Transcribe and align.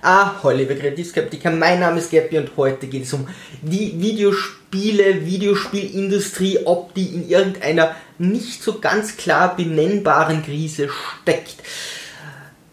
Ah, 0.00 0.36
Oliver 0.44 0.76
Kreativskeptiker, 0.76 1.50
mein 1.50 1.80
Name 1.80 1.98
ist 1.98 2.12
Gappy 2.12 2.38
und 2.38 2.56
heute 2.56 2.86
geht 2.86 3.02
es 3.02 3.12
um 3.12 3.26
die 3.62 4.00
Videospiele, 4.00 5.26
Videospielindustrie, 5.26 6.60
ob 6.66 6.94
die 6.94 7.06
in 7.06 7.28
irgendeiner 7.28 7.96
nicht 8.16 8.62
so 8.62 8.78
ganz 8.78 9.16
klar 9.16 9.56
benennbaren 9.56 10.44
Krise 10.44 10.88
steckt. 11.22 11.56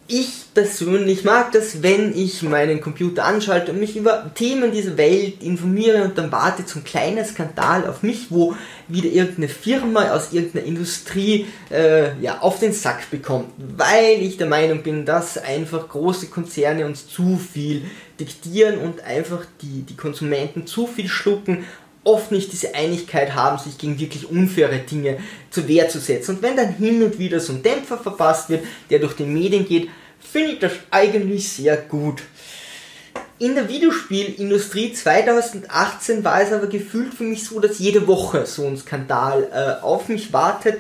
Ich 0.08 0.45
persönlich 0.56 1.26
mag 1.26 1.52
das, 1.52 1.84
wenn 1.84 2.18
ich 2.18 2.42
meinen 2.42 2.82
Computer 2.82 3.26
anschalte 3.26 3.74
und 3.74 3.80
mich 3.80 3.96
über 3.96 4.32
Themen 4.34 4.72
dieser 4.72 4.98
Welt 4.98 5.44
informiere 5.44 6.04
und 6.06 6.18
dann 6.18 6.32
wartet 6.32 6.70
so 6.70 6.80
ein 6.80 6.84
kleiner 6.84 7.26
Skandal 7.26 7.88
auf 7.88 8.02
mich, 8.02 8.32
wo 8.32 8.56
wieder 8.88 9.10
irgendeine 9.10 9.50
Firma 9.50 10.12
aus 10.12 10.32
irgendeiner 10.32 10.66
Industrie 10.66 11.46
äh, 11.70 12.18
ja, 12.22 12.40
auf 12.40 12.60
den 12.60 12.72
Sack 12.72 13.12
bekommt, 13.12 13.50
weil 13.58 14.22
ich 14.22 14.38
der 14.38 14.48
Meinung 14.48 14.82
bin, 14.82 15.06
dass 15.06 15.38
einfach 15.38 15.90
große 15.90 16.28
Konzerne 16.28 16.86
uns 16.86 17.08
zu 17.08 17.38
viel 17.38 17.84
diktieren 18.20 18.80
und 18.80 19.04
einfach 19.04 19.46
die, 19.62 19.82
die 19.82 19.98
Konsumenten 19.98 20.66
zu 20.66 20.88
viel 20.88 21.10
schlucken 21.10 21.66
oft 22.06 22.32
nicht 22.32 22.52
diese 22.54 22.76
Einigkeit 22.76 23.34
haben, 23.34 23.58
sich 23.58 23.80
gegen 23.80 24.00
wirklich 24.00 24.30
unfaire 24.30 24.78
Dinge 24.78 25.18
zur 25.50 25.68
Wehr 25.68 25.90
zu 25.90 26.00
setzen. 26.00 26.36
Und 26.36 26.44
wenn 26.44 26.56
dann 26.56 26.76
hin 26.76 27.02
und 27.04 27.18
wieder 27.18 27.40
so 27.40 27.52
ein 27.52 27.64
Dämpfer 27.64 27.98
verpasst 27.98 28.50
wird, 28.50 28.64
der 28.92 29.00
durch 29.00 29.16
die 29.16 29.24
Medien 29.24 29.68
geht, 29.68 29.90
finde 30.26 30.52
ich 30.54 30.60
das 30.60 30.74
eigentlich 30.92 31.50
sehr 31.50 31.78
gut. 31.78 32.24
In 33.38 33.56
der 33.56 33.68
Videospielindustrie 33.68 34.94
2018 34.94 36.24
war 36.24 36.42
es 36.42 36.54
aber 36.54 36.68
gefühlt 36.68 37.14
für 37.14 37.24
mich 37.24 37.44
so, 37.44 37.60
dass 37.60 37.80
jede 37.80 38.08
Woche 38.08 38.46
so 38.46 38.66
ein 38.66 38.78
Skandal 38.78 39.50
äh, 39.52 39.84
auf 39.84 40.08
mich 40.08 40.32
wartet. 40.32 40.78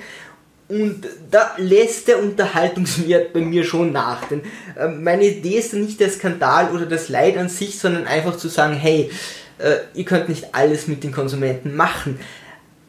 Und 0.67 1.05
da 1.30 1.53
lässt 1.58 2.08
der 2.08 2.20
Unterhaltungswert 2.20 3.34
bei 3.34 3.41
mir 3.41 3.66
schon 3.66 3.91
nach. 3.91 4.27
Denn 4.30 4.41
äh, 4.77 4.88
meine 4.88 5.26
Idee 5.26 5.59
ist 5.59 5.73
dann 5.73 5.81
nicht 5.81 6.00
der 6.00 6.09
Skandal 6.09 6.72
oder 6.72 6.86
das 6.86 7.09
Leid 7.09 7.38
an 7.38 7.50
sich, 7.50 7.77
sondern 7.77 8.08
einfach 8.08 8.38
zu 8.38 8.48
sagen, 8.48 8.73
hey, 8.73 9.12
äh, 9.58 9.75
ihr 9.94 10.05
könnt 10.05 10.30
nicht 10.30 10.55
alles 10.55 10.88
mit 10.88 11.03
den 11.03 11.11
Konsumenten 11.11 11.75
machen. 11.75 12.20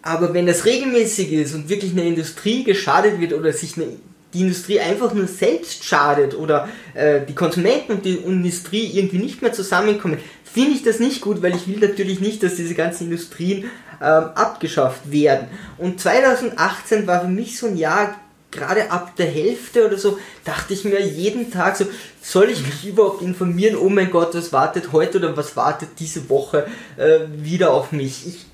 Aber 0.03 0.33
wenn 0.33 0.47
das 0.47 0.65
regelmäßig 0.65 1.33
ist 1.33 1.55
und 1.55 1.69
wirklich 1.69 1.91
eine 1.91 2.07
Industrie 2.07 2.63
geschadet 2.63 3.21
wird 3.21 3.33
oder 3.33 3.53
sich 3.53 3.77
eine 3.77 3.89
die 4.37 4.43
Industrie 4.43 4.81
einfach 4.81 5.15
nur 5.15 5.27
selbst 5.27 5.85
schadet 5.85 6.37
oder 6.37 6.69
äh, 6.95 7.21
die 7.27 7.35
Konsumenten 7.35 7.93
und 7.93 8.05
die 8.05 8.17
Industrie 8.17 8.91
irgendwie 8.93 9.19
nicht 9.19 9.41
mehr 9.41 9.53
zusammenkommen, 9.53 10.19
finde 10.45 10.73
ich 10.73 10.83
das 10.83 11.01
nicht 11.01 11.23
gut, 11.23 11.43
weil 11.43 11.57
ich 11.57 11.67
will 11.67 11.79
natürlich 11.79 12.21
nicht, 12.21 12.43
dass 12.43 12.57
diese 12.57 12.75
ganzen 12.75 13.05
Industrien 13.05 13.65
ähm, 14.01 14.25
abgeschafft 14.35 15.11
werden. 15.11 15.49
Und 15.79 16.01
2018 16.01 17.07
war 17.07 17.23
für 17.23 17.29
mich 17.29 17.59
so 17.59 17.67
ein 17.67 17.77
Jahr, 17.77 18.15
gerade 18.51 18.91
ab 18.91 19.17
der 19.17 19.27
Hälfte 19.27 19.87
oder 19.87 19.97
so, 19.97 20.19
dachte 20.45 20.75
ich 20.75 20.85
mir 20.85 21.01
jeden 21.01 21.51
Tag 21.51 21.77
so, 21.77 21.87
soll 22.23 22.51
ich 22.51 22.65
mich 22.65 22.87
überhaupt 22.87 23.23
informieren? 23.23 23.77
Oh 23.77 23.89
mein 23.89 24.11
Gott, 24.11 24.35
was 24.35 24.53
wartet 24.53 24.93
heute 24.93 25.19
oder 25.19 25.37
was 25.37 25.57
wartet 25.57 25.91
diese 25.99 26.29
Woche 26.29 26.67
äh, 26.97 27.21
wieder 27.37 27.73
auf 27.73 27.93
mich? 27.93 28.27
Ich 28.27 28.47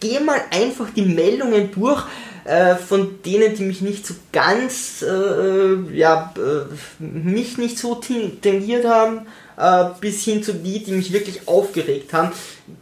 gehe 0.00 0.20
mal 0.20 0.40
einfach 0.50 0.88
die 0.94 1.02
Meldungen 1.02 1.70
durch, 1.72 2.04
äh, 2.46 2.76
von 2.76 3.22
denen, 3.24 3.54
die 3.54 3.64
mich 3.64 3.80
nicht 3.80 4.06
so 4.06 4.14
ganz, 4.32 5.02
äh, 5.02 5.06
äh 5.06 5.78
ja, 5.92 6.32
äh, 6.36 7.02
mich 7.02 7.58
nicht 7.58 7.78
so 7.78 7.96
tendiert 7.96 8.86
haben, 8.86 9.26
äh, 9.56 9.84
bis 10.00 10.22
hin 10.24 10.42
zu 10.42 10.54
die, 10.54 10.82
die 10.82 10.92
mich 10.92 11.12
wirklich 11.12 11.48
aufgeregt 11.48 12.12
haben. 12.12 12.30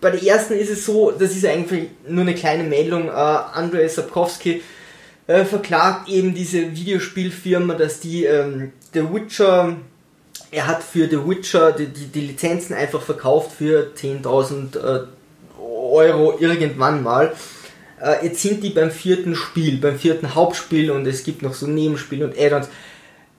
Bei 0.01 0.11
der 0.11 0.23
ersten 0.23 0.55
ist 0.55 0.71
es 0.71 0.85
so, 0.85 1.11
das 1.11 1.33
ist 1.33 1.47
eigentlich 1.47 1.89
nur 2.07 2.23
eine 2.23 2.35
kleine 2.35 2.65
Meldung, 2.65 3.11
Andrzej 3.11 3.89
Sapkowski 3.89 4.63
verklagt 5.27 6.11
eben 6.11 6.35
diese 6.35 6.77
Videospielfirma, 6.77 7.75
dass 7.75 8.01
die 8.01 8.27
ähm, 8.27 8.73
The 8.93 9.03
Witcher 9.11 9.79
er 10.51 10.67
hat 10.67 10.83
für 10.83 11.09
The 11.09 11.27
Witcher 11.27 11.73
die, 11.73 11.87
die, 11.87 12.07
die 12.07 12.21
Lizenzen 12.21 12.75
einfach 12.75 13.03
verkauft 13.03 13.53
für 13.57 13.93
10.000 13.97 14.79
äh, 14.79 15.07
Euro 15.59 16.39
irgendwann 16.39 17.03
mal. 17.03 17.33
Äh, 18.05 18.27
jetzt 18.27 18.43
sind 18.43 18.63
die 18.63 18.71
beim 18.71 18.91
vierten 18.91 19.35
Spiel, 19.35 19.79
beim 19.79 19.99
vierten 19.99 20.35
Hauptspiel 20.35 20.91
und 20.91 21.07
es 21.07 21.25
gibt 21.25 21.43
noch 21.43 21.55
so 21.55 21.67
Nebenspiele 21.67 22.27
und 22.27 22.39
Add-ons. 22.39 22.69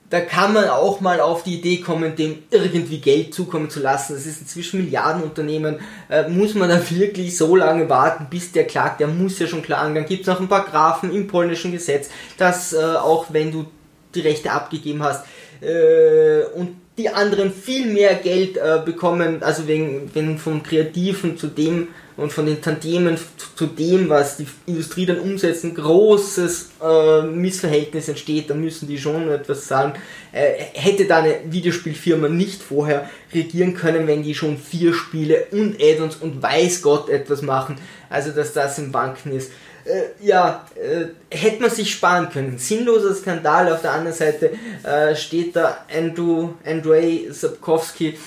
Da 0.08 0.20
kann 0.20 0.52
man 0.52 0.68
auch 0.68 1.00
mal 1.00 1.20
auf 1.20 1.42
die 1.42 1.58
Idee 1.58 1.80
kommen, 1.80 2.14
dem 2.14 2.38
irgendwie 2.50 2.98
Geld 2.98 3.34
zukommen 3.34 3.70
zu 3.70 3.80
lassen. 3.80 4.14
Das 4.14 4.24
ist 4.24 4.40
inzwischen 4.40 4.84
Milliardenunternehmen. 4.84 5.80
Äh, 6.08 6.28
muss 6.28 6.54
man 6.54 6.68
da 6.68 6.80
wirklich 6.90 7.36
so 7.36 7.56
lange 7.56 7.88
warten, 7.88 8.26
bis 8.30 8.52
der 8.52 8.66
klagt? 8.66 9.00
Der 9.00 9.08
muss 9.08 9.38
ja 9.38 9.46
schon 9.46 9.62
klagen. 9.62 9.94
Dann 9.94 10.06
gibt 10.06 10.22
es 10.22 10.26
noch 10.26 10.40
ein 10.40 10.48
paar 10.48 10.64
Grafen 10.64 11.12
im 11.12 11.26
polnischen 11.26 11.72
Gesetz, 11.72 12.08
dass 12.38 12.72
äh, 12.72 12.76
auch 12.78 13.26
wenn 13.30 13.52
du 13.52 13.66
die 14.14 14.20
Rechte 14.20 14.50
abgegeben 14.50 15.02
hast 15.02 15.24
äh, 15.60 16.44
und 16.54 16.76
die 16.98 17.10
anderen 17.10 17.52
viel 17.52 17.86
mehr 17.86 18.14
Geld 18.14 18.56
äh, 18.56 18.80
bekommen, 18.84 19.42
also 19.42 19.66
wegen, 19.68 20.10
wenn 20.14 20.38
vom 20.38 20.62
Kreativen 20.62 21.36
zu 21.36 21.48
dem 21.48 21.88
und 22.16 22.32
von 22.32 22.46
den 22.46 22.62
Tantiemen 22.62 23.18
zu 23.56 23.66
dem, 23.66 24.08
was 24.08 24.38
die 24.38 24.46
Industrie 24.66 25.04
dann 25.04 25.20
umsetzt, 25.20 25.64
ein 25.64 25.74
großes 25.74 26.70
äh, 26.82 27.22
Missverhältnis 27.22 28.08
entsteht, 28.08 28.48
dann 28.48 28.62
müssen 28.62 28.88
die 28.88 28.98
schon 28.98 29.28
etwas 29.30 29.68
sagen. 29.68 29.92
Äh, 30.32 30.54
hätte 30.72 31.04
da 31.04 31.18
eine 31.18 31.40
Videospielfirma 31.50 32.28
nicht 32.28 32.62
vorher 32.62 33.10
regieren 33.34 33.74
können, 33.74 34.06
wenn 34.06 34.22
die 34.22 34.34
schon 34.34 34.56
vier 34.56 34.94
Spiele 34.94 35.48
und 35.50 35.76
Add-ons 35.82 36.16
und 36.16 36.42
weiß 36.42 36.80
Gott 36.80 37.10
etwas 37.10 37.42
machen, 37.42 37.76
also 38.08 38.30
dass 38.30 38.54
das 38.54 38.78
im 38.78 38.92
Banken 38.92 39.32
ist. 39.32 39.52
Äh, 39.86 40.26
ja, 40.26 40.66
äh, 40.74 41.06
hätte 41.30 41.62
man 41.62 41.70
sich 41.70 41.92
sparen 41.92 42.28
können. 42.30 42.58
Sinnloser 42.58 43.14
Skandal. 43.14 43.72
Auf 43.72 43.82
der 43.82 43.92
anderen 43.92 44.16
Seite 44.16 44.52
äh, 44.82 45.14
steht 45.14 45.54
da 45.54 45.84
Andrew, 45.94 46.50
Andrei 46.64 47.26
Sapkowski, 47.30 48.18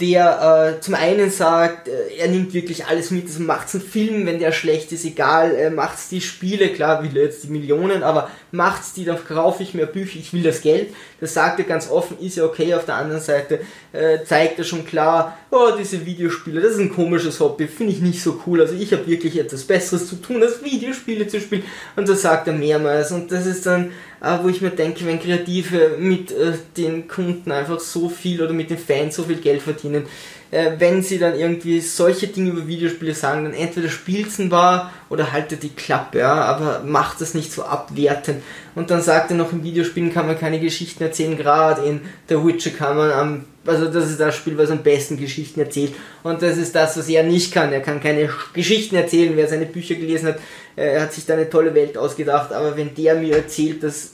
der 0.00 0.76
äh, 0.76 0.80
zum 0.80 0.94
einen 0.94 1.28
sagt, 1.30 1.88
äh, 1.88 2.16
er 2.18 2.28
nimmt 2.28 2.54
wirklich 2.54 2.86
alles 2.86 3.10
mit, 3.10 3.26
also 3.26 3.42
macht's 3.42 3.74
einen 3.74 3.82
Film, 3.82 4.26
wenn 4.26 4.38
der 4.38 4.52
schlecht 4.52 4.92
ist, 4.92 5.04
egal, 5.04 5.54
äh, 5.56 5.70
macht's 5.70 6.08
die 6.08 6.20
Spiele, 6.20 6.68
klar, 6.68 7.02
will 7.02 7.16
er 7.16 7.24
jetzt 7.24 7.42
die 7.42 7.48
Millionen, 7.48 8.04
aber 8.04 8.30
macht's 8.52 8.92
die, 8.92 9.04
dann 9.04 9.18
kaufe 9.24 9.64
ich 9.64 9.74
mehr 9.74 9.86
Bücher, 9.86 10.20
ich 10.20 10.32
will 10.32 10.44
das 10.44 10.60
Geld. 10.60 10.90
Das 11.20 11.34
sagt 11.34 11.58
er 11.58 11.64
ganz 11.64 11.90
offen, 11.90 12.16
ist 12.20 12.36
ja 12.36 12.44
okay, 12.44 12.74
auf 12.74 12.84
der 12.84 12.94
anderen 12.94 13.20
Seite 13.20 13.60
äh, 13.92 14.22
zeigt 14.24 14.58
er 14.60 14.64
schon 14.64 14.86
klar, 14.86 15.36
oh, 15.50 15.70
diese 15.76 16.06
Videospiele, 16.06 16.60
das 16.60 16.74
ist 16.74 16.78
ein 16.78 16.94
komisches 16.94 17.40
Hobby, 17.40 17.66
finde 17.66 17.92
ich 17.92 18.00
nicht 18.00 18.22
so 18.22 18.40
cool, 18.46 18.60
also 18.60 18.74
ich 18.74 18.92
habe 18.92 19.06
wirklich 19.08 19.36
etwas 19.36 19.64
Besseres 19.64 20.08
zu 20.08 20.16
tun, 20.16 20.40
als 20.42 20.62
Videospiele 20.62 21.26
zu 21.26 21.40
spielen 21.40 21.64
und 21.96 22.08
das 22.08 22.22
sagt 22.22 22.46
er 22.46 22.52
mehrmals 22.52 23.10
und 23.10 23.32
das 23.32 23.46
ist 23.46 23.66
dann 23.66 23.90
wo 24.20 24.48
ich 24.48 24.60
mir 24.60 24.70
denke, 24.70 25.06
wenn 25.06 25.20
Kreative 25.20 25.96
mit 25.98 26.32
äh, 26.32 26.54
den 26.76 27.06
Kunden 27.08 27.52
einfach 27.52 27.80
so 27.80 28.08
viel 28.08 28.42
oder 28.42 28.52
mit 28.52 28.70
den 28.70 28.78
Fans 28.78 29.16
so 29.16 29.24
viel 29.24 29.36
Geld 29.36 29.62
verdienen, 29.62 30.06
äh, 30.50 30.72
wenn 30.78 31.02
sie 31.02 31.18
dann 31.18 31.38
irgendwie 31.38 31.80
solche 31.80 32.28
Dinge 32.28 32.50
über 32.50 32.66
Videospiele 32.66 33.14
sagen, 33.14 33.44
dann 33.44 33.54
entweder 33.54 33.88
spielt's 33.88 34.38
war 34.50 34.92
oder 35.10 35.32
haltet 35.32 35.62
die 35.62 35.70
Klappe, 35.70 36.20
ja, 36.20 36.32
aber 36.32 36.82
macht 36.84 37.20
das 37.20 37.34
nicht 37.34 37.52
so 37.52 37.64
abwertend. 37.64 38.42
Und 38.74 38.90
dann 38.90 39.02
sagt 39.02 39.30
er 39.30 39.36
noch, 39.36 39.52
in 39.52 39.62
Videospielen 39.62 40.12
kann 40.12 40.26
man 40.26 40.38
keine 40.38 40.60
Geschichten 40.60 41.02
erzählen, 41.02 41.36
gerade 41.36 41.82
in 41.84 42.00
The 42.28 42.36
Witcher 42.36 42.70
kann 42.70 42.96
man 42.96 43.10
am, 43.10 43.44
also 43.66 43.86
das 43.86 44.08
ist 44.08 44.20
das 44.20 44.36
Spiel, 44.36 44.56
was 44.56 44.70
am 44.70 44.82
besten 44.82 45.18
Geschichten 45.18 45.60
erzählt. 45.60 45.94
Und 46.22 46.40
das 46.40 46.56
ist 46.56 46.74
das, 46.74 46.96
was 46.96 47.08
er 47.08 47.24
nicht 47.24 47.52
kann. 47.52 47.72
Er 47.72 47.80
kann 47.80 48.00
keine 48.00 48.30
Geschichten 48.54 48.96
erzählen, 48.96 49.32
wer 49.34 49.48
seine 49.48 49.66
Bücher 49.66 49.96
gelesen 49.96 50.28
hat, 50.28 50.36
äh, 50.76 50.94
er 50.94 51.02
hat 51.02 51.12
sich 51.12 51.26
da 51.26 51.34
eine 51.34 51.50
tolle 51.50 51.74
Welt 51.74 51.98
ausgedacht, 51.98 52.52
aber 52.52 52.76
wenn 52.76 52.94
der 52.94 53.16
mir 53.16 53.36
erzählt, 53.36 53.82
dass 53.82 54.12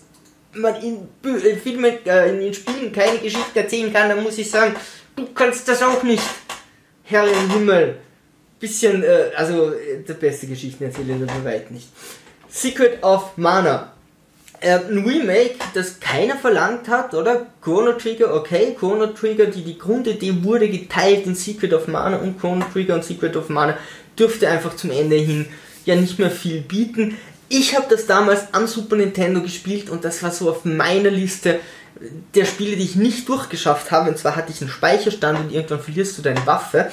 man 0.54 0.74
in 0.82 1.08
Filmen, 1.62 1.92
äh, 2.06 2.46
in 2.46 2.54
Spielen 2.54 2.92
keine 2.92 3.18
Geschichte 3.18 3.60
erzählen 3.60 3.92
kann, 3.92 4.08
dann 4.08 4.22
muss 4.22 4.38
ich 4.38 4.50
sagen, 4.50 4.74
du 5.16 5.26
kannst 5.34 5.68
das 5.68 5.82
auch 5.82 6.02
nicht. 6.02 6.22
Herr 7.04 7.26
im 7.26 7.50
Himmel. 7.50 7.96
Bisschen, 8.60 9.02
äh, 9.02 9.30
also 9.36 9.72
äh, 9.72 10.02
der 10.06 10.14
beste 10.14 10.46
Geschichtenerzähler 10.46 11.26
bei 11.26 11.44
weit 11.44 11.70
nicht. 11.70 11.88
Secret 12.48 13.02
of 13.02 13.36
Mana. 13.36 13.92
Äh, 14.60 14.78
ein 14.78 15.04
Remake, 15.04 15.56
das 15.74 16.00
keiner 16.00 16.36
verlangt 16.36 16.88
hat, 16.88 17.12
oder? 17.12 17.46
Chrono 17.60 17.92
Trigger, 17.92 18.34
okay, 18.34 18.74
Chrono 18.78 19.08
Trigger, 19.08 19.46
die, 19.46 19.62
die 19.62 19.78
Grundidee 19.78 20.42
wurde 20.42 20.68
geteilt 20.68 21.26
in 21.26 21.34
Secret 21.34 21.74
of 21.74 21.88
Mana 21.88 22.16
und 22.18 22.40
Chrono 22.40 22.64
Trigger 22.72 22.94
und 22.94 23.04
Secret 23.04 23.36
of 23.36 23.50
Mana 23.50 23.76
dürfte 24.18 24.48
einfach 24.48 24.74
zum 24.76 24.90
Ende 24.90 25.16
hin 25.16 25.46
ja 25.84 25.96
nicht 25.96 26.18
mehr 26.18 26.30
viel 26.30 26.60
bieten. 26.60 27.18
Ich 27.48 27.76
habe 27.76 27.86
das 27.90 28.06
damals 28.06 28.52
am 28.52 28.66
Super 28.66 28.96
Nintendo 28.96 29.42
gespielt 29.42 29.90
und 29.90 30.04
das 30.04 30.22
war 30.22 30.30
so 30.30 30.48
auf 30.48 30.64
meiner 30.64 31.10
Liste 31.10 31.60
der 32.34 32.44
Spiele, 32.44 32.76
die 32.76 32.84
ich 32.84 32.96
nicht 32.96 33.28
durchgeschafft 33.28 33.90
habe. 33.90 34.10
Und 34.10 34.18
zwar 34.18 34.36
hatte 34.36 34.52
ich 34.52 34.60
einen 34.60 34.70
Speicherstand 34.70 35.38
und 35.38 35.52
irgendwann 35.52 35.80
verlierst 35.80 36.18
du 36.18 36.22
deine 36.22 36.46
Waffe. 36.46 36.90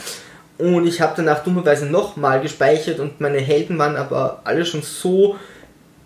Und 0.57 0.85
ich 0.85 1.01
habe 1.01 1.13
danach 1.15 1.43
dummerweise 1.43 1.87
nochmal 1.87 2.39
gespeichert 2.41 2.99
und 2.99 3.19
meine 3.19 3.39
Helden 3.39 3.79
waren 3.79 3.95
aber 3.95 4.41
alle 4.43 4.63
schon 4.65 4.83
so 4.83 5.35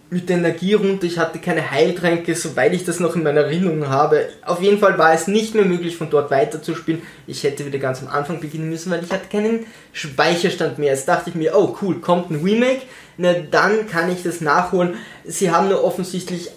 mit 0.10 0.30
der 0.30 0.38
Energie 0.38 0.76
runter. 0.76 1.06
Ich 1.06 1.20
hatte 1.20 1.40
keine 1.40 1.72
Heiltränke, 1.72 2.36
soweit 2.36 2.74
ich 2.74 2.86
das 2.86 3.02
noch 3.02 3.16
in 3.18 3.24
meiner 3.24 3.42
Erinnerung 3.42 3.90
habe. 3.90 4.30
Auf 4.46 4.62
jeden 4.62 4.78
Fall 4.78 4.98
war 4.98 5.14
es 5.14 5.28
nicht 5.28 5.56
mehr 5.56 5.66
möglich, 5.66 5.98
von 5.98 6.10
dort 6.10 6.32
weiter 6.32 6.62
zu 6.62 6.74
spielen. 6.74 7.02
Ich 7.28 7.44
hätte 7.44 7.66
wieder 7.66 7.80
ganz 7.80 8.02
am 8.02 8.08
Anfang 8.08 8.40
beginnen 8.40 8.70
müssen, 8.70 8.92
weil 8.92 9.04
ich 9.04 9.12
hatte 9.12 9.28
keinen 9.30 9.66
Speicherstand 9.92 10.78
mehr. 10.78 10.94
Jetzt 10.94 11.08
dachte 11.08 11.32
ich 11.32 11.36
mir, 11.36 11.54
oh 11.58 11.76
cool, 11.82 12.00
kommt 12.00 12.30
ein 12.30 12.42
Remake. 12.42 12.84
Na 13.18 13.34
dann 13.34 13.90
kann 13.90 14.10
ich 14.10 14.24
das 14.24 14.40
nachholen. 14.40 14.96
Sie 15.26 15.52
haben 15.52 15.68
nur 15.68 15.84
offensichtlich 15.84 16.52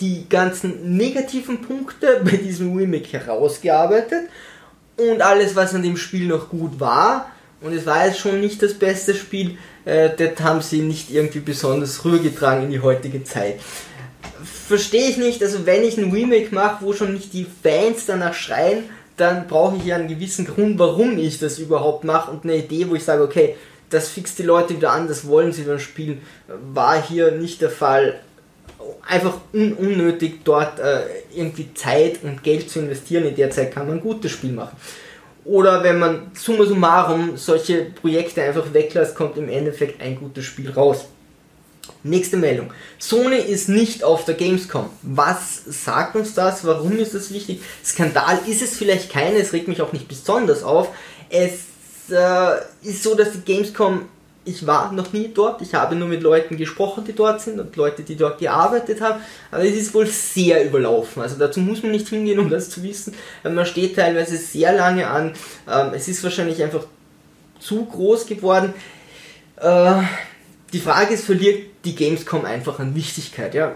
die 0.00 0.28
ganzen 0.28 0.96
negativen 0.96 1.62
Punkte 1.62 2.20
bei 2.24 2.36
diesem 2.36 2.76
Remake 2.76 3.12
herausgearbeitet 3.12 4.28
und 4.96 5.22
alles, 5.22 5.56
was 5.56 5.74
an 5.74 5.82
dem 5.82 5.96
Spiel 5.96 6.26
noch 6.26 6.48
gut 6.48 6.80
war, 6.80 7.30
und 7.60 7.72
es 7.72 7.86
war 7.86 8.06
jetzt 8.06 8.18
schon 8.18 8.40
nicht 8.40 8.62
das 8.62 8.74
beste 8.74 9.14
Spiel, 9.14 9.56
äh, 9.86 10.10
das 10.14 10.38
haben 10.44 10.60
sie 10.60 10.82
nicht 10.82 11.10
irgendwie 11.10 11.40
besonders 11.40 12.04
rübergetragen 12.04 12.64
in 12.64 12.70
die 12.70 12.80
heutige 12.80 13.24
Zeit. 13.24 13.58
Verstehe 14.68 15.08
ich 15.08 15.16
nicht, 15.16 15.42
also 15.42 15.64
wenn 15.64 15.82
ich 15.82 15.96
ein 15.96 16.12
Remake 16.12 16.54
mache, 16.54 16.84
wo 16.84 16.92
schon 16.92 17.14
nicht 17.14 17.32
die 17.32 17.46
Fans 17.62 18.04
danach 18.06 18.34
schreien, 18.34 18.84
dann 19.16 19.46
brauche 19.46 19.76
ich 19.76 19.84
ja 19.86 19.96
einen 19.96 20.08
gewissen 20.08 20.44
Grund, 20.44 20.78
warum 20.78 21.18
ich 21.18 21.38
das 21.38 21.58
überhaupt 21.58 22.04
mache 22.04 22.30
und 22.30 22.44
eine 22.44 22.56
Idee, 22.56 22.88
wo 22.90 22.96
ich 22.96 23.04
sage, 23.04 23.22
okay, 23.22 23.56
das 23.88 24.08
fixt 24.08 24.38
die 24.38 24.42
Leute 24.42 24.76
wieder 24.76 24.92
an, 24.92 25.08
das 25.08 25.26
wollen 25.26 25.52
sie 25.52 25.64
dann 25.64 25.78
spielen, 25.78 26.20
war 26.72 27.00
hier 27.00 27.30
nicht 27.30 27.62
der 27.62 27.70
Fall. 27.70 28.20
Einfach 29.06 29.38
un 29.52 29.72
unnötig 29.74 30.40
dort 30.44 30.78
äh, 30.78 31.02
irgendwie 31.34 31.72
Zeit 31.74 32.22
und 32.22 32.42
Geld 32.42 32.70
zu 32.70 32.80
investieren, 32.80 33.26
in 33.26 33.36
der 33.36 33.50
Zeit 33.50 33.72
kann 33.72 33.86
man 33.86 33.98
ein 33.98 34.02
gutes 34.02 34.32
Spiel 34.32 34.52
machen. 34.52 34.76
Oder 35.44 35.82
wenn 35.82 35.98
man 35.98 36.30
summa 36.34 36.64
summarum 36.64 37.36
solche 37.36 37.84
Projekte 37.84 38.42
einfach 38.42 38.72
weglässt, 38.72 39.14
kommt 39.14 39.36
im 39.36 39.48
Endeffekt 39.48 40.00
ein 40.00 40.16
gutes 40.16 40.44
Spiel 40.44 40.70
raus. 40.70 41.06
Nächste 42.02 42.38
Meldung. 42.38 42.70
Sony 42.98 43.36
ist 43.36 43.68
nicht 43.68 44.04
auf 44.04 44.24
der 44.24 44.34
Gamescom. 44.34 44.88
Was 45.02 45.62
sagt 45.66 46.16
uns 46.16 46.34
das? 46.34 46.64
Warum 46.64 46.98
ist 46.98 47.14
das 47.14 47.32
wichtig? 47.32 47.60
Skandal 47.84 48.40
ist 48.46 48.62
es 48.62 48.76
vielleicht 48.76 49.10
keine, 49.10 49.36
es 49.36 49.52
regt 49.52 49.68
mich 49.68 49.82
auch 49.82 49.92
nicht 49.92 50.08
besonders 50.08 50.62
auf. 50.62 50.88
Es 51.28 51.64
äh, 52.10 52.58
ist 52.82 53.02
so, 53.02 53.14
dass 53.14 53.32
die 53.32 53.40
Gamescom, 53.40 54.08
ich 54.44 54.66
war 54.66 54.92
noch 54.92 55.12
nie 55.12 55.30
dort, 55.32 55.62
ich 55.62 55.74
habe 55.74 55.96
nur 55.96 56.08
mit 56.08 56.22
Leuten 56.22 56.56
gesprochen, 56.56 57.04
die 57.04 57.14
dort 57.14 57.40
sind 57.40 57.58
und 57.58 57.74
Leute, 57.76 58.02
die 58.02 58.16
dort 58.16 58.38
gearbeitet 58.38 59.00
haben, 59.00 59.20
aber 59.50 59.64
es 59.64 59.74
ist 59.74 59.94
wohl 59.94 60.06
sehr 60.06 60.64
überlaufen. 60.66 61.22
Also 61.22 61.36
dazu 61.38 61.60
muss 61.60 61.82
man 61.82 61.92
nicht 61.92 62.08
hingehen, 62.08 62.38
um 62.38 62.50
das 62.50 62.70
zu 62.70 62.82
wissen. 62.82 63.14
Man 63.42 63.64
steht 63.64 63.96
teilweise 63.96 64.36
sehr 64.36 64.72
lange 64.72 65.08
an. 65.08 65.32
Ähm, 65.70 65.92
es 65.94 66.08
ist 66.08 66.22
wahrscheinlich 66.22 66.62
einfach 66.62 66.86
zu 67.58 67.84
groß 67.86 68.26
geworden. 68.26 68.74
Äh, 69.56 70.02
die 70.72 70.80
Frage 70.80 71.14
ist, 71.14 71.24
verliert 71.24 71.66
die 71.84 71.94
Gamescom 71.94 72.44
einfach 72.44 72.78
an 72.80 72.94
Wichtigkeit? 72.94 73.54
Ja? 73.54 73.72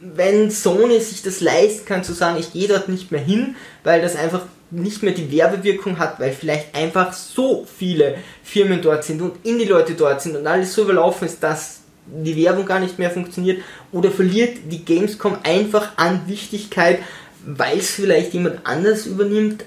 Wenn 0.00 0.50
Sony 0.50 1.00
sich 1.00 1.22
das 1.22 1.40
leisten 1.40 1.86
kann, 1.86 2.04
zu 2.04 2.12
sagen, 2.12 2.38
ich 2.38 2.52
gehe 2.52 2.68
dort 2.68 2.88
nicht 2.88 3.10
mehr 3.10 3.20
hin, 3.20 3.56
weil 3.82 4.02
das 4.02 4.16
einfach 4.16 4.42
nicht 4.70 5.02
mehr 5.02 5.12
die 5.12 5.30
Werbewirkung 5.30 5.98
hat, 5.98 6.18
weil 6.18 6.32
vielleicht 6.32 6.74
einfach 6.74 7.12
so 7.12 7.66
viele 7.78 8.18
Firmen 8.42 8.82
dort 8.82 9.04
sind 9.04 9.22
und 9.22 9.44
in 9.44 9.58
die 9.58 9.64
Leute 9.64 9.94
dort 9.94 10.20
sind 10.20 10.36
und 10.36 10.46
alles 10.46 10.74
so 10.74 10.82
überlaufen 10.82 11.26
ist, 11.26 11.42
dass 11.42 11.80
die 12.06 12.36
Werbung 12.36 12.66
gar 12.66 12.80
nicht 12.80 12.98
mehr 12.98 13.10
funktioniert 13.10 13.62
oder 13.92 14.10
verliert 14.10 14.58
die 14.70 14.84
Gamescom 14.84 15.38
einfach 15.42 15.96
an 15.96 16.22
Wichtigkeit, 16.26 17.00
weil 17.44 17.78
es 17.78 17.92
vielleicht 17.92 18.34
jemand 18.34 18.60
anders 18.64 19.06
übernimmt. 19.06 19.64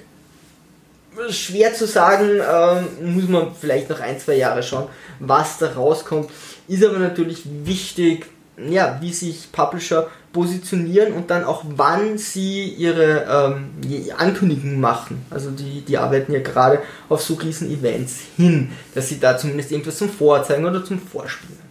Schwer 1.29 1.73
zu 1.73 1.85
sagen, 1.85 2.39
ähm, 2.39 3.13
muss 3.13 3.27
man 3.27 3.53
vielleicht 3.59 3.89
noch 3.89 3.99
ein, 3.99 4.19
zwei 4.19 4.35
Jahre 4.35 4.63
schauen, 4.63 4.87
was 5.19 5.57
da 5.57 5.73
rauskommt. 5.73 6.29
Ist 6.67 6.83
aber 6.83 6.99
natürlich 6.99 7.41
wichtig, 7.65 8.27
ja, 8.57 8.97
wie 9.01 9.11
sich 9.11 9.51
Publisher 9.51 10.09
positionieren 10.31 11.13
und 11.13 11.31
dann 11.31 11.43
auch 11.43 11.63
wann 11.75 12.17
sie 12.17 12.69
ihre 12.69 13.51
ähm, 13.51 13.71
Ankündigungen 14.17 14.79
machen. 14.79 15.25
Also 15.29 15.49
die, 15.49 15.81
die 15.81 15.97
arbeiten 15.97 16.31
ja 16.31 16.39
gerade 16.39 16.79
auf 17.07 17.21
so 17.21 17.33
riesen 17.35 17.71
Events 17.71 18.17
hin, 18.37 18.69
dass 18.93 19.09
sie 19.09 19.19
da 19.19 19.37
zumindest 19.37 19.71
irgendwas 19.71 19.97
zum 19.97 20.09
Vorzeigen 20.09 20.65
oder 20.65 20.85
zum 20.85 20.99
Vorspielen. 20.99 21.69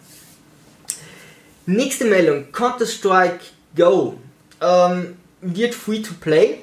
Nächste 1.67 2.07
Meldung, 2.07 2.51
Counter-Strike 2.51 3.41
Go 3.77 4.15
ähm, 4.61 5.17
wird 5.41 5.75
free 5.75 6.01
to 6.01 6.15
play. 6.21 6.59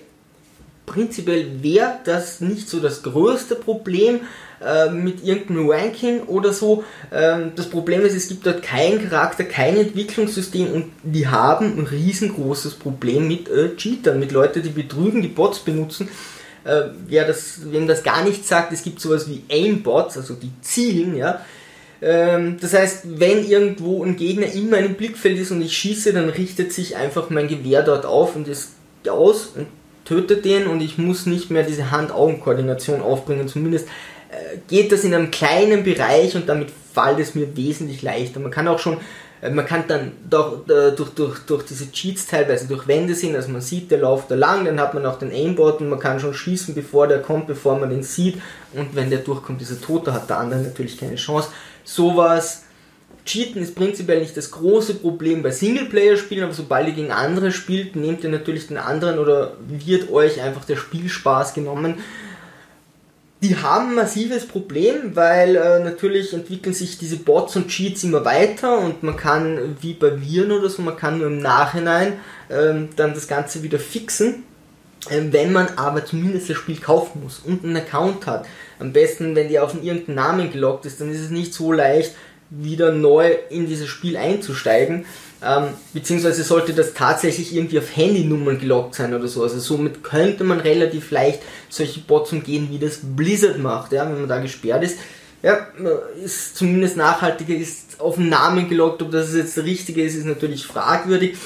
Prinzipiell 0.86 1.64
wäre 1.64 2.00
das 2.04 2.42
nicht 2.42 2.68
so 2.68 2.80
das 2.80 3.04
größte 3.04 3.56
Problem, 3.56 4.22
äh, 4.66 4.90
mit 4.90 5.24
irgendeinem 5.24 5.70
Ranking 5.70 6.22
oder 6.24 6.52
so. 6.54 6.84
Ähm, 7.14 7.52
das 7.56 7.70
Problem 7.70 8.02
ist, 8.06 8.16
es 8.16 8.28
gibt 8.28 8.46
dort 8.46 8.64
keinen 8.64 9.10
Charakter, 9.10 9.44
kein 9.44 9.78
Entwicklungssystem 9.78 10.72
und 10.72 10.92
die 11.04 11.28
haben 11.28 11.78
ein 11.78 11.86
riesengroßes 11.86 12.76
Problem 12.76 13.28
mit 13.28 13.50
äh, 13.50 13.76
Cheatern, 13.76 14.20
mit 14.20 14.32
Leuten, 14.32 14.64
die 14.64 14.70
betrügen, 14.70 15.22
die 15.22 15.28
Bots 15.28 15.60
benutzen. 15.60 16.10
Äh, 16.64 16.90
wer 17.08 17.26
das, 17.28 17.72
wem 17.72 17.88
das 17.88 18.04
gar 18.04 18.24
nicht 18.24 18.48
sagt, 18.48 18.74
es 18.74 18.84
gibt 18.84 19.00
sowas 19.00 19.30
wie 19.30 19.44
Aimbots, 19.52 20.18
also 20.18 20.34
die 20.34 20.52
zielen, 20.62 21.16
ja. 21.16 21.42
Ähm, 22.02 22.58
das 22.60 22.74
heißt, 22.74 23.20
wenn 23.20 23.46
irgendwo 23.46 24.04
ein 24.04 24.18
Gegner 24.18 24.48
in 24.52 24.70
meinem 24.70 24.96
Blickfeld 24.96 25.38
ist 25.40 25.52
und 25.52 25.62
ich 25.62 25.78
schieße, 25.78 26.12
dann 26.12 26.30
richtet 26.30 26.74
sich 26.74 26.96
einfach 26.96 27.30
mein 27.30 27.48
Gewehr 27.48 27.84
dort 27.84 28.06
auf 28.06 28.36
und 28.36 28.48
ist 28.48 28.72
aus 29.08 29.52
und 29.56 29.68
tötet 30.06 30.46
den 30.46 30.68
und 30.68 30.82
ich 30.82 30.98
muss 30.98 31.26
nicht 31.26 31.52
mehr 31.52 31.64
diese 31.64 31.92
Hand-Augen-Koordination 31.92 33.02
aufbringen, 33.02 33.48
zumindest 33.48 33.88
geht 34.68 34.92
das 34.92 35.04
in 35.04 35.13
einem 35.13 35.31
kleinen 35.31 35.83
Bereich 35.83 36.36
und 36.36 36.48
damit 36.50 36.69
fällt 36.94 37.19
es 37.19 37.36
mir 37.36 37.56
wesentlich 37.56 38.01
leichter. 38.01 38.39
Man 38.39 38.51
kann 38.51 38.68
auch 38.68 38.80
schon, 38.80 38.98
äh, 39.42 39.50
man 39.50 39.66
kann 39.66 39.83
dann 39.88 40.13
durch, 40.30 40.68
äh, 40.69 40.95
durch, 40.95 41.10
durch, 41.12 41.39
durch 41.39 41.63
diese 41.63 41.92
Cheats 41.92 42.27
teilweise 42.27 42.68
durch 42.68 42.88
Wände 42.88 43.13
sehen, 43.16 43.36
also 43.36 43.51
man 43.51 43.62
sieht, 43.62 43.92
der 43.92 44.00
läuft 44.00 44.31
da 44.31 44.36
lang, 44.36 44.66
dann 44.66 44.80
hat 44.80 44.94
man 44.94 45.06
auch 45.06 45.19
den 45.19 45.31
Aimbot 45.31 45.81
und 45.81 45.89
man 45.89 46.00
kann 46.00 46.19
schon 46.19 46.33
schießen, 46.33 46.74
bevor 46.74 47.07
der 47.07 47.22
kommt, 47.22 47.48
bevor 47.48 47.77
man 47.77 47.89
den 47.89 48.04
sieht 48.04 48.42
und 48.74 48.95
wenn 48.95 49.10
der 49.10 49.19
durchkommt, 49.19 49.62
ist 49.62 49.72
er 49.72 49.81
tot, 49.81 50.07
da 50.07 50.13
hat 50.13 50.30
der 50.30 50.39
andere 50.39 50.62
natürlich 50.62 50.98
keine 50.98 51.16
Chance. 51.16 51.50
Sowas, 51.83 52.63
Cheaten 53.25 53.62
ist 53.62 53.75
prinzipiell 53.75 54.19
nicht 54.19 54.38
das 54.38 54.51
große 54.51 54.95
Problem 54.95 55.42
bei 55.42 55.50
Singleplayer-Spielen, 55.50 56.44
aber 56.44 56.54
sobald 56.54 56.88
ihr 56.88 56.94
gegen 56.94 57.12
andere 57.12 57.51
spielt, 57.51 57.95
nehmt 57.95 58.24
ihr 58.24 58.30
natürlich 58.30 58.68
den 58.68 58.77
anderen 58.77 59.18
oder 59.18 59.57
wird 59.68 60.12
euch 60.12 60.42
einfach 60.42 60.63
der 60.63 60.75
Spielspaß 60.75 61.56
genommen 61.56 61.95
die 63.42 63.58
haben 63.58 63.90
ein 63.90 63.96
massives 63.96 64.48
Problem, 64.48 65.16
weil 65.16 65.56
äh, 65.56 65.84
natürlich 65.84 66.34
entwickeln 66.34 66.74
sich 66.74 66.98
diese 66.98 67.18
Bots 67.18 67.56
und 67.56 67.68
Cheats 67.68 68.04
immer 68.04 68.26
weiter 68.26 68.80
und 68.80 69.04
man 69.04 69.18
kann, 69.18 69.78
wie 69.82 69.94
bei 69.94 70.20
Viren 70.22 70.52
oder 70.52 70.70
so, 70.70 70.82
man 70.82 70.98
kann 70.98 71.20
nur 71.20 71.28
im 71.28 71.40
Nachhinein 71.40 72.14
ähm, 72.50 72.90
dann 72.96 73.14
das 73.14 73.28
Ganze 73.28 73.62
wieder 73.62 73.78
fixen. 73.78 74.44
Ähm, 75.10 75.32
wenn 75.32 75.52
man 75.52 75.68
aber 75.76 76.06
zumindest 76.06 76.50
das 76.50 76.58
Spiel 76.58 76.78
kaufen 76.78 77.22
muss 77.24 77.40
und 77.40 77.64
einen 77.64 77.78
Account 77.78 78.26
hat. 78.26 78.48
Am 78.80 78.92
besten, 78.92 79.36
wenn 79.36 79.50
die 79.50 79.60
auf 79.60 79.76
irgendeinen 79.76 80.16
Namen 80.16 80.52
gelockt 80.52 80.86
ist, 80.86 81.00
dann 81.00 81.12
ist 81.12 81.22
es 81.22 81.30
nicht 81.30 81.54
so 81.54 81.72
leicht, 81.72 82.16
wieder 82.50 82.92
neu 82.92 83.36
in 83.50 83.68
dieses 83.68 83.88
Spiel 83.88 84.18
einzusteigen. 84.18 85.06
Ähm, 85.46 85.70
beziehungsweise 85.94 86.44
sollte 86.44 86.74
das 86.74 86.94
tatsächlich 86.94 87.56
irgendwie 87.56 87.78
auf 87.78 87.96
Handynummern 87.96 88.58
gelockt 88.58 88.96
sein 88.96 89.14
oder 89.14 89.28
so. 89.28 89.44
Also 89.44 89.60
somit 89.60 90.04
könnte 90.04 90.44
man 90.44 90.60
relativ 90.60 91.12
leicht 91.12 91.42
solche 91.70 92.00
Bots 92.00 92.32
umgehen, 92.32 92.70
wie 92.72 92.80
das 92.80 93.00
Blizzard 93.04 93.60
macht, 93.60 93.92
ja, 93.92 94.10
wenn 94.10 94.22
man 94.22 94.30
da 94.30 94.40
gesperrt 94.40 94.84
ist. 94.84 94.98
Ja, 95.44 95.68
ist 96.24 96.58
zumindest 96.58 96.98
nachhaltiger, 96.98 97.54
ist 97.54 98.00
auf 98.00 98.16
den 98.16 98.30
Namen 98.30 98.68
gelockt, 98.68 99.04
ob 99.04 99.12
das 99.12 99.36
jetzt 99.36 99.56
der 99.58 99.66
richtige 99.66 100.02
ist, 100.04 100.16
ist 100.16 100.25
natürlich 100.25 100.66
fragwürdig. 100.66 101.38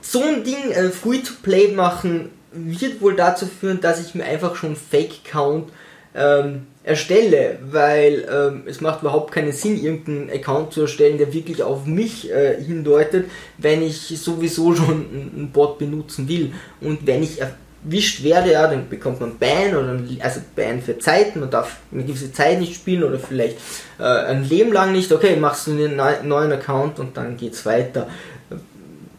So 0.00 0.22
ein 0.22 0.44
Ding 0.44 0.70
äh, 0.70 0.88
free 0.88 1.18
to 1.18 1.34
play 1.42 1.68
machen 1.72 2.30
wird 2.52 3.02
wohl 3.02 3.14
dazu 3.14 3.46
führen, 3.46 3.82
dass 3.82 4.00
ich 4.00 4.14
mir 4.14 4.24
einfach 4.24 4.56
schon 4.56 4.74
Fake-Count 4.76 5.70
ähm, 6.14 6.66
erstelle, 6.88 7.58
weil 7.70 8.26
ähm, 8.32 8.62
es 8.66 8.80
macht 8.80 9.02
überhaupt 9.02 9.32
keinen 9.32 9.52
Sinn, 9.52 9.82
irgendeinen 9.82 10.30
Account 10.30 10.72
zu 10.72 10.82
erstellen, 10.82 11.18
der 11.18 11.32
wirklich 11.34 11.62
auf 11.62 11.84
mich 11.84 12.30
äh, 12.30 12.56
hindeutet, 12.62 13.26
wenn 13.58 13.82
ich 13.82 14.18
sowieso 14.18 14.74
schon 14.74 15.06
einen 15.12 15.50
Bot 15.52 15.78
benutzen 15.78 16.28
will. 16.28 16.52
Und 16.80 17.06
wenn 17.06 17.22
ich 17.22 17.40
erwischt 17.40 18.24
werde, 18.24 18.52
ja, 18.52 18.66
dann 18.66 18.88
bekommt 18.88 19.20
man 19.20 19.38
Ban 19.38 19.76
oder 19.76 19.92
ein, 19.92 20.18
also 20.20 20.40
Ban 20.56 20.80
für 20.80 20.98
Zeiten, 20.98 21.40
man 21.40 21.50
darf 21.50 21.76
eine 21.92 22.04
gewisse 22.04 22.32
Zeit 22.32 22.58
nicht 22.58 22.74
spielen 22.74 23.04
oder 23.04 23.18
vielleicht 23.18 23.58
äh, 23.98 24.04
ein 24.04 24.48
Leben 24.48 24.72
lang 24.72 24.92
nicht. 24.92 25.12
Okay, 25.12 25.36
machst 25.36 25.66
du 25.66 25.72
einen 25.72 26.00
neuen 26.26 26.52
Account 26.52 26.98
und 26.98 27.16
dann 27.18 27.36
geht's 27.36 27.66
weiter. 27.66 28.08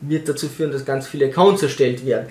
Wird 0.01 0.27
dazu 0.27 0.47
führen, 0.47 0.71
dass 0.71 0.85
ganz 0.85 1.07
viele 1.07 1.25
Accounts 1.25 1.61
erstellt 1.61 2.05
werden 2.05 2.27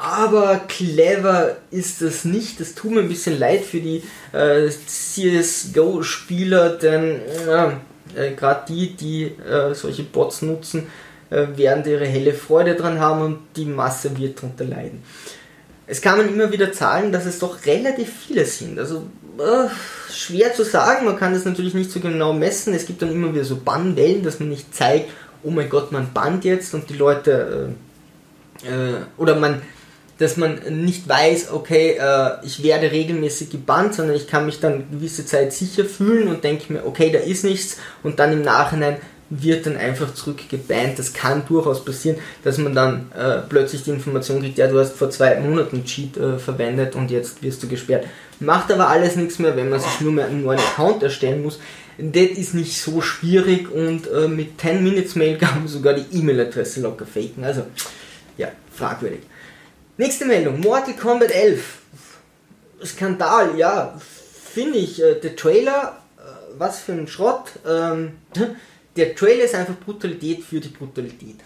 aber 0.00 0.60
clever 0.68 1.56
ist 1.72 2.02
das 2.02 2.24
nicht. 2.24 2.60
Das 2.60 2.74
tut 2.74 2.92
mir 2.92 3.00
ein 3.00 3.08
bisschen 3.08 3.38
leid 3.38 3.64
für 3.64 3.80
die 3.80 4.02
äh, 4.32 4.68
CSGO-Spieler, 4.68 6.70
denn 6.70 7.20
äh, 8.14 8.30
gerade 8.32 8.64
die, 8.68 8.94
die 8.94 9.24
äh, 9.24 9.74
solche 9.74 10.04
Bots 10.04 10.42
nutzen, 10.42 10.86
äh, 11.30 11.46
werden 11.56 11.84
ihre 11.84 12.06
helle 12.06 12.32
Freude 12.32 12.76
dran 12.76 13.00
haben 13.00 13.22
und 13.22 13.38
die 13.56 13.64
Masse 13.64 14.16
wird 14.16 14.38
darunter 14.38 14.64
leiden. 14.64 15.02
Es 15.88 16.00
kamen 16.00 16.28
immer 16.28 16.52
wieder 16.52 16.72
Zahlen, 16.72 17.10
dass 17.10 17.26
es 17.26 17.40
doch 17.40 17.66
relativ 17.66 18.08
viele 18.26 18.44
sind. 18.44 18.78
Also 18.78 19.02
äh, 19.38 19.68
schwer 20.12 20.54
zu 20.54 20.64
sagen, 20.64 21.06
man 21.06 21.18
kann 21.18 21.34
das 21.34 21.44
natürlich 21.44 21.74
nicht 21.74 21.90
so 21.90 21.98
genau 21.98 22.32
messen. 22.32 22.72
Es 22.72 22.86
gibt 22.86 23.02
dann 23.02 23.10
immer 23.10 23.34
wieder 23.34 23.44
so 23.44 23.56
Bannwellen, 23.56 24.22
dass 24.22 24.38
man 24.38 24.50
nicht 24.50 24.72
zeigt, 24.72 25.10
oh 25.42 25.50
mein 25.50 25.68
Gott, 25.68 25.90
man 25.90 26.12
bannt 26.12 26.44
jetzt 26.44 26.72
und 26.72 26.88
die 26.88 26.94
Leute 26.94 27.74
äh, 28.62 29.00
oder 29.16 29.34
man 29.34 29.60
dass 30.18 30.36
man 30.36 30.58
nicht 30.82 31.08
weiß, 31.08 31.52
okay, 31.52 31.96
äh, 31.98 32.44
ich 32.44 32.62
werde 32.62 32.90
regelmäßig 32.90 33.50
gebannt, 33.50 33.94
sondern 33.94 34.16
ich 34.16 34.26
kann 34.26 34.46
mich 34.46 34.60
dann 34.60 34.90
gewisse 34.90 35.24
Zeit 35.24 35.52
sicher 35.52 35.84
fühlen 35.84 36.28
und 36.28 36.44
denke 36.44 36.72
mir, 36.72 36.84
okay, 36.84 37.10
da 37.10 37.20
ist 37.20 37.44
nichts 37.44 37.78
und 38.02 38.18
dann 38.18 38.32
im 38.32 38.42
Nachhinein 38.42 38.96
wird 39.30 39.66
dann 39.66 39.76
einfach 39.76 40.14
zurückgebannt. 40.14 40.98
Das 40.98 41.12
kann 41.12 41.44
durchaus 41.46 41.84
passieren, 41.84 42.18
dass 42.44 42.58
man 42.58 42.74
dann 42.74 43.12
äh, 43.16 43.38
plötzlich 43.48 43.84
die 43.84 43.90
Information 43.90 44.40
kriegt, 44.40 44.58
ja, 44.58 44.66
du 44.66 44.78
hast 44.78 44.96
vor 44.96 45.10
zwei 45.10 45.38
Monaten 45.38 45.84
Cheat 45.84 46.16
äh, 46.16 46.38
verwendet 46.38 46.94
und 46.94 47.10
jetzt 47.10 47.42
wirst 47.42 47.62
du 47.62 47.68
gesperrt. 47.68 48.06
Macht 48.40 48.72
aber 48.72 48.88
alles 48.88 49.16
nichts 49.16 49.38
mehr, 49.38 49.56
wenn 49.56 49.68
man 49.68 49.80
sich 49.80 50.00
nur 50.00 50.12
mehr 50.12 50.26
einen 50.26 50.44
neuen 50.44 50.60
Account 50.60 51.02
erstellen 51.02 51.42
muss. 51.42 51.58
Das 51.98 52.22
ist 52.22 52.54
nicht 52.54 52.80
so 52.80 53.00
schwierig 53.00 53.70
und 53.70 54.08
äh, 54.10 54.28
mit 54.28 54.60
10 54.60 54.82
Minutes 54.82 55.16
Mail 55.16 55.36
kann 55.36 55.58
man 55.58 55.68
sogar 55.68 55.94
die 55.94 56.16
E-Mail-Adresse 56.16 56.80
locker 56.80 57.06
faken. 57.06 57.44
Also, 57.44 57.64
ja, 58.36 58.48
fragwürdig. 58.72 59.20
Nächste 60.00 60.26
Meldung, 60.26 60.60
Mortal 60.60 60.94
Kombat 60.94 61.32
11. 61.32 61.60
Skandal, 62.84 63.58
ja, 63.58 63.98
finde 63.98 64.78
ich. 64.78 65.02
Äh, 65.02 65.16
der 65.16 65.34
Trailer, 65.34 65.98
äh, 66.16 66.20
was 66.56 66.78
für 66.78 66.92
ein 66.92 67.08
Schrott. 67.08 67.50
Ähm, 67.68 68.12
der 68.96 69.16
Trailer 69.16 69.42
ist 69.42 69.56
einfach 69.56 69.74
Brutalität 69.74 70.44
für 70.44 70.60
die 70.60 70.68
Brutalität. 70.68 71.38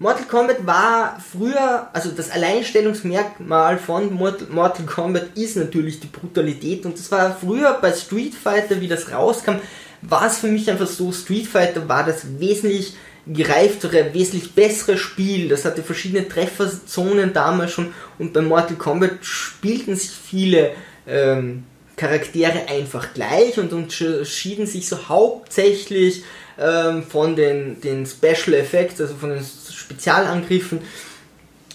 Mortal 0.00 0.24
Kombat 0.24 0.66
war 0.66 1.22
früher, 1.30 1.90
also 1.92 2.10
das 2.10 2.32
Alleinstellungsmerkmal 2.32 3.78
von 3.78 4.12
Mortal 4.12 4.84
Kombat 4.84 5.36
ist 5.36 5.56
natürlich 5.56 6.00
die 6.00 6.08
Brutalität 6.08 6.84
und 6.84 6.98
das 6.98 7.08
war 7.12 7.36
früher 7.36 7.78
bei 7.80 7.92
Street 7.92 8.34
Fighter, 8.34 8.80
wie 8.80 8.88
das 8.88 9.12
rauskam, 9.12 9.60
war 10.00 10.26
es 10.26 10.38
für 10.38 10.48
mich 10.48 10.68
einfach 10.68 10.88
so, 10.88 11.12
Street 11.12 11.46
Fighter 11.46 11.88
war 11.88 12.04
das 12.04 12.40
wesentlich 12.40 12.96
gereiftere, 13.26 14.12
wesentlich 14.12 14.52
bessere 14.52 14.98
Spiel. 14.98 15.48
Das 15.48 15.64
hatte 15.64 15.82
verschiedene 15.82 16.28
Trefferzonen 16.28 17.32
damals 17.32 17.72
schon 17.72 17.94
und 18.18 18.32
bei 18.32 18.42
Mortal 18.42 18.76
Kombat 18.76 19.18
spielten 19.22 19.94
sich 19.94 20.10
viele 20.10 20.72
ähm, 21.06 21.64
Charaktere 21.96 22.68
einfach 22.68 23.14
gleich 23.14 23.58
und 23.58 23.72
unterschieden 23.72 24.66
sich 24.66 24.88
so 24.88 25.08
hauptsächlich 25.08 26.24
ähm, 26.58 27.04
von 27.04 27.36
den, 27.36 27.80
den 27.80 28.06
Special 28.06 28.54
Effects, 28.54 29.00
also 29.00 29.14
von 29.14 29.30
den 29.30 29.44
Spezialangriffen. 29.44 30.80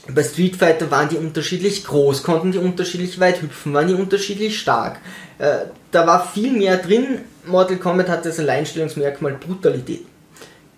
Bei 0.09 0.23
Street 0.23 0.55
Fighter 0.55 0.89
waren 0.89 1.09
die 1.09 1.17
unterschiedlich 1.17 1.83
groß, 1.85 2.23
konnten 2.23 2.51
die 2.51 2.57
unterschiedlich 2.57 3.19
weit 3.19 3.41
hüpfen, 3.41 3.73
waren 3.73 3.87
die 3.87 3.93
unterschiedlich 3.93 4.59
stark. 4.59 4.99
Äh, 5.37 5.65
da 5.91 6.07
war 6.07 6.27
viel 6.27 6.51
mehr 6.51 6.77
drin. 6.77 7.19
Mortal 7.45 7.77
Kombat 7.77 8.09
hatte 8.09 8.29
das 8.29 8.39
Alleinstellungsmerkmal 8.39 9.33
Brutalität. 9.33 10.05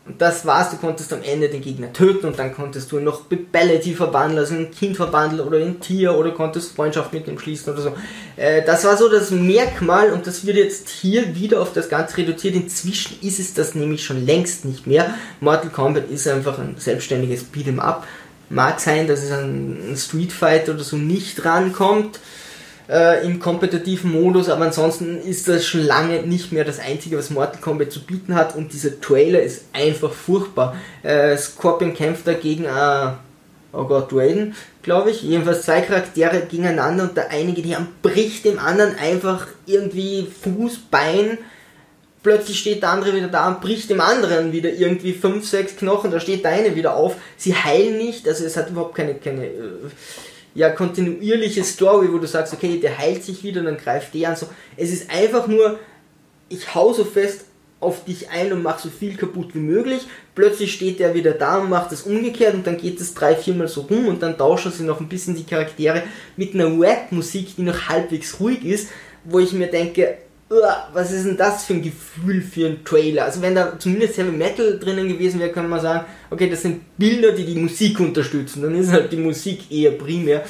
Und 0.10 0.20
das 0.20 0.44
war's, 0.44 0.72
du 0.72 0.78
konntest 0.78 1.14
am 1.14 1.22
Ende 1.22 1.50
den 1.50 1.62
Gegner 1.62 1.94
töten 1.94 2.26
und 2.26 2.40
dann 2.40 2.52
konntest 2.52 2.92
du 2.92 2.98
ihn 2.98 3.04
noch 3.04 3.26
Bellety 3.26 3.94
verwandeln, 3.94 4.40
also 4.40 4.56
in 4.56 4.62
ein 4.62 4.72
Kind 4.72 4.98
verwandeln 4.98 5.48
oder 5.48 5.60
in 5.60 5.68
ein 5.68 5.80
Tier 5.82 6.16
oder 6.16 6.32
konntest 6.32 6.76
Freundschaft 6.76 7.14
mit 7.14 7.28
ihm 7.28 7.38
schließen 7.38 7.72
oder 7.72 7.84
so. 7.84 7.94
Äh, 8.36 8.64
das 8.66 8.86
war 8.86 8.98
so 8.98 9.08
das 9.08 9.30
Merkmal 9.30 10.12
und 10.12 10.26
das 10.26 10.48
wird 10.48 10.58
jetzt 10.58 10.90
hier 10.90 11.36
wieder 11.36 11.62
auf 11.62 11.74
das 11.74 11.90
Ganze 11.90 12.18
reduziert. 12.18 12.56
Inzwischen 12.56 13.20
ist 13.22 13.38
es 13.38 13.54
das 13.54 13.76
nämlich 13.76 14.04
schon 14.04 14.26
längst 14.26 14.66
nicht 14.66 14.88
mehr. 14.88 15.14
Mortal 15.42 15.70
Kombat 15.70 16.10
ist 16.10 16.28
einfach 16.28 16.58
ein 16.58 16.74
selbstständiges 16.80 17.46
Beat'em 17.54 17.78
Up. 17.78 18.08
Mag 18.50 18.80
sein, 18.80 19.06
dass 19.06 19.22
es 19.22 19.32
an 19.32 19.94
Street 19.96 20.32
Fighter 20.32 20.74
oder 20.74 20.84
so 20.84 20.98
nicht 20.98 21.46
rankommt 21.46 22.20
äh, 22.90 23.26
im 23.26 23.40
kompetitiven 23.40 24.12
Modus, 24.12 24.50
aber 24.50 24.66
ansonsten 24.66 25.22
ist 25.22 25.48
das 25.48 25.66
schon 25.66 25.86
lange 25.86 26.24
nicht 26.24 26.52
mehr 26.52 26.66
das 26.66 26.80
einzige, 26.80 27.18
was 27.18 27.30
Mortal 27.30 27.62
Kombat 27.62 27.92
zu 27.92 28.02
bieten 28.02 28.36
hat 28.36 28.56
und 28.56 28.74
dieser 28.74 29.00
Trailer 29.00 29.42
ist 29.42 29.66
einfach 29.74 30.12
furchtbar. 30.12 30.76
Äh, 31.04 31.38
Scorpion 31.38 31.94
kämpft 31.94 32.26
da 32.26 32.34
gegen 32.34 32.66
äh, 32.66 33.12
oh 33.74 33.86
Gott, 33.86 34.12
Raiden, 34.12 34.56
glaube 34.82 35.12
ich. 35.12 35.22
Jedenfalls 35.22 35.64
zwei 35.64 35.82
Charaktere 35.82 36.42
gegeneinander 36.42 37.04
und 37.04 37.18
der 37.18 37.30
eine 37.30 37.54
die 37.54 37.76
bricht 38.02 38.46
dem 38.46 38.60
anderen 38.60 38.96
einfach 38.98 39.48
irgendwie 39.66 40.28
Fuß, 40.42 40.80
Bein. 40.90 41.38
Plötzlich 42.22 42.60
steht 42.60 42.82
der 42.82 42.90
andere 42.90 43.16
wieder 43.16 43.30
da 43.30 43.48
und 43.48 43.62
bricht 43.62 43.90
dem 43.90 44.02
anderen 44.02 44.52
wieder 44.52 44.72
irgendwie 44.72 45.14
fünf, 45.14 45.48
sechs 45.48 45.78
Knochen, 45.78 46.12
da 46.12 46.20
steht 46.20 46.44
der 46.44 46.52
eine 46.52 46.76
wieder 46.76 46.96
auf. 46.96 47.16
Sie 47.38 47.56
heilen 47.56 47.98
nicht, 47.98 48.28
also 48.28 48.44
es 48.44 48.58
hat 48.58 48.70
überhaupt 48.72 48.96
keine, 48.96 49.16
keine 49.16 49.46
äh, 49.46 49.90
ja, 50.56 50.70
kontinuierliche 50.70 51.64
Story, 51.64 52.08
wo 52.12 52.18
du 52.18 52.28
sagst, 52.28 52.54
okay, 52.54 52.80
der 52.80 52.98
heilt 52.98 53.24
sich 53.24 53.44
wieder, 53.44 53.62
dann 53.62 53.78
greift 53.78 54.14
der 54.14 54.30
an. 54.30 54.36
So. 54.36 54.48
Es 54.76 54.92
ist 54.92 55.10
einfach 55.10 55.48
nur, 55.48 55.80
ich 56.50 56.74
hau 56.74 56.94
so 56.94 57.04
fest 57.04 57.46
auf 57.80 58.04
dich 58.04 58.30
ein 58.30 58.52
und 58.52 58.62
mach 58.62 58.80
so 58.80 58.90
viel 58.90 59.16
kaputt 59.16 59.56
wie 59.56 59.60
möglich. 59.60 60.02
Plötzlich 60.36 60.74
steht 60.74 61.00
der 61.00 61.14
wieder 61.14 61.32
da 61.32 61.60
und 61.60 61.70
macht 61.70 61.92
das 61.92 62.04
umgekehrt 62.04 62.54
und 62.54 62.68
dann 62.68 62.78
geht 62.78 63.00
es 63.00 63.14
drei, 63.14 63.36
viermal 63.36 63.68
so 63.68 63.82
rum 63.82 64.08
und 64.08 64.22
dann 64.22 64.38
tauschen 64.38 64.72
sie 64.72 64.84
noch 64.84 65.00
ein 65.00 65.08
bisschen 65.08 65.36
die 65.36 65.46
Charaktere 65.46 66.04
mit 66.36 66.54
einer 66.54 66.80
Rap-Musik, 66.80 67.56
die 67.56 67.62
noch 67.62 67.88
halbwegs 67.88 68.40
ruhig 68.40 68.66
ist, 68.66 68.90
wo 69.24 69.40
ich 69.40 69.54
mir 69.54 69.68
denke, 69.68 70.18
was 70.94 71.12
ist 71.12 71.26
denn 71.26 71.38
das 71.38 71.66
für 71.66 71.74
ein 71.74 71.84
Gefühl 71.84 72.42
für 72.42 72.66
einen 72.66 72.84
Trailer? 72.84 73.26
Also 73.26 73.42
wenn 73.42 73.54
da 73.54 73.78
zumindest 73.78 74.18
Heavy 74.18 74.32
Metal 74.32 74.80
drinnen 74.80 75.08
gewesen 75.08 75.40
wäre, 75.40 75.52
könnte 75.52 75.70
man 75.70 75.80
sagen, 75.80 76.06
okay, 76.32 76.50
das 76.50 76.64
sind 76.64 76.98
Bilder, 76.98 77.34
die 77.34 77.46
die 77.46 77.60
Musik 77.60 78.00
unterstützen. 78.00 78.64
Dann 78.64 78.76
ist 78.76 78.92
halt 78.92 79.12
die 79.12 79.18
Musik 79.18 79.72
eher 79.72 79.92
primär. 79.92 80.44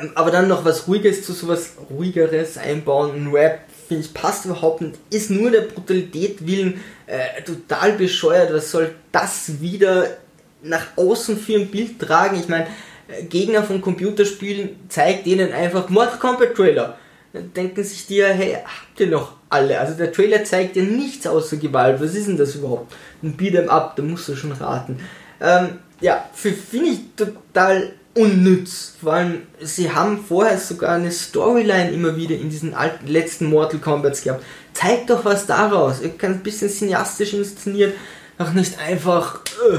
Ähm, 0.00 0.12
aber 0.14 0.30
dann 0.30 0.48
noch 0.48 0.64
was 0.64 0.88
Ruhiges 0.88 1.24
zu 1.24 1.34
sowas 1.34 1.74
Ruhigeres 1.90 2.56
einbauen, 2.56 3.14
ein 3.14 3.30
Rap, 3.32 3.60
finde 3.86 4.04
ich, 4.04 4.14
passt 4.14 4.46
überhaupt 4.46 4.80
nicht. 4.80 4.94
Ist 5.10 5.30
nur 5.30 5.50
der 5.50 5.62
Brutalität 5.62 6.46
willen 6.46 6.80
äh, 7.06 7.42
total 7.42 7.92
bescheuert. 7.92 8.52
Was 8.52 8.70
soll 8.70 8.94
das 9.12 9.60
wieder 9.60 10.06
nach 10.62 10.86
außen 10.96 11.36
für 11.36 11.56
ein 11.56 11.68
Bild 11.68 11.98
tragen? 11.98 12.40
Ich 12.40 12.48
meine, 12.48 12.66
äh, 13.08 13.24
Gegner 13.24 13.62
von 13.62 13.82
Computerspielen 13.82 14.70
zeigt 14.88 15.26
denen 15.26 15.52
einfach 15.52 15.90
Mortal 15.90 16.18
Kombat 16.18 16.54
Trailer 16.54 16.98
dann 17.32 17.52
denken 17.52 17.84
sich 17.84 18.06
die 18.06 18.16
ja, 18.16 18.28
hey, 18.28 18.54
habt 18.64 18.98
ihr 18.98 19.06
noch 19.06 19.34
alle? 19.48 19.78
Also 19.78 19.94
der 19.94 20.12
Trailer 20.12 20.44
zeigt 20.44 20.76
ja 20.76 20.82
nichts 20.82 21.26
außer 21.26 21.56
Gewalt. 21.58 22.00
Was 22.00 22.14
ist 22.14 22.26
denn 22.26 22.36
das 22.36 22.56
überhaupt? 22.56 22.92
Ein 23.22 23.36
Beat'em 23.36 23.68
Up, 23.68 23.96
da 23.96 24.02
musst 24.02 24.28
du 24.28 24.36
schon 24.36 24.52
raten. 24.52 25.00
Ähm, 25.40 25.78
ja, 26.00 26.28
finde 26.32 26.88
ich 26.88 27.00
total 27.16 27.92
unnütz. 28.14 28.94
Vor 29.00 29.12
allem, 29.12 29.42
sie 29.60 29.92
haben 29.92 30.24
vorher 30.24 30.58
sogar 30.58 30.96
eine 30.96 31.12
Storyline 31.12 31.92
immer 31.92 32.16
wieder 32.16 32.36
in 32.36 32.50
diesen 32.50 32.74
alten, 32.74 33.06
letzten 33.06 33.46
Mortal 33.46 33.80
Kombats 33.80 34.22
gehabt. 34.22 34.44
Zeigt 34.72 35.10
doch 35.10 35.24
was 35.24 35.46
daraus. 35.46 36.00
Ihr 36.00 36.10
könnt 36.10 36.38
ein 36.38 36.42
bisschen 36.42 36.68
cineastisch 36.68 37.34
inszeniert, 37.34 37.94
auch 38.38 38.52
nicht 38.52 38.78
einfach 38.80 39.40
äh, 39.70 39.78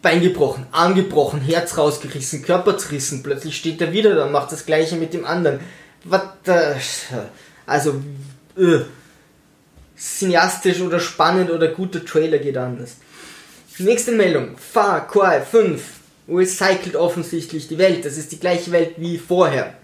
Bein 0.00 0.22
gebrochen, 0.22 0.66
Arm 0.70 0.94
gebrochen, 0.94 1.40
Herz 1.40 1.76
rausgerissen, 1.76 2.42
Körper 2.42 2.78
zerrissen. 2.78 3.24
Plötzlich 3.24 3.56
steht 3.56 3.80
er 3.80 3.92
wieder 3.92 4.14
da 4.14 4.26
und 4.26 4.32
macht 4.32 4.52
das 4.52 4.64
gleiche 4.64 4.94
mit 4.94 5.12
dem 5.12 5.24
anderen 5.24 5.58
was, 6.04 7.06
also, 7.66 8.00
äh, 8.56 8.80
cineastisch 9.96 10.80
oder 10.80 11.00
spannend 11.00 11.50
oder 11.50 11.68
guter 11.68 12.04
Trailer 12.04 12.38
geht 12.38 12.56
anders. 12.56 12.96
Nächste 13.78 14.12
Meldung. 14.12 14.56
Far 14.56 15.06
Cry 15.06 15.40
5 15.40 15.82
recycelt 16.28 16.96
offensichtlich 16.96 17.68
die 17.68 17.78
Welt. 17.78 18.04
Das 18.04 18.16
ist 18.16 18.32
die 18.32 18.40
gleiche 18.40 18.72
Welt 18.72 18.94
wie 18.96 19.18
vorher. 19.18 19.74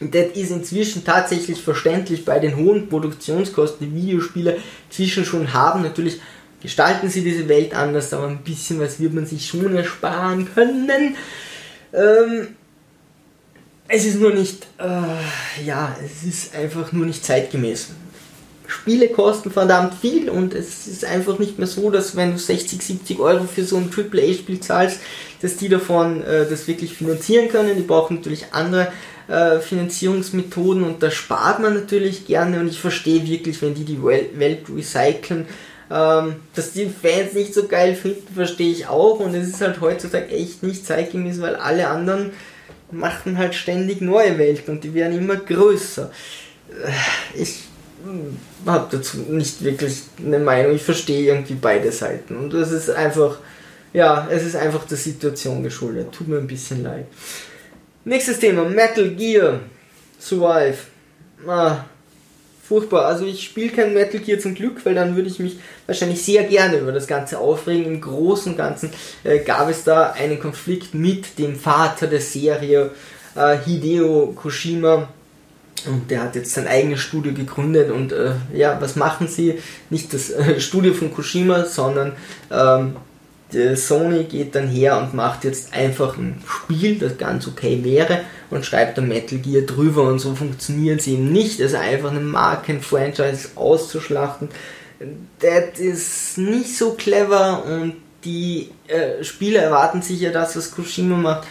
Und 0.00 0.14
das 0.14 0.28
ist 0.34 0.50
inzwischen 0.50 1.04
tatsächlich 1.04 1.60
verständlich 1.60 2.24
bei 2.24 2.38
den 2.38 2.56
hohen 2.56 2.88
Produktionskosten, 2.88 3.88
die 3.88 4.02
Videospiele 4.02 4.58
inzwischen 4.88 5.24
schon 5.24 5.52
haben. 5.52 5.82
Natürlich 5.82 6.20
gestalten 6.62 7.10
sie 7.10 7.22
diese 7.22 7.48
Welt 7.48 7.74
anders, 7.74 8.12
aber 8.12 8.28
ein 8.28 8.44
bisschen 8.44 8.80
was 8.80 9.00
wird 9.00 9.14
man 9.14 9.26
sich 9.26 9.46
schon 9.46 9.76
ersparen 9.76 10.48
können. 10.54 11.16
Ähm, 11.92 12.48
es 13.88 14.04
ist 14.04 14.20
nur 14.20 14.32
nicht, 14.32 14.66
äh, 14.78 15.64
ja, 15.64 15.96
es 16.04 16.28
ist 16.28 16.54
einfach 16.54 16.92
nur 16.92 17.06
nicht 17.06 17.24
zeitgemäß. 17.24 17.88
Spiele 18.66 19.08
kosten 19.08 19.50
verdammt 19.50 19.94
viel 19.94 20.28
und 20.28 20.54
es 20.54 20.86
ist 20.86 21.06
einfach 21.06 21.38
nicht 21.38 21.58
mehr 21.58 21.66
so, 21.66 21.90
dass 21.90 22.14
wenn 22.14 22.32
du 22.32 22.38
60, 22.38 22.82
70 22.82 23.18
Euro 23.18 23.44
für 23.44 23.64
so 23.64 23.78
ein 23.78 23.90
AAA-Spiel 23.90 24.60
zahlst, 24.60 25.00
dass 25.40 25.56
die 25.56 25.70
davon 25.70 26.22
äh, 26.22 26.46
das 26.48 26.68
wirklich 26.68 26.92
finanzieren 26.92 27.48
können. 27.48 27.76
Die 27.76 27.82
brauchen 27.82 28.16
natürlich 28.16 28.52
andere 28.52 28.92
äh, 29.26 29.60
Finanzierungsmethoden 29.60 30.84
und 30.84 31.02
da 31.02 31.10
spart 31.10 31.60
man 31.60 31.72
natürlich 31.72 32.26
gerne 32.26 32.60
und 32.60 32.68
ich 32.68 32.78
verstehe 32.78 33.26
wirklich, 33.26 33.62
wenn 33.62 33.74
die 33.74 33.84
die 33.84 34.02
Welt 34.02 34.66
recyceln, 34.74 35.46
ähm, 35.90 36.36
dass 36.54 36.72
die 36.72 36.90
Fans 36.90 37.32
nicht 37.32 37.54
so 37.54 37.66
geil 37.66 37.94
finden, 37.94 38.34
verstehe 38.34 38.70
ich 38.70 38.86
auch 38.86 39.18
und 39.20 39.34
es 39.34 39.48
ist 39.48 39.62
halt 39.62 39.80
heutzutage 39.80 40.28
echt 40.28 40.62
nicht 40.62 40.84
zeitgemäß, 40.84 41.40
weil 41.40 41.56
alle 41.56 41.88
anderen 41.88 42.32
machen 42.90 43.38
halt 43.38 43.54
ständig 43.54 44.00
neue 44.00 44.38
Welten 44.38 44.74
und 44.74 44.84
die 44.84 44.94
werden 44.94 45.18
immer 45.18 45.36
größer. 45.36 46.10
Ich 47.34 47.64
habe 48.66 48.96
dazu 48.96 49.18
nicht 49.28 49.62
wirklich 49.62 50.02
eine 50.24 50.38
Meinung. 50.38 50.74
Ich 50.74 50.82
verstehe 50.82 51.26
irgendwie 51.26 51.54
beide 51.54 51.90
Seiten 51.92 52.36
und 52.36 52.54
das 52.54 52.70
ist 52.72 52.90
einfach, 52.90 53.38
ja, 53.92 54.28
es 54.30 54.44
ist 54.44 54.56
einfach 54.56 54.86
der 54.86 54.96
Situation 54.96 55.62
geschuldet. 55.62 56.12
Tut 56.12 56.28
mir 56.28 56.38
ein 56.38 56.46
bisschen 56.46 56.82
leid. 56.82 57.06
Nächstes 58.04 58.38
Thema: 58.38 58.64
Metal 58.64 59.10
Gear 59.10 59.60
Survive. 60.18 60.78
Ah, 61.46 61.84
furchtbar. 62.68 63.06
Also 63.06 63.24
ich 63.24 63.42
spiele 63.42 63.70
kein 63.70 63.94
Metal 63.94 64.20
Gear 64.20 64.38
zum 64.38 64.54
Glück, 64.54 64.84
weil 64.84 64.94
dann 64.94 65.16
würde 65.16 65.28
ich 65.28 65.38
mich 65.38 65.58
wahrscheinlich 65.86 66.22
sehr 66.22 66.44
gerne 66.44 66.78
über 66.78 66.92
das 66.92 67.06
Ganze 67.06 67.38
aufregen. 67.38 67.86
Im 67.86 68.00
Großen 68.00 68.52
und 68.52 68.58
Ganzen 68.58 68.90
äh, 69.24 69.38
gab 69.38 69.70
es 69.70 69.84
da 69.84 70.12
einen 70.12 70.38
Konflikt 70.38 70.94
mit 70.94 71.38
dem 71.38 71.56
Vater 71.56 72.06
der 72.06 72.20
Serie, 72.20 72.90
äh, 73.34 73.56
Hideo 73.64 74.34
Koshima. 74.36 75.08
Und 75.86 76.10
der 76.10 76.24
hat 76.24 76.34
jetzt 76.34 76.52
sein 76.52 76.66
eigenes 76.66 77.00
Studio 77.00 77.32
gegründet 77.32 77.92
und 77.92 78.12
äh, 78.12 78.32
ja, 78.52 78.80
was 78.80 78.96
machen 78.96 79.28
sie? 79.28 79.60
Nicht 79.90 80.12
das 80.12 80.30
äh, 80.30 80.60
Studio 80.60 80.92
von 80.92 81.12
Kushima, 81.12 81.64
sondern 81.66 82.14
ähm, 82.50 82.96
Sony 83.50 84.24
geht 84.24 84.54
dann 84.54 84.68
her 84.68 84.98
und 84.98 85.14
macht 85.14 85.44
jetzt 85.44 85.72
einfach 85.72 86.16
ein 86.18 86.42
Spiel, 86.46 86.98
das 86.98 87.16
ganz 87.16 87.46
okay 87.46 87.82
wäre 87.82 88.20
und 88.50 88.66
schreibt 88.66 88.98
dann 88.98 89.08
Metal 89.08 89.38
Gear 89.38 89.62
drüber 89.62 90.02
und 90.02 90.18
so 90.18 90.34
funktioniert 90.34 91.00
es 91.00 91.06
eben 91.06 91.32
nicht. 91.32 91.60
Also 91.60 91.78
einfach 91.78 92.10
eine 92.10 92.20
Marken-Franchise 92.20 93.50
auszuschlachten, 93.54 94.48
das 95.38 95.78
ist 95.78 96.38
nicht 96.38 96.76
so 96.76 96.92
clever 96.92 97.64
und 97.64 97.94
die 98.24 98.70
äh, 98.88 99.22
Spieler 99.22 99.62
erwarten 99.62 100.02
sich 100.02 100.20
ja 100.20 100.30
das, 100.30 100.56
was 100.56 100.72
Kushima 100.72 101.16
macht 101.16 101.46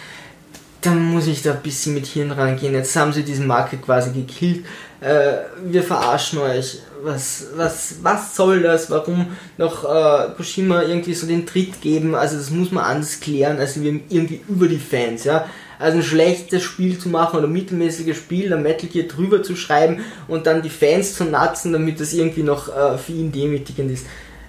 dann 0.82 1.04
muss 1.04 1.28
ich 1.28 1.42
da 1.42 1.54
ein 1.54 1.62
bisschen 1.62 1.94
mit 1.94 2.06
Hirn 2.06 2.32
rangehen. 2.32 2.74
Jetzt 2.74 2.96
haben 2.96 3.12
sie 3.12 3.24
diesen 3.24 3.48
Market 3.48 3.82
quasi 3.82 4.12
gekillt. 4.12 4.66
Äh, 5.02 5.34
wir 5.66 5.84
verarschen 5.84 6.40
euch. 6.40 6.80
Was, 7.04 7.48
was, 7.56 7.96
was 8.02 8.36
soll 8.36 8.62
das? 8.62 8.90
Warum 8.90 9.28
noch 9.58 9.84
äh, 9.84 10.32
Kushima 10.36 10.84
irgendwie 10.84 11.14
so 11.14 11.28
den 11.28 11.46
Tritt 11.46 11.82
geben? 11.82 12.16
Also 12.16 12.38
das 12.38 12.50
muss 12.50 12.72
man 12.72 12.84
anders 12.84 13.20
klären, 13.20 13.60
als 13.60 13.82
wir 13.82 14.00
irgendwie 14.10 14.42
über 14.48 14.68
die 14.68 14.80
Fans, 14.80 15.24
ja. 15.24 15.48
Also 15.80 15.98
ein 15.98 16.04
schlechtes 16.04 16.64
Spiel 16.64 16.98
zu 16.98 17.10
machen 17.10 17.38
oder 17.38 17.48
mittelmäßiges 17.48 18.18
Spiel, 18.18 18.50
dann 18.50 18.64
Metal 18.64 18.90
Gear 18.90 19.08
drüber 19.08 19.44
zu 19.44 19.56
schreiben 19.56 20.04
und 20.28 20.48
dann 20.48 20.64
die 20.64 20.72
Fans 20.72 21.14
zu 21.14 21.24
natzen, 21.26 21.72
damit 21.72 22.00
das 22.00 22.14
irgendwie 22.14 22.42
noch 22.42 22.76
äh, 22.76 22.98
für 22.98 23.12
ihn 23.12 23.32
demütigend 23.32 23.92
ist. 23.92 24.06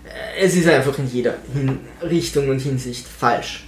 Äh, 0.07 0.45
es 0.45 0.57
ist 0.57 0.69
einfach 0.69 0.99
in 0.99 1.11
jeder 1.11 1.35
Hin 1.53 1.81
Richtung 2.03 2.49
und 2.49 2.61
Hinsicht 2.61 3.07
falsch. 3.07 3.67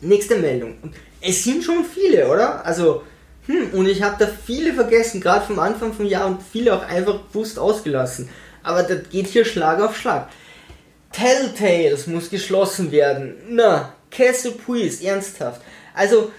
Nächste 0.00 0.36
Meldung 0.36 0.74
es 1.20 1.44
sind 1.44 1.62
schon 1.62 1.84
viele, 1.84 2.28
oder? 2.28 2.64
Also, 2.64 3.02
hm, 3.50 3.70
und 3.72 3.86
ich 3.86 4.02
habe 4.02 4.14
da 4.18 4.30
viele 4.46 4.72
vergessen, 4.74 5.20
gerade 5.20 5.44
vom 5.44 5.58
Anfang 5.58 5.92
vom 5.92 6.06
Jahr 6.06 6.26
und 6.26 6.40
viele 6.40 6.72
auch 6.72 6.86
einfach 6.86 7.18
bewusst 7.18 7.58
ausgelassen. 7.58 8.28
Aber 8.62 8.84
das 8.84 9.08
geht 9.10 9.26
hier 9.26 9.44
Schlag 9.44 9.80
auf 9.80 9.96
Schlag. 9.96 10.28
Telltales 11.10 12.06
muss 12.06 12.30
geschlossen 12.30 12.92
werden. 12.92 13.34
Na, 13.48 13.92
Castle 14.12 14.52
Puis, 14.52 15.00
ernsthaft. 15.00 15.60
Also, 15.94 16.30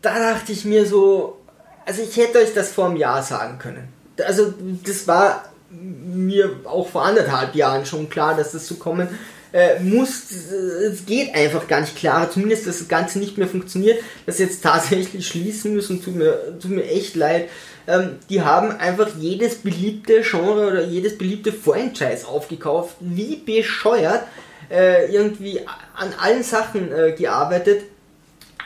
da 0.00 0.32
dachte 0.32 0.52
ich 0.52 0.64
mir 0.64 0.86
so, 0.86 1.38
also 1.84 2.00
ich 2.00 2.16
hätte 2.16 2.38
euch 2.38 2.54
das 2.54 2.72
vor 2.72 2.86
einem 2.86 2.96
Jahr 2.96 3.22
sagen 3.22 3.58
können. 3.58 3.88
Also, 4.26 4.54
das 4.84 5.06
war 5.06 5.44
mir 5.70 6.60
auch 6.64 6.88
vor 6.88 7.04
anderthalb 7.04 7.54
Jahren 7.54 7.84
schon 7.84 8.08
klar, 8.08 8.34
dass 8.34 8.52
das 8.52 8.66
so 8.66 8.76
kommen 8.76 9.08
äh, 9.52 9.80
muss, 9.80 10.30
es 10.30 11.06
geht 11.06 11.34
einfach 11.34 11.68
gar 11.68 11.80
nicht 11.80 11.96
klar, 11.96 12.30
zumindest 12.30 12.66
dass 12.66 12.78
das 12.78 12.88
Ganze 12.88 13.18
nicht 13.18 13.38
mehr 13.38 13.48
funktioniert, 13.48 14.02
dass 14.26 14.38
jetzt 14.38 14.62
tatsächlich 14.62 15.26
schließen 15.26 15.74
müssen, 15.74 16.02
tut 16.02 16.16
mir, 16.16 16.58
tut 16.60 16.70
mir 16.70 16.84
echt 16.84 17.16
leid. 17.16 17.48
Ähm, 17.88 18.16
die 18.28 18.42
haben 18.42 18.70
einfach 18.72 19.08
jedes 19.18 19.56
beliebte 19.56 20.22
Genre 20.22 20.66
oder 20.66 20.84
jedes 20.84 21.16
beliebte 21.16 21.52
Franchise 21.52 22.26
aufgekauft, 22.26 22.96
wie 23.00 23.36
bescheuert, 23.36 24.24
äh, 24.70 25.12
irgendwie 25.12 25.60
an 25.94 26.12
allen 26.20 26.42
Sachen 26.42 26.92
äh, 26.92 27.12
gearbeitet, 27.12 27.82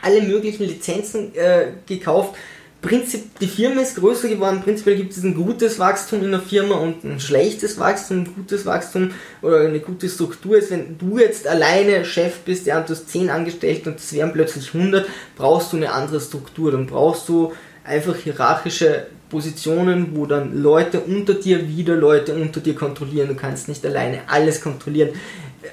alle 0.01 0.21
möglichen 0.21 0.63
Lizenzen 0.63 1.35
äh, 1.35 1.67
gekauft 1.85 2.35
Prinzip, 2.81 3.37
die 3.39 3.47
Firma 3.47 3.81
ist 3.81 3.95
größer 3.95 4.27
geworden. 4.27 4.61
Prinzipiell 4.63 4.95
gibt 4.95 5.11
es 5.11 5.23
ein 5.23 5.35
gutes 5.35 5.77
Wachstum 5.77 6.23
in 6.23 6.31
der 6.31 6.39
Firma 6.39 6.75
und 6.75 7.03
ein 7.03 7.19
schlechtes 7.19 7.77
Wachstum, 7.77 8.21
ein 8.21 8.33
gutes 8.33 8.65
Wachstum 8.65 9.11
oder 9.43 9.59
eine 9.59 9.79
gute 9.79 10.09
Struktur 10.09 10.57
ist. 10.57 10.71
Wenn 10.71 10.97
du 10.97 11.19
jetzt 11.19 11.47
alleine 11.47 12.03
Chef 12.05 12.39
bist, 12.39 12.65
ja, 12.65 12.79
und 12.79 12.89
du 12.89 12.93
hast 12.93 13.09
10 13.09 13.29
Angestellte 13.29 13.91
und 13.91 13.99
es 13.99 14.11
wären 14.13 14.33
plötzlich 14.33 14.73
100, 14.73 15.07
brauchst 15.35 15.73
du 15.73 15.77
eine 15.77 15.91
andere 15.91 16.19
Struktur. 16.19 16.71
Dann 16.71 16.87
brauchst 16.87 17.29
du 17.29 17.53
einfach 17.83 18.15
hierarchische 18.15 19.05
Positionen, 19.29 20.15
wo 20.15 20.25
dann 20.25 20.61
Leute 20.61 21.01
unter 21.01 21.35
dir 21.35 21.67
wieder 21.67 21.95
Leute 21.95 22.33
unter 22.33 22.61
dir 22.61 22.73
kontrollieren. 22.73 23.27
Du 23.27 23.35
kannst 23.35 23.67
nicht 23.67 23.85
alleine 23.85 24.21
alles 24.27 24.59
kontrollieren. 24.59 25.09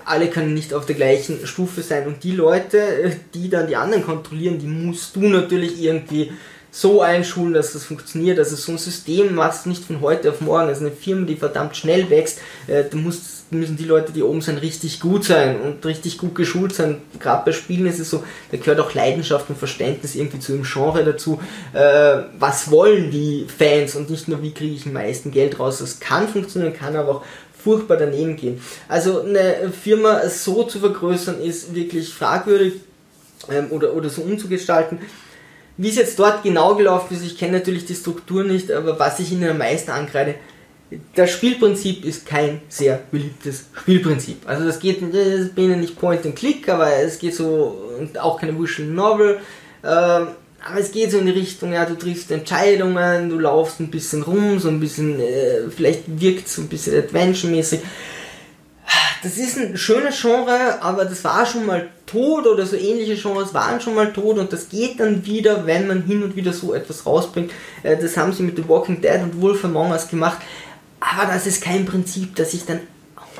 Alle 0.04 0.28
können 0.28 0.52
nicht 0.52 0.74
auf 0.74 0.84
der 0.84 0.94
gleichen 0.94 1.46
Stufe 1.46 1.80
sein. 1.80 2.06
Und 2.06 2.22
die 2.22 2.32
Leute, 2.32 3.16
die 3.32 3.48
dann 3.48 3.66
die 3.66 3.76
anderen 3.76 4.04
kontrollieren, 4.04 4.58
die 4.58 4.66
musst 4.66 5.16
du 5.16 5.20
natürlich 5.20 5.82
irgendwie 5.82 6.32
so 6.70 7.02
einschulen, 7.02 7.54
dass 7.54 7.72
das 7.72 7.84
funktioniert. 7.84 8.38
Also 8.38 8.56
so 8.56 8.72
ein 8.72 8.78
System 8.78 9.34
machst 9.34 9.64
du 9.64 9.70
nicht 9.70 9.84
von 9.84 10.00
heute 10.00 10.30
auf 10.30 10.40
morgen. 10.40 10.68
Also 10.68 10.82
eine 10.86 10.94
Firma, 10.94 11.26
die 11.26 11.36
verdammt 11.36 11.76
schnell 11.76 12.10
wächst, 12.10 12.40
äh, 12.66 12.84
da 12.90 12.96
muss, 12.96 13.44
müssen 13.50 13.76
die 13.76 13.84
Leute, 13.84 14.12
die 14.12 14.22
oben 14.22 14.42
sind, 14.42 14.60
richtig 14.60 15.00
gut 15.00 15.24
sein 15.24 15.60
und 15.60 15.84
richtig 15.86 16.18
gut 16.18 16.34
geschult 16.34 16.74
sein. 16.74 17.00
Gerade 17.18 17.44
bei 17.46 17.52
Spielen 17.52 17.86
ist 17.86 17.98
es 17.98 18.10
so, 18.10 18.22
da 18.50 18.58
gehört 18.58 18.80
auch 18.80 18.92
Leidenschaft 18.94 19.48
und 19.48 19.58
Verständnis 19.58 20.14
irgendwie 20.14 20.40
zu 20.40 20.52
dem 20.52 20.64
Genre 20.64 21.04
dazu. 21.04 21.40
Äh, 21.72 22.24
was 22.38 22.70
wollen 22.70 23.10
die 23.10 23.46
Fans 23.46 23.96
und 23.96 24.10
nicht 24.10 24.28
nur, 24.28 24.42
wie 24.42 24.52
kriege 24.52 24.74
ich 24.74 24.86
am 24.86 24.92
meisten 24.92 25.30
Geld 25.30 25.58
raus. 25.58 25.78
Das 25.78 26.00
kann 26.00 26.28
funktionieren, 26.28 26.74
kann 26.74 26.96
aber 26.96 27.16
auch 27.16 27.24
furchtbar 27.56 27.96
daneben 27.96 28.36
gehen. 28.36 28.60
Also 28.88 29.22
eine 29.22 29.72
Firma 29.72 30.28
so 30.28 30.64
zu 30.64 30.78
vergrößern 30.78 31.40
ist 31.40 31.74
wirklich 31.74 32.14
fragwürdig 32.14 32.74
ähm, 33.50 33.66
oder, 33.70 33.94
oder 33.94 34.08
so 34.08 34.22
umzugestalten. 34.22 34.98
Wie 35.78 35.88
es 35.88 35.96
jetzt 35.96 36.18
dort 36.18 36.42
genau 36.42 36.74
gelaufen 36.74 37.14
ist, 37.14 37.24
ich 37.24 37.38
kenne 37.38 37.58
natürlich 37.58 37.86
die 37.86 37.94
Struktur 37.94 38.42
nicht, 38.42 38.70
aber 38.72 38.98
was 38.98 39.20
ich 39.20 39.30
Ihnen 39.30 39.48
am 39.48 39.58
meisten 39.58 39.92
ankreide, 39.92 40.34
das 41.14 41.30
Spielprinzip 41.30 42.04
ist 42.04 42.26
kein 42.26 42.62
sehr 42.68 43.00
beliebtes 43.12 43.66
Spielprinzip. 43.80 44.38
Also 44.46 44.66
das 44.66 44.80
geht, 44.80 45.02
das 45.02 45.50
bin 45.50 45.70
ja 45.70 45.76
nicht 45.76 45.96
Point 45.96 46.26
and 46.26 46.34
Click, 46.34 46.68
aber 46.68 46.92
es 46.92 47.20
geht 47.20 47.34
so, 47.34 47.94
und 47.98 48.18
auch 48.18 48.40
keine 48.40 48.58
Visual 48.58 48.88
Novel, 48.88 49.38
ähm, 49.84 50.28
aber 50.60 50.80
es 50.80 50.90
geht 50.90 51.12
so 51.12 51.18
in 51.18 51.26
die 51.26 51.32
Richtung, 51.32 51.72
ja, 51.72 51.84
du 51.84 51.94
triffst 51.94 52.32
Entscheidungen, 52.32 53.28
du 53.28 53.38
laufst 53.38 53.78
ein 53.78 53.90
bisschen 53.90 54.22
rum, 54.22 54.58
so 54.58 54.68
ein 54.68 54.80
bisschen, 54.80 55.20
äh, 55.20 55.70
vielleicht 55.70 56.20
wirkt 56.20 56.48
es 56.48 56.56
so 56.56 56.62
ein 56.62 56.68
bisschen 56.68 56.96
Adventure-mäßig 56.96 57.80
das 59.22 59.36
ist 59.36 59.58
ein 59.58 59.76
schönes 59.76 60.20
Genre, 60.20 60.80
aber 60.80 61.04
das 61.04 61.24
war 61.24 61.44
schon 61.44 61.66
mal 61.66 61.88
tot 62.06 62.46
oder 62.46 62.64
so 62.66 62.76
ähnliche 62.76 63.16
Genres 63.16 63.52
waren 63.52 63.80
schon 63.80 63.94
mal 63.94 64.12
tot 64.12 64.38
und 64.38 64.52
das 64.52 64.68
geht 64.68 65.00
dann 65.00 65.26
wieder, 65.26 65.66
wenn 65.66 65.86
man 65.86 66.02
hin 66.02 66.22
und 66.22 66.36
wieder 66.36 66.52
so 66.52 66.72
etwas 66.74 67.04
rausbringt. 67.04 67.50
Äh, 67.82 67.96
das 67.96 68.16
haben 68.16 68.32
sie 68.32 68.42
mit 68.42 68.56
The 68.56 68.68
Walking 68.68 69.00
Dead 69.00 69.20
und 69.22 69.40
Wolf 69.40 69.64
Among 69.64 69.90
Us 69.90 70.08
gemacht, 70.08 70.38
aber 71.00 71.32
das 71.32 71.46
ist 71.46 71.62
kein 71.62 71.84
Prinzip, 71.84 72.36
das 72.36 72.54
ich 72.54 72.64
dann 72.64 72.80